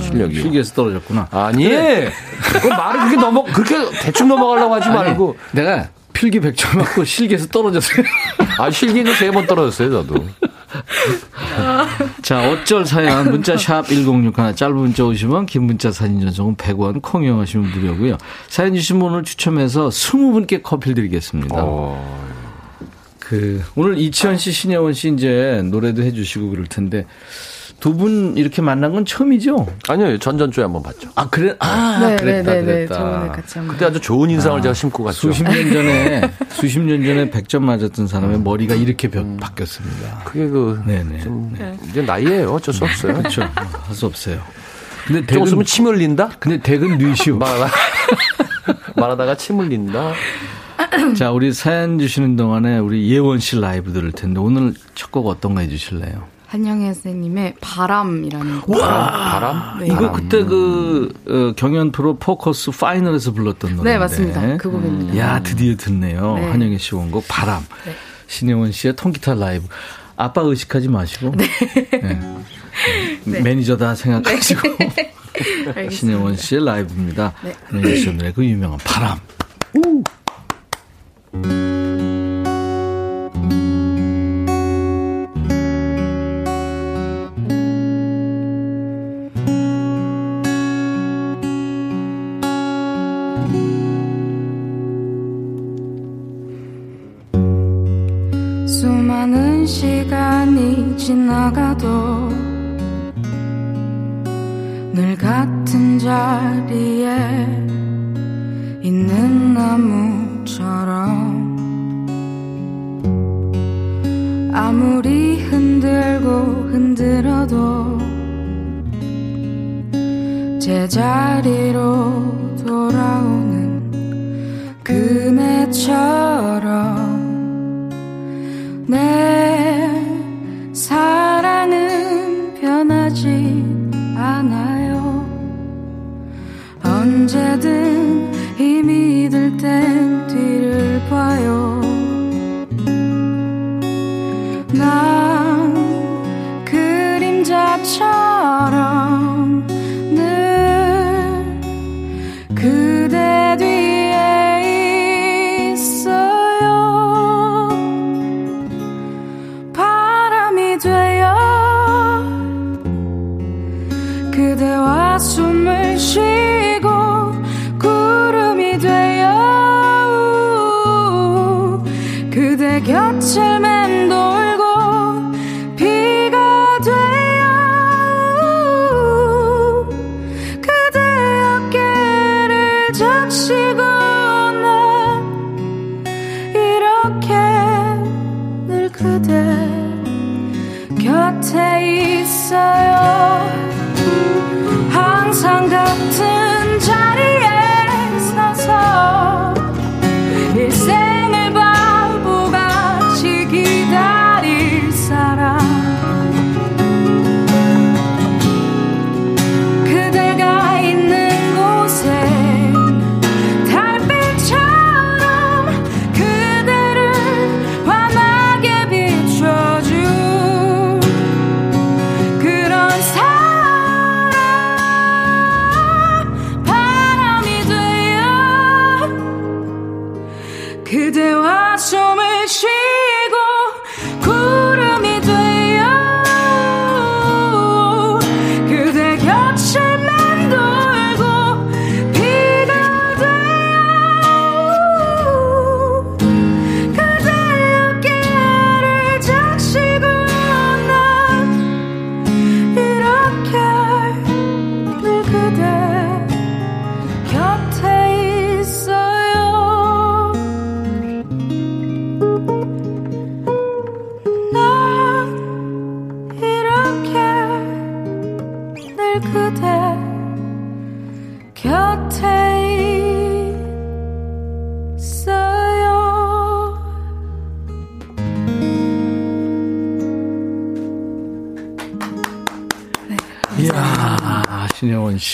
실력이. 0.00 0.40
필기에서 0.42 0.72
떨어졌구나. 0.72 1.28
아니, 1.30 1.68
그 1.68 2.66
말을 2.68 3.00
그렇게 3.00 3.16
넘어 3.16 3.42
그렇게 3.44 3.76
대충 4.00 4.28
넘어가려고 4.28 4.74
하지 4.74 4.88
말고. 4.88 5.36
내가 5.52 5.86
필기 6.14 6.40
100점 6.40 6.78
맞고 6.78 7.04
실기에서 7.04 7.46
떨어졌어요. 7.48 8.06
아 8.58 8.70
실기는 8.70 9.12
세 9.16 9.30
번 9.30 9.46
떨어졌어요, 9.46 9.90
저도. 10.02 10.24
자, 12.22 12.48
어쩔 12.48 12.86
사연 12.86 13.30
문자 13.30 13.54
샵 13.58 13.86
1061, 13.86 14.56
짧은 14.56 14.74
문자 14.74 15.04
오시면 15.04 15.44
긴 15.44 15.64
문자 15.64 15.92
사진 15.92 16.20
전송은 16.22 16.56
100원, 16.56 17.02
콩 17.02 17.22
이용하시면 17.24 17.70
무료고요. 17.70 18.16
사연 18.48 18.74
주신 18.74 18.98
분을 18.98 19.24
추첨해서 19.24 19.90
20분께 19.90 20.62
커피를 20.62 20.94
드리겠습니다. 20.94 21.54
어, 21.58 22.22
그 23.32 23.62
오늘 23.76 23.96
이치현 23.96 24.36
씨, 24.36 24.52
신혜원 24.52 24.92
씨 24.92 25.08
이제 25.10 25.62
노래도 25.64 26.02
해주시고 26.02 26.50
그럴 26.50 26.66
텐데 26.66 27.06
두 27.80 27.94
분 27.96 28.36
이렇게 28.36 28.60
만난 28.60 28.92
건 28.92 29.06
처음이죠? 29.06 29.66
아니요, 29.88 30.18
전전주에 30.18 30.62
한번 30.64 30.82
봤죠. 30.82 31.08
아 31.14 31.28
그래, 31.30 31.56
아 31.58 31.98
네, 31.98 32.16
그랬다, 32.16 32.52
네, 32.52 32.60
네, 32.60 32.66
네. 32.66 32.72
그랬다. 32.74 32.94
저번에 32.94 33.28
같이 33.28 33.58
한번. 33.58 33.74
그때 33.76 33.86
아주 33.86 34.00
좋은 34.00 34.28
인상을 34.30 34.60
제가 34.60 34.74
심고 34.74 35.02
갔죠. 35.02 35.18
수십 35.32 35.42
년 35.44 35.72
전에 35.72 36.30
수십 36.52 36.78
년 36.80 37.02
전에 37.02 37.30
100점 37.30 37.60
맞았던 37.62 38.06
사람의 38.06 38.40
머리가 38.40 38.74
이렇게 38.74 39.08
바- 39.08 39.24
바뀌었습니다. 39.40 40.22
그게 40.24 40.46
그, 40.46 40.80
네네. 40.86 41.20
좀, 41.20 41.56
이제 41.88 42.02
나이에요. 42.02 42.52
어쩔 42.52 42.72
수 42.74 42.84
없어요. 42.84 43.14
그렇죠. 43.16 43.42
할 43.54 43.94
수 43.96 44.04
없어요. 44.06 44.40
근데 45.06 45.20
좀 45.20 45.26
대근 45.26 45.42
웃으면 45.42 45.64
침 45.64 45.86
흘린다? 45.86 46.30
근데 46.38 46.58
대근 46.60 46.98
뉘시오. 46.98 47.36
말하다, 47.38 47.66
말하다가 48.94 49.36
침 49.38 49.58
흘린다? 49.58 50.12
자, 51.16 51.30
우리 51.30 51.52
사연 51.52 51.98
주시는 51.98 52.36
동안에 52.36 52.78
우리 52.78 53.10
예원 53.10 53.38
씨 53.38 53.58
라이브 53.58 53.92
들을 53.92 54.12
텐데 54.12 54.40
오늘 54.40 54.74
첫 54.94 55.10
곡 55.10 55.26
어떤 55.28 55.54
거 55.54 55.60
해주실래요? 55.60 56.24
한영애 56.46 56.92
선생님의 56.92 57.54
바람이라는 57.60 58.60
곡. 58.62 58.78
바람? 58.78 59.78
네. 59.80 59.86
이거 59.86 60.12
그때 60.12 60.44
그 60.44 61.12
어, 61.28 61.52
경연 61.56 61.92
프로 61.92 62.16
포커스 62.18 62.70
파이널에서 62.72 63.32
불렀던 63.32 63.76
노래인데. 63.76 63.92
네, 63.92 63.98
맞습니다. 63.98 64.56
그 64.58 64.70
곡입니다. 64.70 65.16
야, 65.16 65.42
드디어 65.42 65.74
듣네요. 65.76 66.34
네. 66.36 66.50
한영애 66.50 66.76
씨 66.78 66.94
원곡 66.94 67.24
바람. 67.28 67.62
네. 67.86 67.94
신예원 68.26 68.72
씨의 68.72 68.96
통기타 68.96 69.34
라이브. 69.34 69.66
아빠 70.16 70.42
의식하지 70.42 70.88
마시고. 70.88 71.34
네. 71.36 71.46
네. 73.24 73.40
매니저다 73.40 73.94
생각하시고. 73.94 74.68
알겠습니다. 75.74 75.88
신혜원 75.90 76.36
씨의 76.36 76.64
라이브입니다. 76.66 77.32
네. 77.42 77.54
한영애 77.70 77.96
씨 77.96 78.12
노래 78.12 78.30
그 78.32 78.44
유명한 78.44 78.78
바람. 78.84 79.18
수 79.74 80.02
많은 81.32 81.71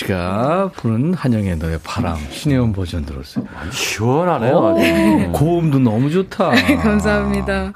씨가 0.09 0.71
부른 0.75 1.13
한영의 1.15 1.59
노래 1.59 1.79
바람 1.85 2.17
신혜원 2.31 2.73
버전 2.73 3.05
들었어요. 3.05 3.45
시원하네요. 3.71 4.55
오, 4.57 4.67
아주. 4.69 5.33
고음도 5.33 5.79
너무 5.79 6.11
좋다. 6.11 6.51
감사합니다. 6.83 7.73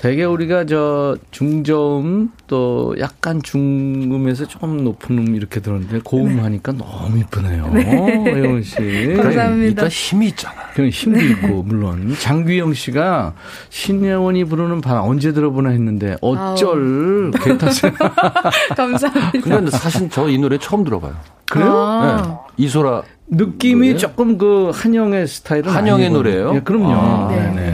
되게 0.00 0.22
우리가 0.24 0.64
저 0.66 1.16
중저음 1.32 2.30
또 2.46 2.94
약간 3.00 3.42
중음에서 3.42 4.46
조금 4.46 4.84
높은 4.84 5.18
음 5.18 5.34
이렇게 5.34 5.58
들었는데 5.60 6.00
고음 6.04 6.38
하니까 6.38 6.70
너무 6.72 7.18
이쁘네요. 7.18 7.64
혜원 7.74 8.62
씨. 8.62 8.76
감사합니다. 9.20 9.64
일단 9.64 9.88
힘이 9.88 10.28
있잖아. 10.28 10.54
그냥 10.72 10.90
힘도 10.90 11.20
있고 11.20 11.64
물론 11.64 12.14
장규영 12.16 12.74
씨가 12.74 13.34
신혜원이 13.70 14.44
부르는 14.44 14.80
바람 14.82 15.04
언제 15.04 15.32
들어보나 15.32 15.70
했는데 15.70 16.16
어쩔 16.20 17.32
개타세요. 17.42 17.92
감사합니다. 18.76 19.40
근데 19.42 19.70
사실 19.72 20.08
저 20.10 20.28
이 20.28 20.36
노래 20.38 20.58
처음 20.58 20.84
들어봐요. 20.84 21.14
그래요? 21.50 21.72
아, 21.74 22.16
네. 22.56 22.64
이소라 22.64 23.02
느낌이 23.30 23.88
노래요? 23.88 23.96
조금 23.98 24.36
그 24.38 24.70
한영의 24.74 25.26
스타일은 25.26 25.70
한영의 25.70 26.06
아니거든요. 26.06 26.16
노래예요? 26.18 26.54
예, 26.56 26.60
그럼요. 26.60 26.92
아, 26.94 27.28
네. 27.30 27.67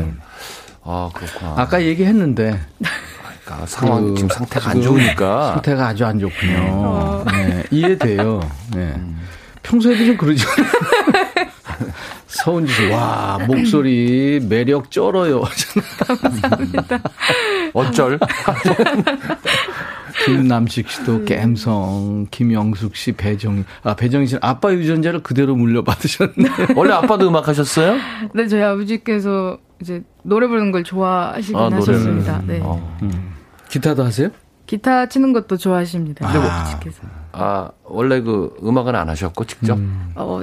네. 0.85 0.91
아 0.91 1.11
그렇구나. 1.13 1.55
아까 1.57 1.83
얘기했는데 1.83 2.61
그러니까 3.45 3.67
상황 3.67 4.09
그 4.09 4.15
지금 4.15 4.29
상태가 4.29 4.71
안 4.71 4.81
지금 4.81 4.97
좋으니까 4.97 5.53
상태가 5.55 5.89
아주 5.89 6.05
안 6.05 6.19
좋군요. 6.19 7.25
네, 7.33 7.63
이해돼요. 7.71 8.41
네. 8.75 8.95
평소에도 9.63 10.05
좀 10.05 10.17
그러죠. 10.17 10.47
서은지 12.27 12.73
씨, 12.73 12.87
와, 12.89 13.39
목소리 13.47 14.41
매력 14.49 14.91
쩔어요. 14.91 15.45
어쩔 17.73 18.19
김남식 20.25 20.91
씨도 20.91 21.25
갬성, 21.25 22.27
김영숙 22.31 22.97
씨, 22.97 23.13
배정, 23.13 23.65
아, 23.83 23.95
배정희 23.95 24.27
씨는 24.27 24.41
아빠 24.43 24.73
유전자를 24.73 25.23
그대로 25.23 25.55
물려받으셨네. 25.57 26.75
원래 26.77 26.93
아빠도 26.93 27.29
음악 27.29 27.49
하셨어요? 27.49 27.97
네, 28.35 28.47
저희 28.47 28.63
아버지께서 28.63 29.59
이제 29.85 30.03
노래 30.23 30.47
부르는 30.47 30.73
걸 30.73 30.83
좋아하시긴 30.83 31.57
아. 31.57 31.69
하셨습니다. 31.71 32.41
네. 32.47 32.59
어. 32.63 32.99
기타도 33.69 34.03
하세요? 34.03 34.31
기타 34.65 35.07
치는 35.07 35.35
것도 35.35 35.59
좋아하십니다. 35.59 36.25
근데 36.27 36.41
뭐- 36.41 36.49
아버지께서. 36.51 37.03
아 37.33 37.69
원래 37.85 38.23
그 38.23 38.57
음악은 38.65 38.95
안 38.95 39.11
하셨고 39.11 39.45
직접 39.45 39.79
어, 40.15 40.43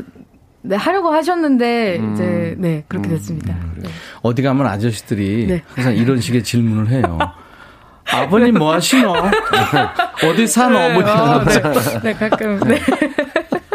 네, 0.62 0.76
하려고 0.76 1.10
하셨는데, 1.12 1.98
음. 2.00 2.14
이제, 2.14 2.56
네, 2.60 2.84
그렇게 2.88 3.10
됐습니다. 3.10 3.56
네. 3.78 3.90
어디 4.22 4.44
가면 4.44 4.68
아저씨들이 4.68 5.48
네. 5.48 5.64
항상 5.74 5.96
이런 5.96 6.20
식의 6.22 6.44
질문을 6.44 6.90
해요. 6.90 7.18
아버님 8.14 8.56
뭐 8.56 8.74
하시노? 8.74 9.12
어디 10.30 10.46
사노? 10.46 10.78
뭐 10.78 11.02
이렇게 11.02 11.10
아. 11.10 11.44
네, 11.44 12.00
네, 12.04 12.14
가끔, 12.14 12.60
네. 12.60 12.80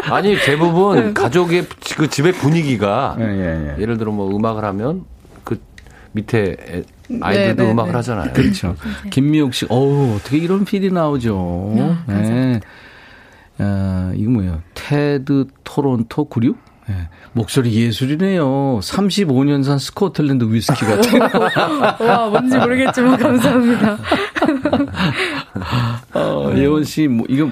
아니 0.05 0.37
대부분 0.39 1.12
가족의 1.12 1.67
그 1.97 2.09
집의 2.09 2.33
분위기가 2.35 3.17
예, 3.19 3.25
예, 3.25 3.75
예. 3.77 3.83
예를 3.83 3.97
들어 3.99 4.12
뭐 4.12 4.31
음악을 4.37 4.64
하면 4.64 5.05
그 5.16 5.16
밑에 6.17 6.57
애- 6.69 6.83
아이들도 7.21 7.62
네, 7.62 7.67
네, 7.67 7.73
음악을 7.73 7.93
네. 7.93 7.97
하잖아요. 7.99 8.33
그렇죠. 8.33 8.75
김미옥 9.11 9.55
씨, 9.55 9.67
어우, 9.69 10.17
어떻게 10.17 10.39
이런 10.39 10.64
필이 10.64 10.91
나오죠. 10.91 11.75
아, 12.09 12.12
네. 12.12 12.61
어, 13.59 14.12
이거 14.17 14.31
뭐예요? 14.31 14.61
테드 14.75 15.47
토론토 15.64 16.25
96? 16.25 16.57
네. 16.89 17.09
목소리 17.33 17.75
예술이네요. 17.75 18.79
35년산 18.81 19.79
스코틀랜드 19.79 20.45
위스키 20.45 20.85
같은. 20.85 21.21
와, 22.07 22.29
뭔지 22.29 22.57
모르겠지만 22.59 23.19
감사합니다. 23.19 23.99
어, 26.14 26.53
예원 26.57 26.85
씨, 26.85 27.09
뭐, 27.09 27.27
이거 27.29 27.51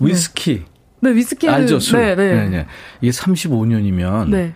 위스키. 0.00 0.62
네, 1.00 1.10
위스키는. 1.14 1.52
알죠, 1.54 1.80
술. 1.80 1.98
네, 2.00 2.14
네. 2.14 2.48
네. 2.48 2.66
이게 3.00 3.10
35년이면 3.10 4.28
네. 4.30 4.54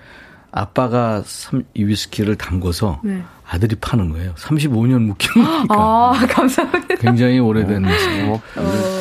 아빠가 0.58 1.22
삼- 1.26 1.64
이 1.74 1.84
위스키를 1.84 2.36
담궈서 2.36 3.00
네. 3.04 3.22
아들이 3.48 3.76
파는 3.76 4.08
거예요. 4.10 4.32
35년 4.36 5.02
묵힌 5.02 5.44
거니까. 5.44 5.74
아, 5.74 6.12
감사합니다. 6.30 6.94
굉장히 6.96 7.38
오래된. 7.38 7.84
뭐 8.26 8.40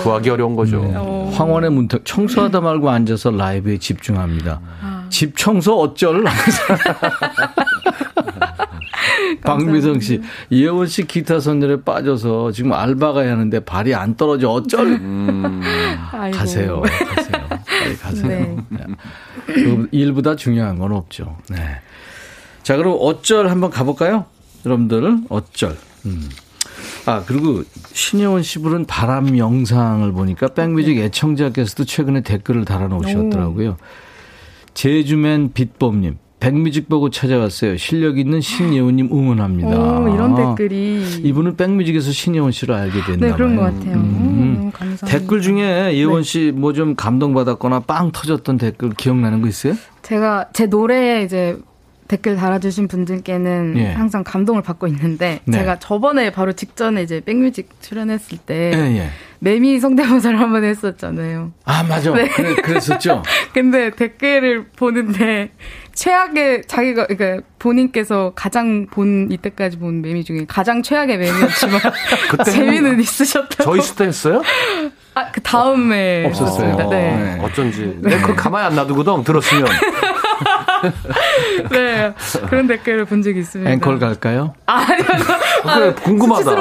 구하기 0.04 0.30
어려운 0.32 0.56
거죠. 0.58 0.84
네. 0.84 0.94
어. 0.98 1.32
황원의 1.34 1.72
문턱 1.72 2.04
청소하다 2.04 2.60
말고 2.60 2.90
앉아서 2.90 3.32
라이브에 3.32 3.78
집중합니다. 3.78 4.60
아. 4.82 5.06
집 5.10 5.38
청소 5.38 5.80
어쩔? 5.80 6.26
박미성 9.44 10.00
씨, 10.02 10.22
이혜원 10.50 10.88
씨 10.88 11.06
기타 11.06 11.40
선율에 11.40 11.82
빠져서 11.84 12.52
지금 12.52 12.74
알바 12.74 13.14
가야 13.14 13.32
하는데 13.32 13.60
발이 13.62 13.94
안 13.96 14.16
떨어져 14.16 14.50
어쩔? 14.50 14.88
음. 14.88 15.62
가세요, 16.34 16.82
가세요, 16.82 17.48
빨리 17.66 17.98
가세요. 17.98 18.28
네. 18.70 18.84
네. 19.48 19.54
그 19.54 19.88
일보다 19.92 20.36
중요한 20.36 20.78
건 20.80 20.92
없죠. 20.92 21.38
네. 21.50 21.58
자, 22.64 22.78
그럼 22.78 22.98
어쩔 23.00 23.50
한번 23.50 23.70
가볼까요? 23.70 24.26
여러분들 24.66 25.20
어쩔. 25.30 25.78
음. 26.06 26.30
아 27.06 27.24
그리고 27.26 27.64
신혜원 27.94 28.44
씨 28.44 28.60
부른 28.60 28.86
바람 28.86 29.38
영상을 29.38 30.12
보니까 30.12 30.48
백뮤직 30.50 30.98
애청자께서도 30.98 31.86
최근에 31.86 32.22
댓글을 32.22 32.66
달아놓으셨더라고요. 32.66 33.78
제주맨 34.74 35.54
빛범님. 35.54 36.18
백뮤직 36.46 36.88
보고 36.88 37.10
찾아왔어요. 37.10 37.76
실력 37.78 38.20
있는 38.20 38.40
신예원님 38.40 39.10
응원합니다. 39.12 39.70
오, 40.00 40.08
이런 40.14 40.34
아, 40.34 40.56
댓글이. 40.56 41.22
이분은 41.24 41.56
백뮤직에서 41.56 42.12
신예원 42.12 42.52
씨를 42.52 42.76
알게 42.76 43.02
됐나 43.04 43.28
네, 43.28 43.34
그런 43.34 43.56
것 43.56 43.64
봐요. 43.64 43.74
같아요. 43.74 43.96
음. 43.96 44.00
음, 44.00 44.56
너무 44.60 44.72
감사합니다. 44.72 45.08
댓글 45.08 45.42
중에 45.42 45.96
예원 45.96 46.22
네. 46.22 46.24
씨뭐 46.24 46.74
좀 46.74 46.94
감동받았거나 46.94 47.80
빵 47.80 48.12
터졌던 48.12 48.60
댓글 48.60 48.92
기억나는 48.92 49.42
거 49.42 49.48
있어요? 49.48 49.74
제가 50.04 50.50
제 50.54 50.68
노래에 50.68 51.24
이제 51.24 51.58
댓글 52.08 52.36
달아주신 52.36 52.88
분들께는 52.88 53.74
예. 53.78 53.92
항상 53.94 54.24
감동을 54.24 54.62
받고 54.62 54.88
있는데 54.88 55.40
네. 55.46 55.58
제가 55.58 55.80
저번에 55.80 56.32
바로 56.32 56.54
직전에 56.54 57.02
이제 57.02 57.22
백뮤직 57.26 57.70
출연했을 57.82 58.38
때 58.38 58.72
예, 58.74 58.98
예. 58.98 59.10
매미 59.40 59.80
성대모사를 59.80 60.40
한번 60.40 60.64
했었잖아요. 60.64 61.52
아, 61.66 61.84
맞아. 61.84 62.14
네. 62.14 62.28
그래, 62.30 62.56
그랬었죠? 62.56 63.24
근데 63.54 63.92
댓글을 63.92 64.66
보는데 64.76 65.52
최악의 65.94 66.64
자기가 66.68 67.08
그러니까 67.08 67.48
본인께서 67.60 68.34
가장 68.36 68.86
본 68.88 69.32
이때까지 69.32 69.78
본 69.78 70.02
매미 70.02 70.24
중에 70.24 70.46
가장 70.48 70.84
최악의 70.84 71.18
매미였지만 71.18 71.80
재미는 72.46 73.00
있으셨다고. 73.00 73.64
저 73.64 73.76
있을 73.78 73.96
때 73.96 74.06
했어요? 74.06 74.42
아, 75.16 75.32
그 75.32 75.42
다음에 75.42 76.26
없었어요. 76.26 76.90
네. 76.90 77.16
네. 77.16 77.40
어쩐지. 77.42 77.98
내가 78.02 78.22
그걸 78.22 78.36
가만히 78.36 78.68
안 78.68 78.76
놔두거든, 78.76 79.24
들었으면. 79.24 79.66
네. 81.72 82.14
그런 82.50 82.68
댓글을 82.68 83.06
본 83.06 83.22
적이 83.22 83.40
있습니다. 83.40 83.72
앵콜 83.72 84.00
갈까요? 84.00 84.54
아니요. 84.66 85.06
그래, 85.64 85.94
궁금하다. 85.94 86.52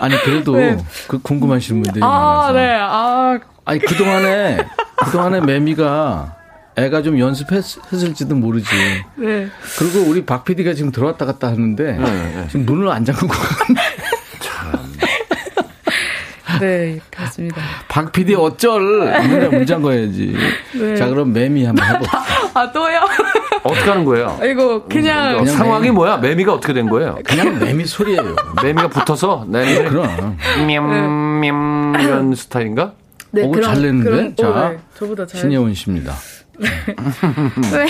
아니, 0.00 0.16
그래도 0.22 0.56
네. 0.56 0.76
그 1.08 1.20
궁금하신 1.20 1.82
분들이 1.82 2.02
아, 2.02 2.08
많아서. 2.08 2.52
네. 2.52 2.76
아, 2.78 3.38
아니, 3.64 3.78
그동안에, 3.80 4.66
그동안에 5.04 5.40
매미가 5.40 6.36
애가 6.76 7.02
좀 7.02 7.18
연습했을지도 7.18 8.34
모르지. 8.34 8.68
네. 9.16 9.48
그리고 9.78 10.00
우리 10.08 10.24
박 10.24 10.44
PD가 10.44 10.74
지금 10.74 10.90
들어왔다 10.90 11.26
갔다 11.26 11.48
하는데, 11.48 11.92
네. 11.92 12.46
지금 12.48 12.66
문을 12.66 12.88
안 12.88 13.04
잠그고. 13.04 13.32
네, 16.60 17.00
그렇습니다. 17.10 17.60
박 17.88 18.12
PD 18.12 18.34
어쩔! 18.34 18.80
문을 18.80 19.50
문 19.50 19.66
잠궈야지. 19.66 20.36
네. 20.74 20.96
자, 20.96 21.08
그럼 21.08 21.32
매미 21.32 21.64
한번 21.64 21.84
해볼게요. 21.86 22.22
아, 22.54 22.70
또요? 22.72 23.00
어떻게 23.64 23.90
하는 23.90 24.04
거예요? 24.04 24.38
이거 24.44 24.84
그냥. 24.88 25.38
그냥 25.38 25.56
상황이 25.56 25.90
뭐야? 25.90 26.16
매미가 26.18 26.52
어떻게 26.54 26.72
된 26.72 26.88
거예요? 26.88 27.18
그냥 27.24 27.58
매미 27.58 27.84
소리예요. 27.86 28.34
매미가 28.62 28.88
붙어서 28.88 29.46
네, 29.48 29.84
그럼. 29.88 30.36
냠냠 30.66 31.94
이런 32.00 32.34
스타일인가? 32.34 32.92
네, 33.30 33.42
오, 33.44 33.58
잘 33.60 33.80
냈는데? 33.80 34.10
그런- 34.10 34.36
자, 34.36 34.48
오, 34.48 34.68
네, 34.70 34.78
저보다 34.98 35.26
잘. 35.26 35.40
신예원 35.40 35.72
씨입니다. 35.74 36.12
네. 36.58 37.86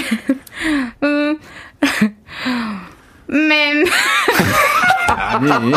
음. 1.03 1.39
맴. 3.27 3.85
아니, 5.09 5.73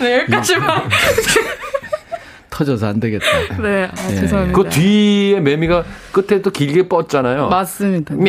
네, 0.00 0.20
여기까지만. 0.20 0.88
터져서 2.56 2.86
안 2.88 3.00
되겠다. 3.00 3.26
네, 3.62 3.84
아, 3.84 4.10
예. 4.10 4.14
죄송합니다. 4.14 4.56
그 4.58 4.68
뒤에 4.70 5.40
매미가 5.40 5.84
끝에 6.12 6.40
또 6.40 6.50
길게 6.50 6.88
뻗잖아요. 6.88 7.48
맞습니다. 7.50 8.14
냠. 8.14 8.24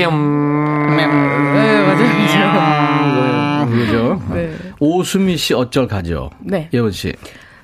네, 0.97 1.07
맞아요. 1.07 2.53
맞아요. 2.53 3.69
그죠? 3.69 4.21
네. 4.33 4.53
오수미 4.79 5.37
씨 5.37 5.53
어쩔 5.53 5.87
가죠? 5.87 6.29
네. 6.41 6.69
예원 6.73 6.91
씨. 6.91 7.13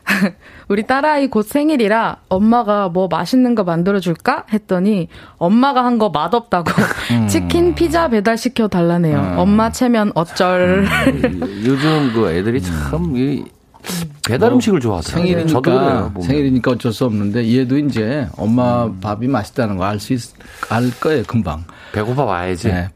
우리 0.67 0.83
딸아이 0.83 1.27
곧 1.27 1.43
생일이라 1.43 2.17
엄마가 2.29 2.89
뭐 2.89 3.07
맛있는 3.09 3.55
거 3.55 3.63
만들어줄까? 3.63 4.45
했더니 4.51 5.07
엄마가 5.37 5.83
한 5.85 5.97
거 5.97 6.09
맛없다고 6.09 6.71
치킨, 7.29 7.75
피자 7.75 8.07
배달시켜 8.09 8.67
달라네요. 8.69 9.35
엄마 9.37 9.69
체면 9.71 10.11
어쩔. 10.15 10.85
요즘 11.65 12.11
그 12.13 12.31
애들이 12.31 12.61
참 12.61 13.13
이, 13.15 13.43
배달 14.25 14.49
뭐 14.49 14.55
음식을 14.55 14.79
좋아하더라고요. 14.79 15.21
생일이니까 15.25 15.47
저도 15.47 15.61
그래요. 15.61 16.13
생일이니까 16.21 16.71
어쩔 16.71 16.93
수 16.93 17.05
없는데 17.05 17.57
얘도 17.57 17.77
이제 17.79 18.27
엄마 18.37 18.89
밥이 19.01 19.27
맛있다는 19.27 19.77
거 19.77 19.83
알 19.85 19.99
수 19.99 20.13
있, 20.13 20.21
알 20.69 20.89
거예요 20.99 21.23
금방. 21.27 21.63
배고파 21.91 22.23
와야지. 22.23 22.69
네. 22.69 22.89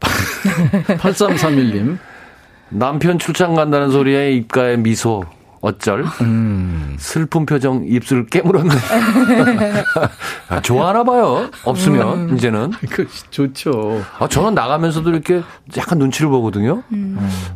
8331님. 0.96 1.98
남편 2.70 3.18
출장 3.18 3.54
간다는 3.54 3.90
소리에 3.90 4.32
입가에 4.32 4.76
미소. 4.76 5.24
어쩔? 5.60 6.04
음. 6.20 6.94
슬픈 7.00 7.44
표정 7.44 7.84
입술 7.84 8.26
깨물었네. 8.26 8.70
아, 10.48 10.60
좋아하나 10.62 11.02
봐요. 11.02 11.50
없으면 11.64 12.36
이제는. 12.36 12.70
그 12.90 13.08
좋죠. 13.30 14.02
아, 14.18 14.28
저는 14.28 14.54
나가면서도 14.54 15.10
이렇게 15.10 15.42
약간 15.76 15.98
눈치를 15.98 16.30
보거든요. 16.30 16.82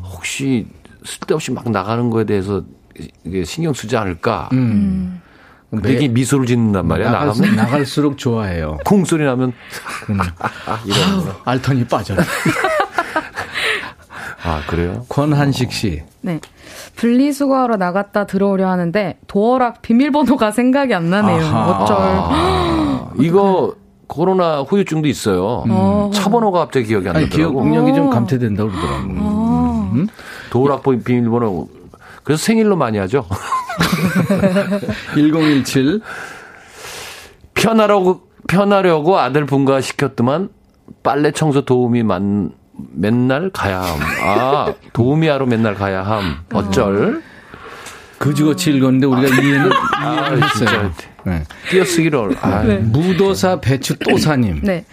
혹시 0.03 0.67
쓸데없이 1.05 1.53
막 1.53 1.71
나가는 1.71 2.11
거에 2.11 2.25
대해서 2.25 2.63
이게 3.25 3.45
신경 3.45 3.73
쓰지 3.73 3.97
않을까. 3.97 4.49
되게 5.83 6.07
미소를 6.09 6.45
짓는단 6.47 6.87
말이야. 6.87 7.11
나갈, 7.11 7.27
나가면 7.29 7.57
나갈수록 7.57 8.19
좋아해요. 8.19 8.79
쿵 8.85 9.05
소리 9.07 9.25
나면 9.25 9.53
이런 10.85 11.25
거. 11.25 11.35
알턴이 11.45 11.87
빠져. 11.87 12.15
아 14.45 14.61
그래요? 14.67 15.07
권한식 15.09 15.73
씨. 15.73 16.03
네. 16.21 16.41
분리수거하러 16.97 17.77
나갔다 17.77 18.27
들어오려 18.27 18.69
하는데 18.69 19.17
도어락 19.27 19.83
비밀번호가 19.83 20.51
생각이 20.51 20.93
안 20.95 21.11
나네요. 21.11 21.43
아하. 21.45 21.71
어쩔. 21.83 21.97
아, 21.99 23.11
이거 23.19 23.75
코로나 24.09 24.61
후유증도 24.63 25.09
있어요. 25.09 25.65
어. 25.69 26.11
차 26.13 26.29
번호가 26.29 26.59
갑자기 26.61 26.87
기억이 26.89 27.09
안 27.09 27.17
아니, 27.17 27.29
기억 27.31 27.53
나더라고. 27.55 27.65
능력이 27.65 27.95
좀 27.95 28.09
어. 28.09 28.11
감퇴된다고 28.11 28.71
그러더라고. 28.71 29.09
아. 29.21 29.91
음? 29.95 30.07
도락 30.51 30.83
비밀번호. 30.83 31.69
그래서 32.25 32.43
생일로 32.43 32.77
많이 32.77 32.99
하죠. 32.99 33.27
1017. 35.15 36.01
편하려고 37.55 38.29
편하려고 38.49 39.19
아들 39.19 39.47
분가 39.47 39.81
시켰더만 39.81 40.49
빨래 41.03 41.31
청소 41.31 41.65
도우미 41.65 42.03
만 42.03 42.53
맨날 42.93 43.51
가야 43.51 43.81
함. 43.81 44.01
아 44.23 44.75
도우미 44.93 45.29
하러 45.29 45.47
맨날 45.47 45.75
가야 45.75 46.03
함. 46.03 46.39
어쩔? 46.53 47.23
그지같이 48.19 48.71
읽었는데 48.71 49.07
우리가 49.09 49.43
이해는, 49.43 49.71
아, 49.97 50.29
진짜. 50.55 50.71
했어요. 50.71 50.93
네. 51.25 51.43
띄어쓰기를. 51.71 52.37
아, 52.41 52.63
무도사 52.63 53.61
배추 53.61 53.99
또사님. 53.99 54.61
네. 54.63 54.85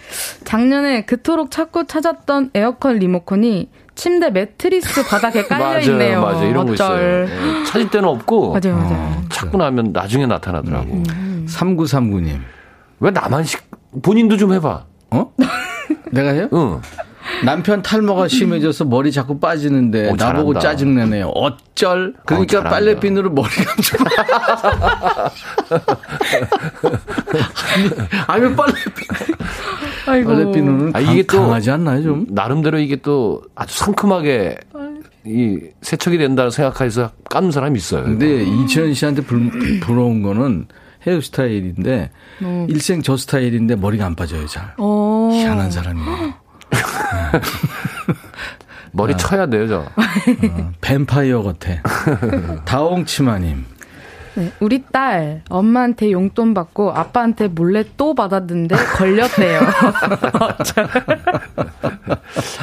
작년에 0.42 1.04
그토록 1.04 1.52
찾고 1.52 1.86
찾았던 1.86 2.50
에어컨 2.54 2.98
리모컨이 2.98 3.68
침대 4.00 4.30
매트리스 4.30 5.06
바닥에 5.06 5.44
깔려 5.46 5.78
있네요. 5.84 6.22
맞아요, 6.22 6.34
맞아요. 6.36 6.48
이런 6.50 6.66
거 6.66 6.72
어쩔. 6.72 7.28
있어요. 7.28 7.60
예, 7.60 7.64
찾을 7.64 7.90
때는 7.90 8.08
없고 8.08 8.54
맞아요, 8.58 8.76
맞아요. 8.78 9.22
찾고 9.28 9.58
나면 9.58 9.90
나중에 9.92 10.24
나타나더라고. 10.26 11.02
3939님. 11.46 12.38
왜 13.00 13.10
나만 13.10 13.44
식 13.44 13.62
본인도 14.02 14.38
좀 14.38 14.54
해봐. 14.54 14.84
어? 15.10 15.32
내가 16.12 16.30
해요? 16.30 16.48
응. 16.54 16.80
남편 17.44 17.82
탈모가 17.82 18.28
심해져서 18.28 18.84
머리 18.84 19.10
자꾸 19.12 19.38
빠지는데 19.40 20.10
오, 20.10 20.16
나보고. 20.16 20.58
짜증내네요. 20.58 21.28
어쩔? 21.28 22.14
그러니까 22.26 22.50
잘한다. 22.52 22.70
빨래핀으로 22.70 23.30
머리 23.30 23.48
감죠. 23.48 23.96
아니, 28.26 28.44
아니 28.44 28.56
빨래핀. 28.56 28.92
아이고. 30.06 30.28
빨래핀은 30.30 30.92
아, 30.94 31.00
이게 31.00 31.22
또- 31.22 31.38
강하지 31.40 31.70
않나요, 31.70 32.02
좀? 32.02 32.26
나름대로 32.28 32.78
이게 32.78 32.96
또 32.96 33.42
아주 33.54 33.78
상큼하게 33.78 34.56
이 35.24 35.58
세척이 35.82 36.18
된다고 36.18 36.50
생각해서 36.50 37.10
까는 37.28 37.50
사람이 37.50 37.78
있어요. 37.78 38.04
근데 38.04 38.42
이치현 38.42 38.94
씨한테 38.94 39.22
불, 39.22 39.50
부러운 39.80 40.22
거는 40.22 40.66
헤어스타일인데 41.06 42.10
어. 42.42 42.66
일생 42.68 43.02
저 43.02 43.16
스타일인데 43.16 43.76
머리가 43.76 44.06
안 44.06 44.14
빠져요, 44.14 44.46
잘. 44.46 44.74
어. 44.78 45.30
희한한 45.32 45.70
사람이에요. 45.70 46.34
머리 48.92 49.16
쳐야 49.16 49.46
돼요, 49.46 49.68
저. 49.68 49.84
뱀파이어 50.80 51.42
같아. 51.42 51.74
다홍치마님. 52.64 53.64
네, 54.34 54.52
우리 54.60 54.84
딸 54.92 55.42
엄마한테 55.48 56.12
용돈 56.12 56.54
받고 56.54 56.92
아빠한테 56.92 57.48
몰래 57.48 57.84
또 57.96 58.14
받았는데 58.14 58.76
걸렸대요. 58.96 59.60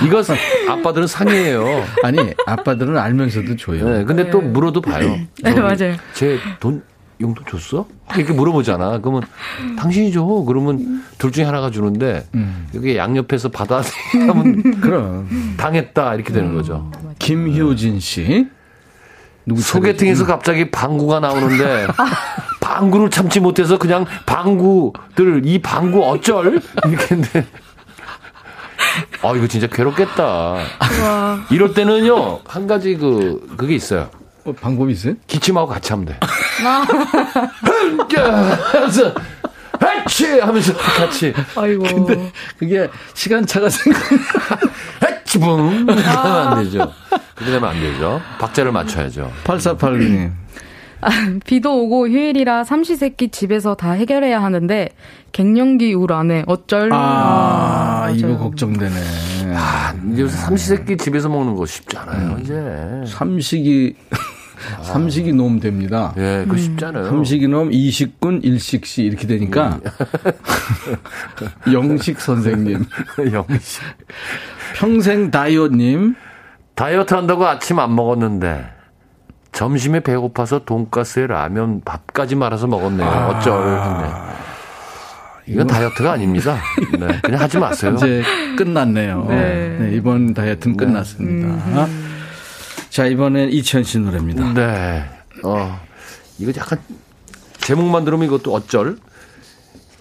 이거 0.05 0.23
아빠들은 0.69 1.07
상이에요. 1.07 1.83
아니, 2.03 2.33
아빠들은 2.45 2.97
알면서도 2.97 3.55
줘요. 3.57 3.89
네, 3.89 4.03
근데 4.05 4.29
또 4.29 4.39
물어도 4.41 4.79
봐요. 4.81 5.17
네, 5.43 5.53
맞아요. 5.55 5.95
제 6.13 6.39
돈 6.59 6.83
용돈 7.19 7.45
줬어? 7.49 7.87
이렇게 8.15 8.31
물어보잖아. 8.33 8.99
그러면 8.99 9.23
당신이 9.77 10.11
줘. 10.11 10.23
그러면 10.47 11.03
둘 11.17 11.31
중에 11.31 11.45
하나가 11.45 11.71
주는데 11.71 12.27
음. 12.35 12.67
여기 12.75 12.95
양옆에서 12.95 13.49
받아 13.49 13.81
하면 14.13 14.61
그럼. 14.81 15.55
당했다 15.57 16.13
이렇게 16.15 16.31
되는 16.31 16.53
거죠. 16.53 16.91
김효진 17.19 17.99
씨. 17.99 18.47
누구 19.45 19.61
소개팅에서 19.61 20.25
갑자기 20.25 20.69
방구가 20.69 21.21
나오는데 21.21 21.87
방구를 22.59 23.09
참지 23.09 23.39
못해서 23.39 23.77
그냥 23.77 24.05
방구들 24.25 25.43
이 25.45 25.59
방구 25.61 26.03
어쩔 26.05 26.61
이렇게 26.85 27.15
했는데 27.15 27.45
아 29.23 29.33
이거 29.35 29.47
진짜 29.47 29.67
괴롭겠다. 29.67 30.57
이럴 31.49 31.73
때는요 31.73 32.39
한 32.45 32.67
가지 32.67 32.95
그 32.97 33.47
그게 33.57 33.73
있어요. 33.73 34.09
어, 34.47 34.53
방법이 34.53 34.93
있어요? 34.93 35.15
기침하고 35.27 35.67
같이 35.67 35.91
하면 35.91 36.05
돼. 36.05 36.17
하면서 38.71 39.13
해치 39.83 40.39
하면서 40.39 40.73
같이 40.73 41.33
아이고. 41.55 41.83
그게 42.57 42.87
시간 43.13 43.45
차가 43.45 43.69
생각. 43.69 44.01
해치붕 45.03 45.49
하면 45.89 45.99
안 45.99 46.63
되죠. 46.63 46.91
그렇게 47.35 47.51
되면 47.51 47.69
안 47.69 47.79
되죠. 47.79 48.21
박자를 48.39 48.71
맞춰야죠. 48.71 49.31
8489님. 49.43 50.31
비도 51.45 51.83
오고 51.83 52.07
휴일이라 52.07 52.63
삼시세끼 52.63 53.29
집에서 53.29 53.75
다 53.75 53.91
해결해야 53.91 54.41
하는데 54.41 54.89
갱년기 55.31 55.93
우울 55.93 56.11
안에 56.13 56.43
어쩔. 56.47 56.89
아, 56.91 58.07
맞아요. 58.07 58.15
이거 58.15 58.37
걱정되네. 58.39 58.95
아, 59.55 59.93
이제 60.11 60.21
요새 60.23 60.35
삼시세끼 60.37 60.97
집에서 60.97 61.29
먹는 61.29 61.55
거 61.55 61.65
쉽지 61.67 61.95
않아요, 61.97 62.39
이제. 62.41 62.53
삼식이, 63.13 63.95
삼식이 64.81 65.33
놈 65.33 65.59
됩니다. 65.59 66.13
예, 66.17 66.43
그거 66.45 66.57
쉽지 66.57 66.85
않아요. 66.85 67.05
삼식이 67.05 67.47
놈, 67.47 67.71
이식군, 67.71 68.41
일식씨 68.43 69.03
이렇게 69.03 69.27
되니까. 69.27 69.79
영식 71.71 72.19
선생님. 72.19 72.85
영시. 73.33 73.81
평생 74.75 75.31
다이어님. 75.31 76.15
다이어트 76.75 77.13
한다고 77.13 77.47
아침 77.47 77.79
안 77.79 77.95
먹었는데 77.95 78.65
점심에 79.51 80.01
배고파서 80.01 80.63
돈가스에 80.65 81.25
라면 81.25 81.81
밥까지 81.83 82.35
말아서 82.35 82.67
먹었네요. 82.67 83.07
어쩔 83.07 83.63
했네. 83.63 84.13
이건 85.47 85.65
다이어트가 85.65 86.11
아닙니다. 86.11 86.57
네, 86.99 87.07
그냥 87.23 87.41
하지 87.41 87.57
마세요. 87.57 87.93
이제 87.95 88.21
끝났네요. 88.57 89.25
네. 89.29 89.77
네, 89.79 89.95
이번 89.95 90.33
다이어트는 90.33 90.77
끝났습니다. 90.77 91.87
자, 92.97 93.05
이번엔 93.05 93.51
이천 93.51 93.83
씨 93.83 93.99
노래입니다. 93.99 94.53
네. 94.53 95.05
어, 95.43 95.79
이거 96.39 96.51
약간 96.57 96.79
제목만 97.59 98.03
들으면 98.03 98.25
이것도 98.25 98.51
어쩔? 98.51 98.97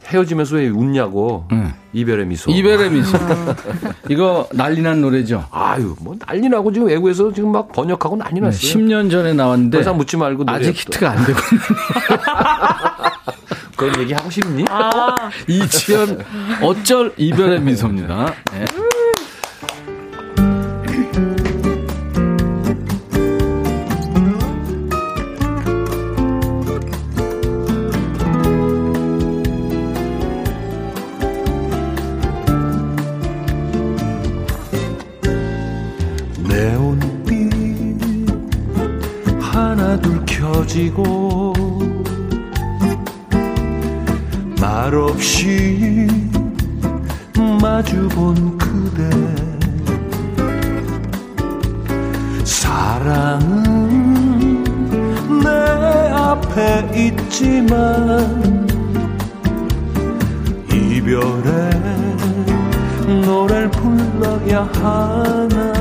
헤어지면서 0.07 0.57
왜 0.57 0.68
웃냐고. 0.68 1.47
응. 1.53 1.74
이별의 1.92 2.24
미소. 2.24 2.51
이별의 2.51 2.90
미소. 2.90 3.18
이거 4.09 4.49
난리 4.55 4.80
난 4.80 5.03
노래죠. 5.03 5.47
아유, 5.51 5.94
뭐 6.01 6.16
난리 6.18 6.49
나고 6.49 6.72
지금 6.72 6.88
외국에서 6.88 7.30
지금 7.34 7.53
막 7.53 7.70
번역하고 7.70 8.16
난리 8.16 8.36
네, 8.36 8.47
났어요. 8.47 8.61
10년 8.62 9.11
전에 9.11 9.34
나왔는데 9.34 9.76
더 9.76 9.82
이상 9.82 9.99
묻지 9.99 10.16
말고 10.16 10.44
아직 10.47 10.68
또. 10.68 10.72
히트가 10.72 11.11
안 11.11 11.26
되고 11.26 11.38
그런 13.76 14.01
얘기 14.01 14.14
하고 14.14 14.30
싶니? 14.30 14.64
이치현 15.49 16.24
어쩔 16.62 17.12
이별의 17.18 17.61
미소입니다. 17.61 18.32
네. 18.55 18.64
지고 40.77 41.55
말없이 44.61 46.07
마주본 47.62 48.59
그대. 48.59 49.09
사랑은 52.45 53.55
내 55.43 55.49
앞에 56.12 56.91
있지만 56.95 58.68
이별의 60.70 61.70
노래를 63.24 63.70
불러야 63.70 64.68
하나 64.74 65.76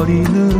어리는 0.00 0.59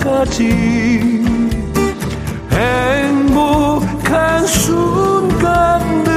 날까지 0.00 1.22
행복한 2.50 4.46
순간들을 4.46 6.10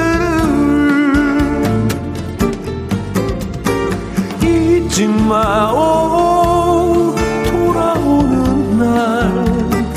잊지 4.41 5.07
마오 5.07 7.13
돌아오는 7.51 8.79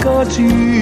날까지 0.03 0.76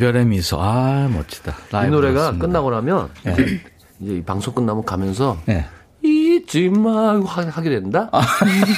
이별의 0.00 0.24
미소. 0.24 0.56
아 0.58 1.08
멋지다. 1.12 1.54
이 1.86 1.90
노래가 1.90 2.14
들었습니다. 2.32 2.46
끝나고 2.46 2.70
나면 2.70 3.08
네. 3.22 3.34
이제 4.00 4.14
이 4.16 4.22
방송 4.22 4.54
끝나면 4.54 4.82
가면서 4.86 5.36
네. 5.44 5.66
잊지 6.02 6.70
마 6.70 7.20
하- 7.20 7.42
하게 7.50 7.68
된다. 7.68 8.10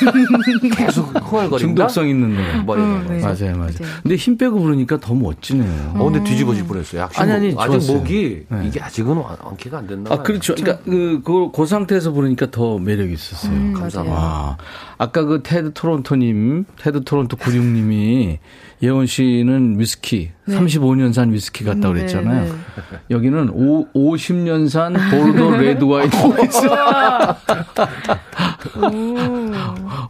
계속 0.76 1.06
흥얼거린다. 1.14 1.58
중독성 1.58 2.08
있는 2.08 2.34
노래. 2.34 2.56
뭐 2.58 2.76
이런 2.76 3.06
거. 3.06 3.12
네. 3.12 3.20
맞아요, 3.20 3.56
맞아요. 3.56 3.56
맞아요. 3.58 3.92
근데 4.02 4.16
힘 4.16 4.36
빼고 4.36 4.58
부르니까 4.58 4.98
더 4.98 5.14
멋지네요. 5.14 5.92
어, 5.94 6.10
근데 6.10 6.24
뒤집어질 6.28 6.66
뻔했어요. 6.66 7.04
아직, 7.04 7.20
아니, 7.20 7.30
아니, 7.32 7.48
목- 7.50 7.60
아직 7.60 7.72
좋았어요. 7.74 7.96
목이 7.98 8.46
네. 8.48 8.64
이게 8.66 8.80
아직은 8.80 9.16
완- 9.16 9.36
완쾌가 9.40 9.78
안 9.78 9.86
됐나 9.86 10.10
아, 10.10 10.14
봐요. 10.16 10.22
그렇죠. 10.24 10.56
그러니까 10.56 10.82
그, 10.84 11.20
그, 11.24 11.52
그 11.54 11.66
상태에서 11.66 12.10
부르니까 12.10 12.50
더 12.50 12.78
매력 12.80 13.08
있었어요. 13.12 13.52
음, 13.52 13.72
감사합니다. 13.74 14.18
와, 14.18 14.56
아까 14.98 15.22
그 15.24 15.42
테드 15.44 15.72
토론토님, 15.74 16.64
테드 16.80 17.04
토론토 17.04 17.36
96님이 17.36 18.38
예원 18.82 19.06
씨는 19.06 19.78
위스키, 19.78 20.30
35년산 20.48 21.30
위스키 21.30 21.62
같다고 21.64 21.88
음, 21.90 21.94
그랬잖아요. 21.94 22.44
네, 22.44 22.50
네. 22.50 22.98
여기는 23.10 23.50
오, 23.50 23.86
50년산 23.92 24.94
보르도 25.10 25.56
레드 25.56 25.84
와인 25.84 26.10
있어요. 26.44 27.36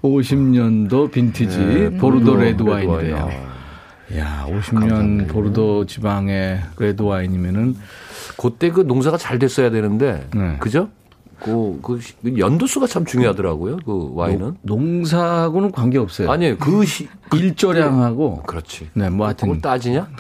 50년도 0.03 1.11
빈티지 1.13 1.59
네, 1.59 1.75
보르도 1.99 1.99
보르도 1.99 2.37
레드 2.37 2.63
레드 2.63 2.71
와인이래요. 2.71 3.17
와인. 3.17 4.19
야, 4.19 4.47
50년 4.49 4.81
감사합니다. 4.81 5.33
보르도 5.35 5.87
지방의 5.87 6.61
레드 6.79 7.03
와인이면은 7.03 7.77
그때 8.39 8.71
그 8.71 8.81
농사가 8.81 9.17
잘 9.19 9.39
됐어야 9.39 9.71
되는데, 9.71 10.27
네. 10.35 10.57
그죠? 10.61 10.89
그, 11.43 11.79
그 11.83 12.01
시- 12.01 12.15
그 12.23 12.39
연도수가 12.39 12.87
참 12.87 13.05
중요하더라고요. 13.05 13.79
그 13.85 14.11
와인은. 14.15 14.57
농사하고는 14.63 15.73
관계 15.73 15.99
없어요. 15.99 16.31
아니, 16.31 16.57
그 16.59 16.85
시, 16.87 17.09
일조량하고 17.35 18.43
그렇지. 18.43 18.91
네, 18.95 19.11
뭐 19.11 19.27
하여튼 19.27 19.49
그걸 19.49 19.61
따지냐? 19.61 20.09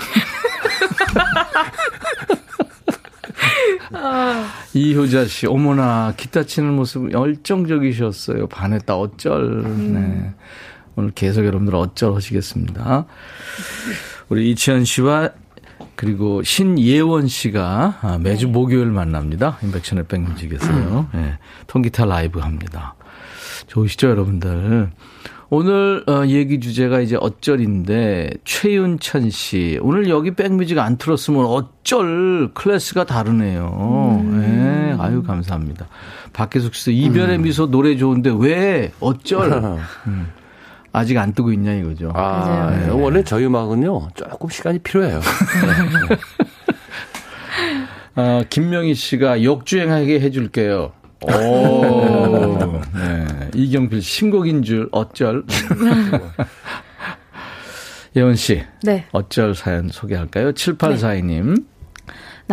이효자 4.74 5.26
씨, 5.26 5.46
어머나 5.46 6.14
기타 6.16 6.44
치는 6.44 6.72
모습 6.74 7.12
열정적이셨어요. 7.12 8.46
반했다 8.48 8.96
어쩔. 8.96 9.62
네. 9.92 10.32
오늘 10.96 11.10
계속 11.14 11.44
여러분들 11.44 11.74
어쩔 11.74 12.14
하시겠습니다. 12.14 13.06
우리 14.28 14.50
이치현 14.50 14.84
씨와 14.84 15.30
그리고 15.96 16.42
신예원 16.42 17.28
씨가 17.28 17.98
아, 18.00 18.18
매주 18.18 18.48
목요일 18.48 18.86
만납니다. 18.86 19.58
인백션의 19.62 20.06
백뮤직에서요. 20.08 21.08
네. 21.12 21.38
통기타 21.66 22.04
라이브 22.06 22.40
합니다. 22.40 22.94
좋으시죠, 23.68 24.08
여러분들? 24.08 24.90
오늘 25.54 26.02
어, 26.08 26.24
얘기 26.28 26.60
주제가 26.60 27.00
이제 27.00 27.14
어쩔인데 27.20 28.30
최윤천 28.42 29.28
씨 29.28 29.78
오늘 29.82 30.08
여기 30.08 30.30
백뮤직 30.34 30.78
안 30.78 30.96
틀었으면 30.96 31.44
어쩔 31.44 32.50
클래스가 32.54 33.04
다르네요. 33.04 34.24
네, 34.30 34.96
아유 34.98 35.22
감사합니다. 35.22 35.88
박혜숙 36.32 36.74
씨 36.74 36.94
이별의 36.94 37.36
미소 37.40 37.70
노래 37.70 37.98
좋은데 37.98 38.32
왜 38.34 38.92
어쩔? 38.98 39.52
음, 40.08 40.28
아직 40.92 41.16
안 41.18 41.32
뜨고 41.32 41.52
있냐 41.52 41.72
이거죠. 41.74 42.12
아, 42.14 42.70
네. 42.70 42.88
원래 42.90 43.22
저희 43.24 43.46
음악은요, 43.46 44.10
조금 44.14 44.50
시간이 44.50 44.78
필요해요. 44.80 45.20
어, 48.14 48.42
김명희 48.48 48.94
씨가 48.94 49.42
역주행하게 49.42 50.20
해줄게요. 50.20 50.92
오, 51.22 52.80
네. 52.94 53.50
이경필 53.54 54.02
신곡인 54.02 54.62
줄 54.62 54.88
어쩔. 54.92 55.44
예원 58.14 58.36
씨. 58.36 58.62
네. 58.82 59.06
어쩔 59.12 59.54
사연 59.54 59.88
소개할까요? 59.88 60.52
7842님. 60.52 61.64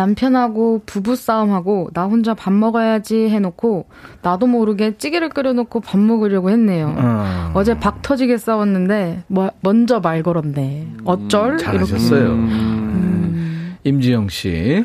남편하고 0.00 0.80
부부 0.86 1.14
싸움하고 1.14 1.90
나 1.92 2.04
혼자 2.04 2.32
밥 2.32 2.54
먹어야지 2.54 3.28
해놓고 3.28 3.86
나도 4.22 4.46
모르게 4.46 4.96
찌개를 4.96 5.28
끓여놓고 5.28 5.80
밥 5.80 5.98
먹으려고 5.98 6.48
했네요. 6.48 6.94
어. 6.96 7.50
어제 7.52 7.78
박 7.78 8.00
터지게 8.00 8.38
싸웠는데 8.38 9.24
뭐, 9.26 9.50
먼저 9.60 10.00
말 10.00 10.22
걸었네. 10.22 10.88
어쩔? 11.04 11.58
잘하셨어요. 11.58 12.28
음. 12.30 13.76
임지영 13.84 14.30
씨. 14.30 14.84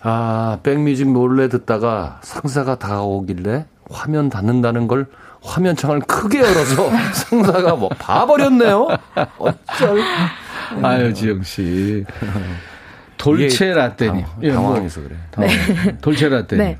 아, 0.00 0.58
백뮤직 0.64 1.08
몰래 1.08 1.48
듣다가 1.48 2.18
상사가 2.22 2.74
다가오길래 2.74 3.66
화면 3.88 4.30
닫는다는 4.30 4.88
걸 4.88 5.06
화면창을 5.42 6.00
크게 6.00 6.40
열어서 6.40 6.90
상사가 7.14 7.76
뭐 7.76 7.88
봐버렸네요. 7.90 8.88
어쩔. 9.38 10.00
아유, 10.82 11.14
지영 11.14 11.42
씨. 11.44 12.04
돌체 13.24 13.72
라떼님. 13.72 14.22
당- 14.22 14.30
예, 14.42 14.52
뭐, 14.52 14.62
당황해서 14.62 15.00
그래. 15.02 15.16
당황. 15.30 15.50
돌체 16.00 16.28
라떼님. 16.28 16.64
네. 16.64 16.78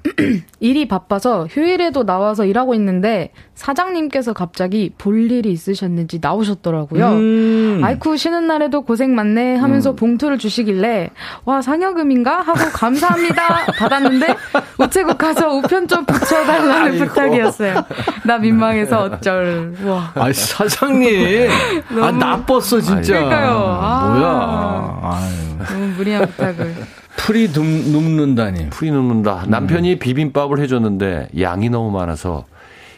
일이 0.60 0.86
바빠서 0.86 1.46
휴일에도 1.46 2.04
나와서 2.04 2.44
일하고 2.44 2.74
있는데 2.74 3.30
사장님께서 3.54 4.32
갑자기 4.32 4.90
볼 4.98 5.30
일이 5.30 5.50
있으셨는지 5.52 6.18
나오셨더라고요. 6.20 7.06
음. 7.12 7.80
아이쿠 7.82 8.16
쉬는 8.16 8.46
날에도 8.46 8.82
고생 8.82 9.14
많네 9.14 9.56
하면서 9.56 9.94
봉투를 9.94 10.38
주시길래 10.38 11.10
와 11.44 11.62
상여금인가 11.62 12.42
하고 12.42 12.58
감사합니다 12.72 13.66
받았는데 13.78 14.34
우체국 14.78 15.16
가서 15.18 15.54
우편 15.54 15.86
좀 15.86 16.04
붙여달라는 16.04 16.98
부탁이었어요. 16.98 17.84
나 18.24 18.38
민망해서 18.38 19.04
어쩔. 19.04 19.74
와. 19.84 20.12
아 20.14 20.32
사장님. 20.32 21.48
아, 22.02 22.10
나빴어, 22.10 22.80
진짜. 22.80 23.14
그러니까요. 23.14 23.78
아. 23.80 24.08
뭐야. 24.08 25.14
아유. 25.14 25.78
너무 25.78 25.86
무리한 25.96 26.26
부탁을. 26.26 26.74
풀이 27.16 27.48
눕, 27.52 27.64
눕는다니. 27.64 28.70
풀이 28.70 28.90
눕는다. 28.90 29.44
남편이 29.46 29.98
비빔밥을 29.98 30.58
해줬는데 30.58 31.28
양이 31.40 31.70
너무 31.70 31.90
많아서 31.96 32.44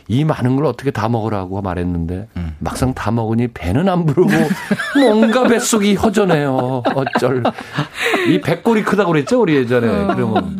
이 0.09 0.24
많은 0.24 0.57
걸 0.57 0.66
어떻게 0.66 0.90
다 0.90 1.09
먹으라고 1.09 1.61
말했는데 1.62 2.28
막상 2.59 2.94
다 2.94 3.11
먹으니 3.11 3.48
배는 3.48 3.88
안 3.88 4.07
부르고 4.07 4.30
뭔가 5.00 5.44
뱃속이 5.44 5.94
허전해요. 5.96 6.82
어쩔. 6.94 7.42
이 8.28 8.40
배꼴이 8.40 8.82
크다고 8.82 9.12
그랬죠 9.12 9.40
우리 9.40 9.57
예전에. 9.57 9.86
그러면 10.14 10.59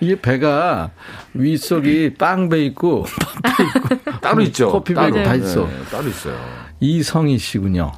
이게 0.00 0.20
배가 0.20 0.90
윗속이 1.34 2.14
빵배 2.14 2.64
있고 2.66 3.04
따로 4.20 4.42
있죠. 4.42 4.70
커피배 4.70 5.00
따로. 5.00 5.22
다 5.22 5.34
있어. 5.34 5.66
네, 5.66 5.72
따로 5.90 6.08
있어요. 6.08 6.34
이성희 6.80 7.38
씨군요. 7.38 7.92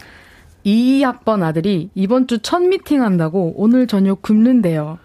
2학번 0.64 1.42
아들이 1.42 1.90
이번 1.94 2.26
주 2.26 2.38
첫 2.38 2.60
미팅 2.62 3.02
한다고 3.02 3.54
오늘 3.56 3.86
저녁 3.86 4.22
굶는데요. 4.22 4.98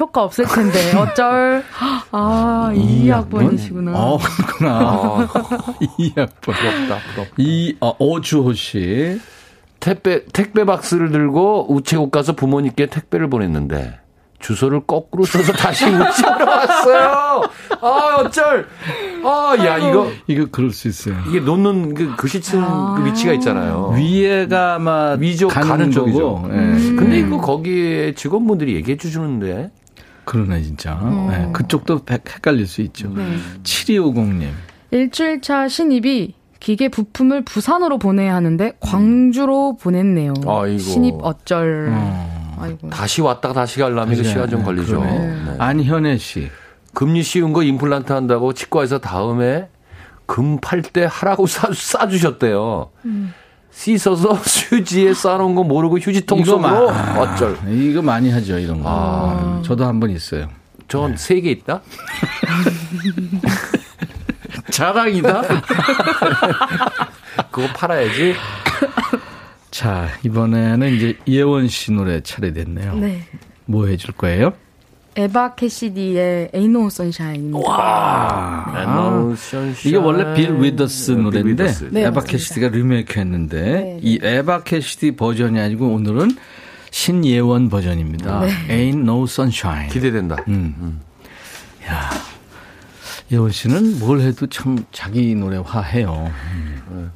효과 0.00 0.22
없을 0.22 0.44
텐데 0.46 0.78
어쩔. 0.96 1.62
아, 2.10 2.70
2학번이시구나. 2.74 3.92
어, 3.94 4.18
그렇구나. 4.18 5.28
2학번. 5.98 6.40
부럽다, 6.40 6.98
부럽다. 7.14 7.32
이, 7.38 7.76
어, 7.80 7.94
오주호 7.98 8.52
씨. 8.54 9.20
택배, 9.80 10.24
택배 10.26 10.64
박스를 10.64 11.10
들고 11.10 11.72
우체국 11.72 12.10
가서 12.12 12.34
부모님께 12.34 12.86
택배를 12.86 13.28
보냈는데 13.28 13.98
주소를 14.42 14.80
거꾸로 14.86 15.24
써서 15.24 15.52
다시 15.52 15.86
우체국으로 15.86 16.46
왔어요. 16.50 17.42
아, 17.80 18.16
어쩔. 18.18 18.66
아, 19.24 19.54
야, 19.58 19.78
이거, 19.78 20.10
이거 20.26 20.46
그럴 20.50 20.70
수 20.72 20.88
있어요. 20.88 21.14
이게 21.28 21.40
놓는 21.40 21.94
그 21.94 22.14
글씨층 22.16 22.60
그 22.96 23.06
위치가 23.06 23.32
있잖아요. 23.34 23.94
위에가 23.96 24.74
아마 24.74 25.12
위쪽 25.18 25.48
가는, 25.48 25.68
가는. 25.68 25.90
쪽이죠. 25.90 26.44
예. 26.50 26.56
근데 26.96 27.18
이거 27.20 27.38
거기에 27.38 28.14
직원분들이 28.14 28.74
얘기해 28.74 28.96
주시는데 28.98 29.70
그러네, 30.24 30.62
진짜. 30.62 31.00
예, 31.32 31.52
그쪽도 31.52 32.00
헷- 32.10 32.28
헷갈릴 32.28 32.66
수 32.66 32.80
있죠. 32.82 33.12
네. 33.14 33.36
7250님. 33.62 34.48
일주일차 34.90 35.68
신입이 35.68 36.34
기계 36.60 36.88
부품을 36.88 37.42
부산으로 37.44 37.98
보내야 37.98 38.34
하는데 38.36 38.72
광주로 38.80 39.76
보냈네요. 39.78 40.34
아이고. 40.46 40.78
신입 40.78 41.14
어쩔. 41.22 41.88
어. 41.92 42.41
아이고. 42.62 42.90
다시 42.90 43.20
왔다가 43.20 43.54
다시 43.54 43.80
가려면 43.80 44.12
이거 44.12 44.22
시간 44.22 44.48
좀 44.48 44.62
걸리죠. 44.62 45.00
네. 45.02 45.56
안현애 45.58 46.18
씨. 46.18 46.50
금리 46.94 47.22
씌운 47.22 47.52
거 47.52 47.62
임플란트 47.62 48.12
한다고 48.12 48.52
치과에서 48.52 48.98
다음에 48.98 49.68
금 50.26 50.58
팔 50.60 50.82
때 50.82 51.06
하라고 51.10 51.46
사, 51.46 51.68
싸주셨대요. 51.72 52.90
씻어서 53.70 54.32
휴지에 54.70 55.14
싸놓은 55.14 55.54
거 55.54 55.64
모르고 55.64 55.98
휴지통 55.98 56.44
속으로 56.44 56.90
마- 56.90 57.18
어쩔. 57.20 57.56
이거 57.68 58.02
많이 58.02 58.30
하죠, 58.30 58.58
이런 58.58 58.82
거. 58.82 58.88
아. 58.88 59.62
저도 59.64 59.84
한 59.86 59.98
번 60.00 60.10
있어요. 60.10 60.48
전 60.88 61.16
세개 61.16 61.50
있다? 61.50 61.80
자랑이다? 64.70 65.42
그거 67.50 67.66
팔아야지. 67.74 68.34
자, 69.72 70.06
이번에는 70.22 70.94
이제 70.94 71.16
예원 71.26 71.66
씨 71.66 71.92
노래 71.92 72.20
차례됐네요. 72.20 72.94
네. 72.96 73.22
뭐 73.64 73.86
해줄 73.86 74.12
거예요? 74.12 74.52
에바 75.16 75.54
캐시디의 75.54 76.50
Ain't 76.54 76.64
No 76.70 76.86
Sunshine입니다. 76.86 77.58
아, 77.68 79.34
이게 79.84 79.96
원래 79.96 80.34
빌 80.34 80.60
위더스 80.60 81.12
노래인데. 81.12 81.64
네, 81.90 82.00
에바 82.02 82.10
맞습니다. 82.10 82.20
캐시디가 82.20 82.68
리메이크 82.68 83.18
했는데 83.18 83.62
네, 83.62 83.98
이 84.02 84.18
에바 84.22 84.62
캐시디 84.64 85.16
버전이 85.16 85.58
아니고 85.58 85.88
오늘은 85.88 86.36
신예원 86.90 87.70
버전입니다. 87.70 88.40
네. 88.40 88.50
Ain't 88.68 89.00
No 89.00 89.24
Sunshine. 89.24 89.90
기대된다. 89.90 90.36
음. 90.48 91.00
야, 91.88 92.10
예원 93.30 93.50
씨는 93.50 93.98
뭘 93.98 94.20
해도 94.20 94.46
참 94.48 94.84
자기 94.92 95.34
노래화해요. 95.34 96.30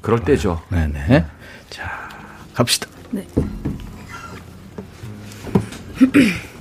그럴 0.01 0.23
때죠. 0.25 0.63
네네. 0.71 1.25
자, 1.71 2.06
갑시다. 2.57 2.89
Ain't 5.99 6.56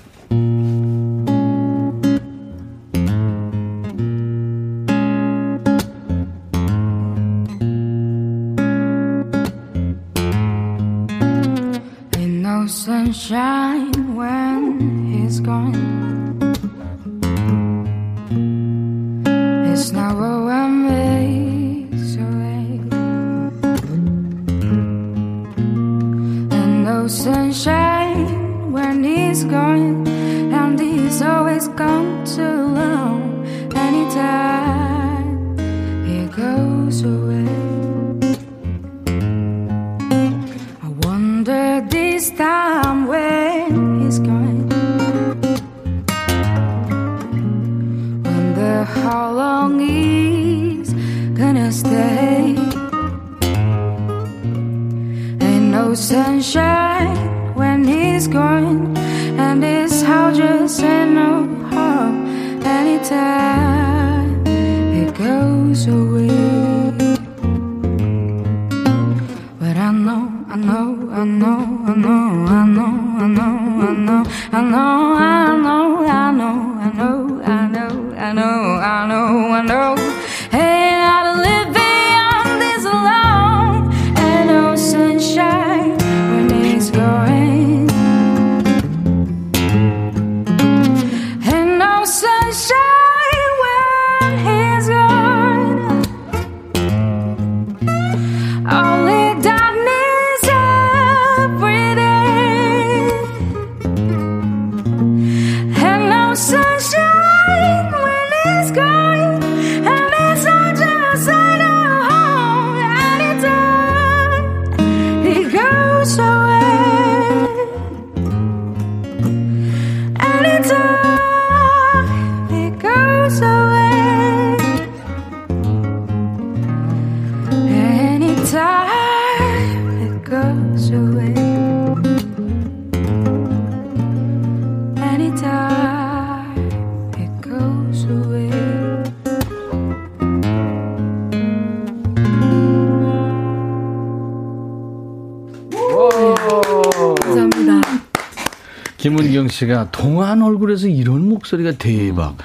씨가 149.55 149.91
동안 149.91 150.41
얼굴에서 150.41 150.87
이런 150.87 151.27
목소리가 151.29 151.71
대박. 151.77 152.35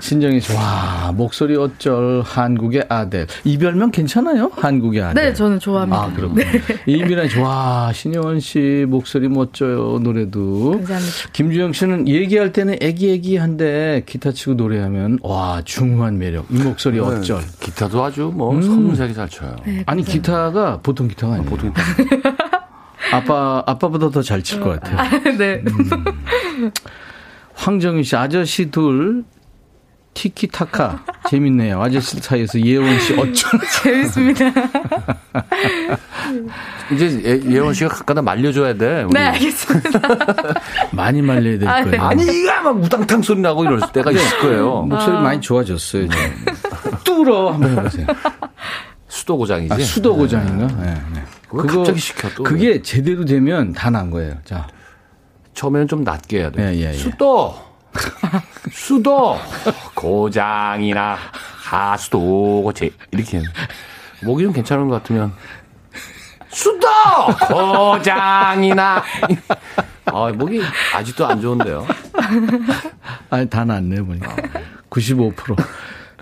신정희 0.00 0.40
씨, 0.40 0.52
와, 0.52 1.12
목소리 1.14 1.56
어쩔, 1.56 2.22
한국의 2.24 2.84
아들. 2.88 3.26
이별명 3.44 3.90
괜찮아요? 3.90 4.50
한국의 4.54 5.02
아들. 5.02 5.22
네, 5.22 5.34
저는 5.34 5.58
좋아합니다. 5.58 6.02
아, 6.02 6.12
그럼. 6.14 6.36
이민아 6.86 7.28
씨, 7.28 7.38
와, 7.38 7.90
신혜원 7.92 8.40
씨 8.40 8.86
목소리 8.88 9.28
멋져요, 9.28 9.98
노래도. 10.00 10.72
감사합니다. 10.72 11.12
김주영 11.32 11.72
씨는 11.72 12.08
얘기할 12.08 12.52
때는 12.52 12.76
애기애기한데 12.80 14.04
기타 14.06 14.32
치고 14.32 14.54
노래하면, 14.54 15.18
와, 15.22 15.62
중후한 15.64 16.18
매력. 16.18 16.46
이 16.50 16.54
목소리 16.62 16.98
어쩔. 17.00 17.40
기타도 17.60 18.04
아주 18.04 18.30
뭐 18.34 18.54
음. 18.54 18.62
섬세하게 18.62 19.14
잘 19.14 19.28
쳐요. 19.28 19.56
네, 19.66 19.82
아니, 19.86 20.04
기타가 20.04 20.80
보통 20.82 21.08
기타가 21.08 21.34
아니에요. 21.34 21.50
보통 21.50 21.72
아빠, 23.12 23.62
아빠보다 23.66 24.10
더 24.10 24.22
잘 24.22 24.42
칠 24.42 24.60
것 24.60 24.80
같아요. 24.80 25.20
네. 25.38 25.62
황정희 27.54 28.02
씨, 28.04 28.16
아저씨 28.16 28.70
둘, 28.70 29.24
티키타카. 30.14 31.04
재밌네요. 31.28 31.82
아저씨 31.82 32.18
사이에서 32.18 32.60
예원 32.60 32.98
씨 33.00 33.14
어쩔. 33.14 33.60
재밌습니다. 33.82 34.44
이제 36.92 37.20
예, 37.24 37.50
예원 37.50 37.74
씨가 37.74 37.88
가끔다 37.90 38.22
말려줘야 38.22 38.74
돼. 38.74 39.02
우리. 39.04 39.12
네, 39.14 39.20
알겠습니다. 39.26 40.00
많이 40.92 41.20
말려야 41.22 41.58
될 41.58 41.68
아, 41.68 41.82
거예요. 41.82 41.90
네. 41.90 41.98
아니가 41.98 42.62
막 42.62 42.76
우당탕 42.82 43.22
소리 43.22 43.40
나고 43.40 43.64
이럴 43.64 43.80
때가 43.92 44.10
있을 44.12 44.38
거예요. 44.40 44.82
목소리 44.82 45.14
많이 45.14 45.40
좋아졌어요. 45.40 46.04
이제. 46.04 46.16
뚫어 47.04 47.52
한번 47.52 47.78
해보세요. 47.78 48.06
수도 49.08 49.36
고장이지. 49.36 49.72
아, 49.74 49.78
수도 49.78 50.16
고장인가? 50.16 50.66
네, 50.80 50.94
네. 51.14 51.24
그걸 51.62 51.76
갑자기 51.78 51.98
시켜 52.00 52.28
또. 52.34 52.42
그게 52.42 52.82
제대로 52.82 53.24
되면 53.24 53.72
다 53.72 53.90
난 53.90 54.10
거예요. 54.10 54.36
자, 54.44 54.66
처음에는 55.54 55.88
좀 55.88 56.02
낮게 56.04 56.38
해야 56.40 56.50
돼. 56.50 56.62
예, 56.72 56.74
예, 56.76 56.88
예. 56.88 56.92
수도 56.92 57.54
수도 58.72 59.36
고장이나 59.94 61.16
하수도 61.62 62.62
고체 62.62 62.90
이렇게 63.12 63.40
목이 64.22 64.42
좀 64.44 64.52
괜찮은 64.52 64.88
것 64.88 64.96
같으면 65.02 65.32
수도 66.48 66.86
고장이나 67.48 69.02
아 70.06 70.32
목이 70.34 70.60
아직도 70.94 71.26
안 71.26 71.40
좋은데요. 71.40 71.86
아니 73.30 73.48
다 73.48 73.64
났네 73.64 74.02
보니까 74.02 74.34
95%. 74.90 75.56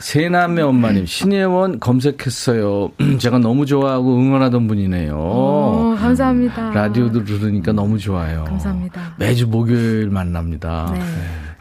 세남매 0.02 0.62
엄마님 0.62 1.06
신예원 1.06 1.78
검색했어요. 1.78 2.90
제가 3.18 3.38
너무 3.38 3.66
좋아하고 3.66 4.16
응원하던 4.16 4.66
분이네요. 4.66 5.14
오, 5.16 5.96
감사합니다. 5.98 6.70
라디오도 6.72 7.24
들으니까 7.24 7.72
너무 7.72 7.98
좋아요. 7.98 8.44
감사합니다. 8.44 9.14
매주 9.16 9.46
목요일 9.46 10.10
만납니다. 10.10 10.90
네. 10.92 11.00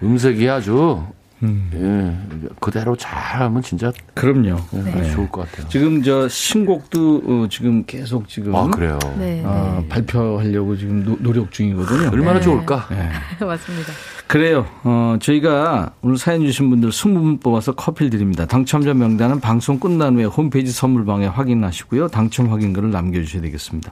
음색이 0.03 0.49
아주 0.49 1.03
음. 1.43 1.69
예, 1.73 2.51
그대로 2.59 2.95
잘하면 2.95 3.61
진짜 3.63 3.91
그럼요. 4.13 4.57
네, 4.71 5.11
좋을 5.11 5.29
것 5.29 5.49
같아요. 5.49 5.67
지금 5.69 6.03
저 6.03 6.27
신곡도 6.27 7.23
어, 7.25 7.47
지금 7.49 7.83
계속 7.85 8.27
지금 8.27 8.55
아 8.55 8.67
그래요. 8.67 8.99
네, 9.17 9.41
어, 9.43 9.83
발표하려고 9.89 10.77
지금 10.77 11.03
노, 11.03 11.17
노력 11.19 11.51
중이거든요. 11.51 12.09
얼마나 12.11 12.39
네. 12.39 12.41
좋을까? 12.41 12.87
네. 12.89 13.11
맞습니다. 13.45 13.91
그래요. 14.27 14.65
어, 14.83 15.17
저희가 15.19 15.93
오늘 16.01 16.17
사연 16.17 16.45
주신 16.45 16.69
분들 16.69 16.89
20분 16.89 17.41
뽑아서 17.41 17.73
커피를 17.73 18.11
드립니다. 18.11 18.45
당첨자 18.45 18.93
명단은 18.93 19.39
방송 19.39 19.79
끝난 19.79 20.15
후에 20.15 20.25
홈페이지 20.25 20.71
선물방에 20.71 21.25
확인하시고요. 21.25 22.07
당첨 22.07 22.49
확인글을 22.51 22.91
남겨주셔야 22.91 23.41
되겠습니다. 23.41 23.91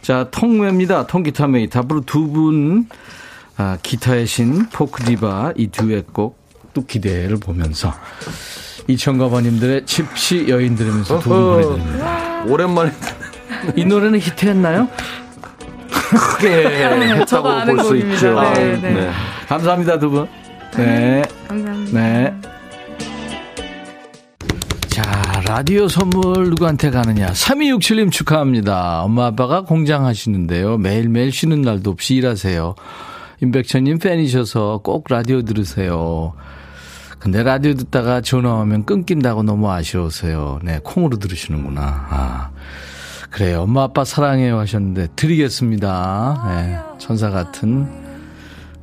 자, 0.00 0.28
통매입니다. 0.30 1.06
통기타 1.06 1.48
mate. 1.48 1.76
앞으로 1.76 2.00
두 2.02 2.28
분, 2.28 2.88
아, 3.56 3.76
기타의 3.82 4.26
신, 4.26 4.66
포크디바, 4.70 5.52
이 5.56 5.66
듀엣곡 5.66 6.38
또 6.74 6.84
기대를 6.84 7.38
보면서 7.38 7.92
이치현과 8.86 9.32
벗님들의 9.32 9.86
집시 9.86 10.46
여인 10.48 10.74
들으면서 10.76 11.18
두분 11.18 11.36
어허. 11.38 11.62
보내드립니다. 11.68 12.44
오랜만에 12.46 12.92
이 13.76 13.84
노래는 13.84 14.18
히트했나요? 14.20 14.88
크게 15.90 16.66
했다고 16.66 17.64
볼 17.66 17.84
수. 17.84 17.96
있죠. 17.96 18.40
네, 18.54 18.76
네. 18.80 19.10
감사합니다, 19.46 19.98
두 19.98 20.08
분. 20.10 20.26
네. 20.76 21.22
감사합니다. 21.48 21.98
네. 22.00 22.34
자, 24.88 25.02
라디오 25.46 25.86
선물 25.88 26.50
누구한테 26.50 26.90
가느냐. 26.90 27.28
3267님 27.28 28.10
축하합니다. 28.10 29.02
엄마 29.02 29.26
아빠가 29.26 29.62
공장 29.62 30.06
하시는데요. 30.06 30.78
매일매일 30.78 31.30
쉬는 31.30 31.62
날도 31.62 31.90
없이 31.90 32.14
일하세요. 32.14 32.74
임백천님 33.42 33.98
팬이셔서 33.98 34.80
꼭 34.82 35.04
라디오 35.08 35.42
들으세요. 35.42 36.32
근데 37.18 37.42
라디오 37.42 37.74
듣다가 37.74 38.20
전화 38.20 38.54
오면 38.54 38.84
끊긴다고 38.84 39.42
너무 39.42 39.70
아쉬워서요. 39.70 40.60
네, 40.62 40.80
콩으로 40.82 41.18
들으시는구나. 41.18 41.82
아. 41.82 42.50
그래요. 43.30 43.62
엄마 43.62 43.82
아빠 43.84 44.04
사랑해요 44.04 44.58
하셨는데 44.58 45.08
드리겠습니다. 45.16 46.44
네, 46.48 46.98
천사 46.98 47.30
같은 47.30 47.86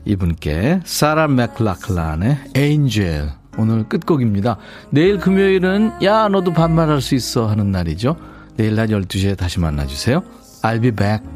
이분께 0.05 0.81
사라 0.85 1.27
맥락클란의 1.27 2.37
에인젤 2.53 3.31
오늘 3.57 3.87
끝곡입니다. 3.87 4.57
내일 4.91 5.17
금요일은 5.17 6.03
야 6.03 6.27
너도 6.27 6.53
반말할 6.53 7.01
수 7.01 7.15
있어 7.15 7.47
하는 7.47 7.71
날이죠. 7.71 8.15
내일 8.55 8.75
낮 8.75 8.87
12시에 8.87 9.35
다시 9.37 9.59
만나주세요. 9.59 10.23
I'll 10.61 10.81
be 10.81 10.91
back. 10.91 11.34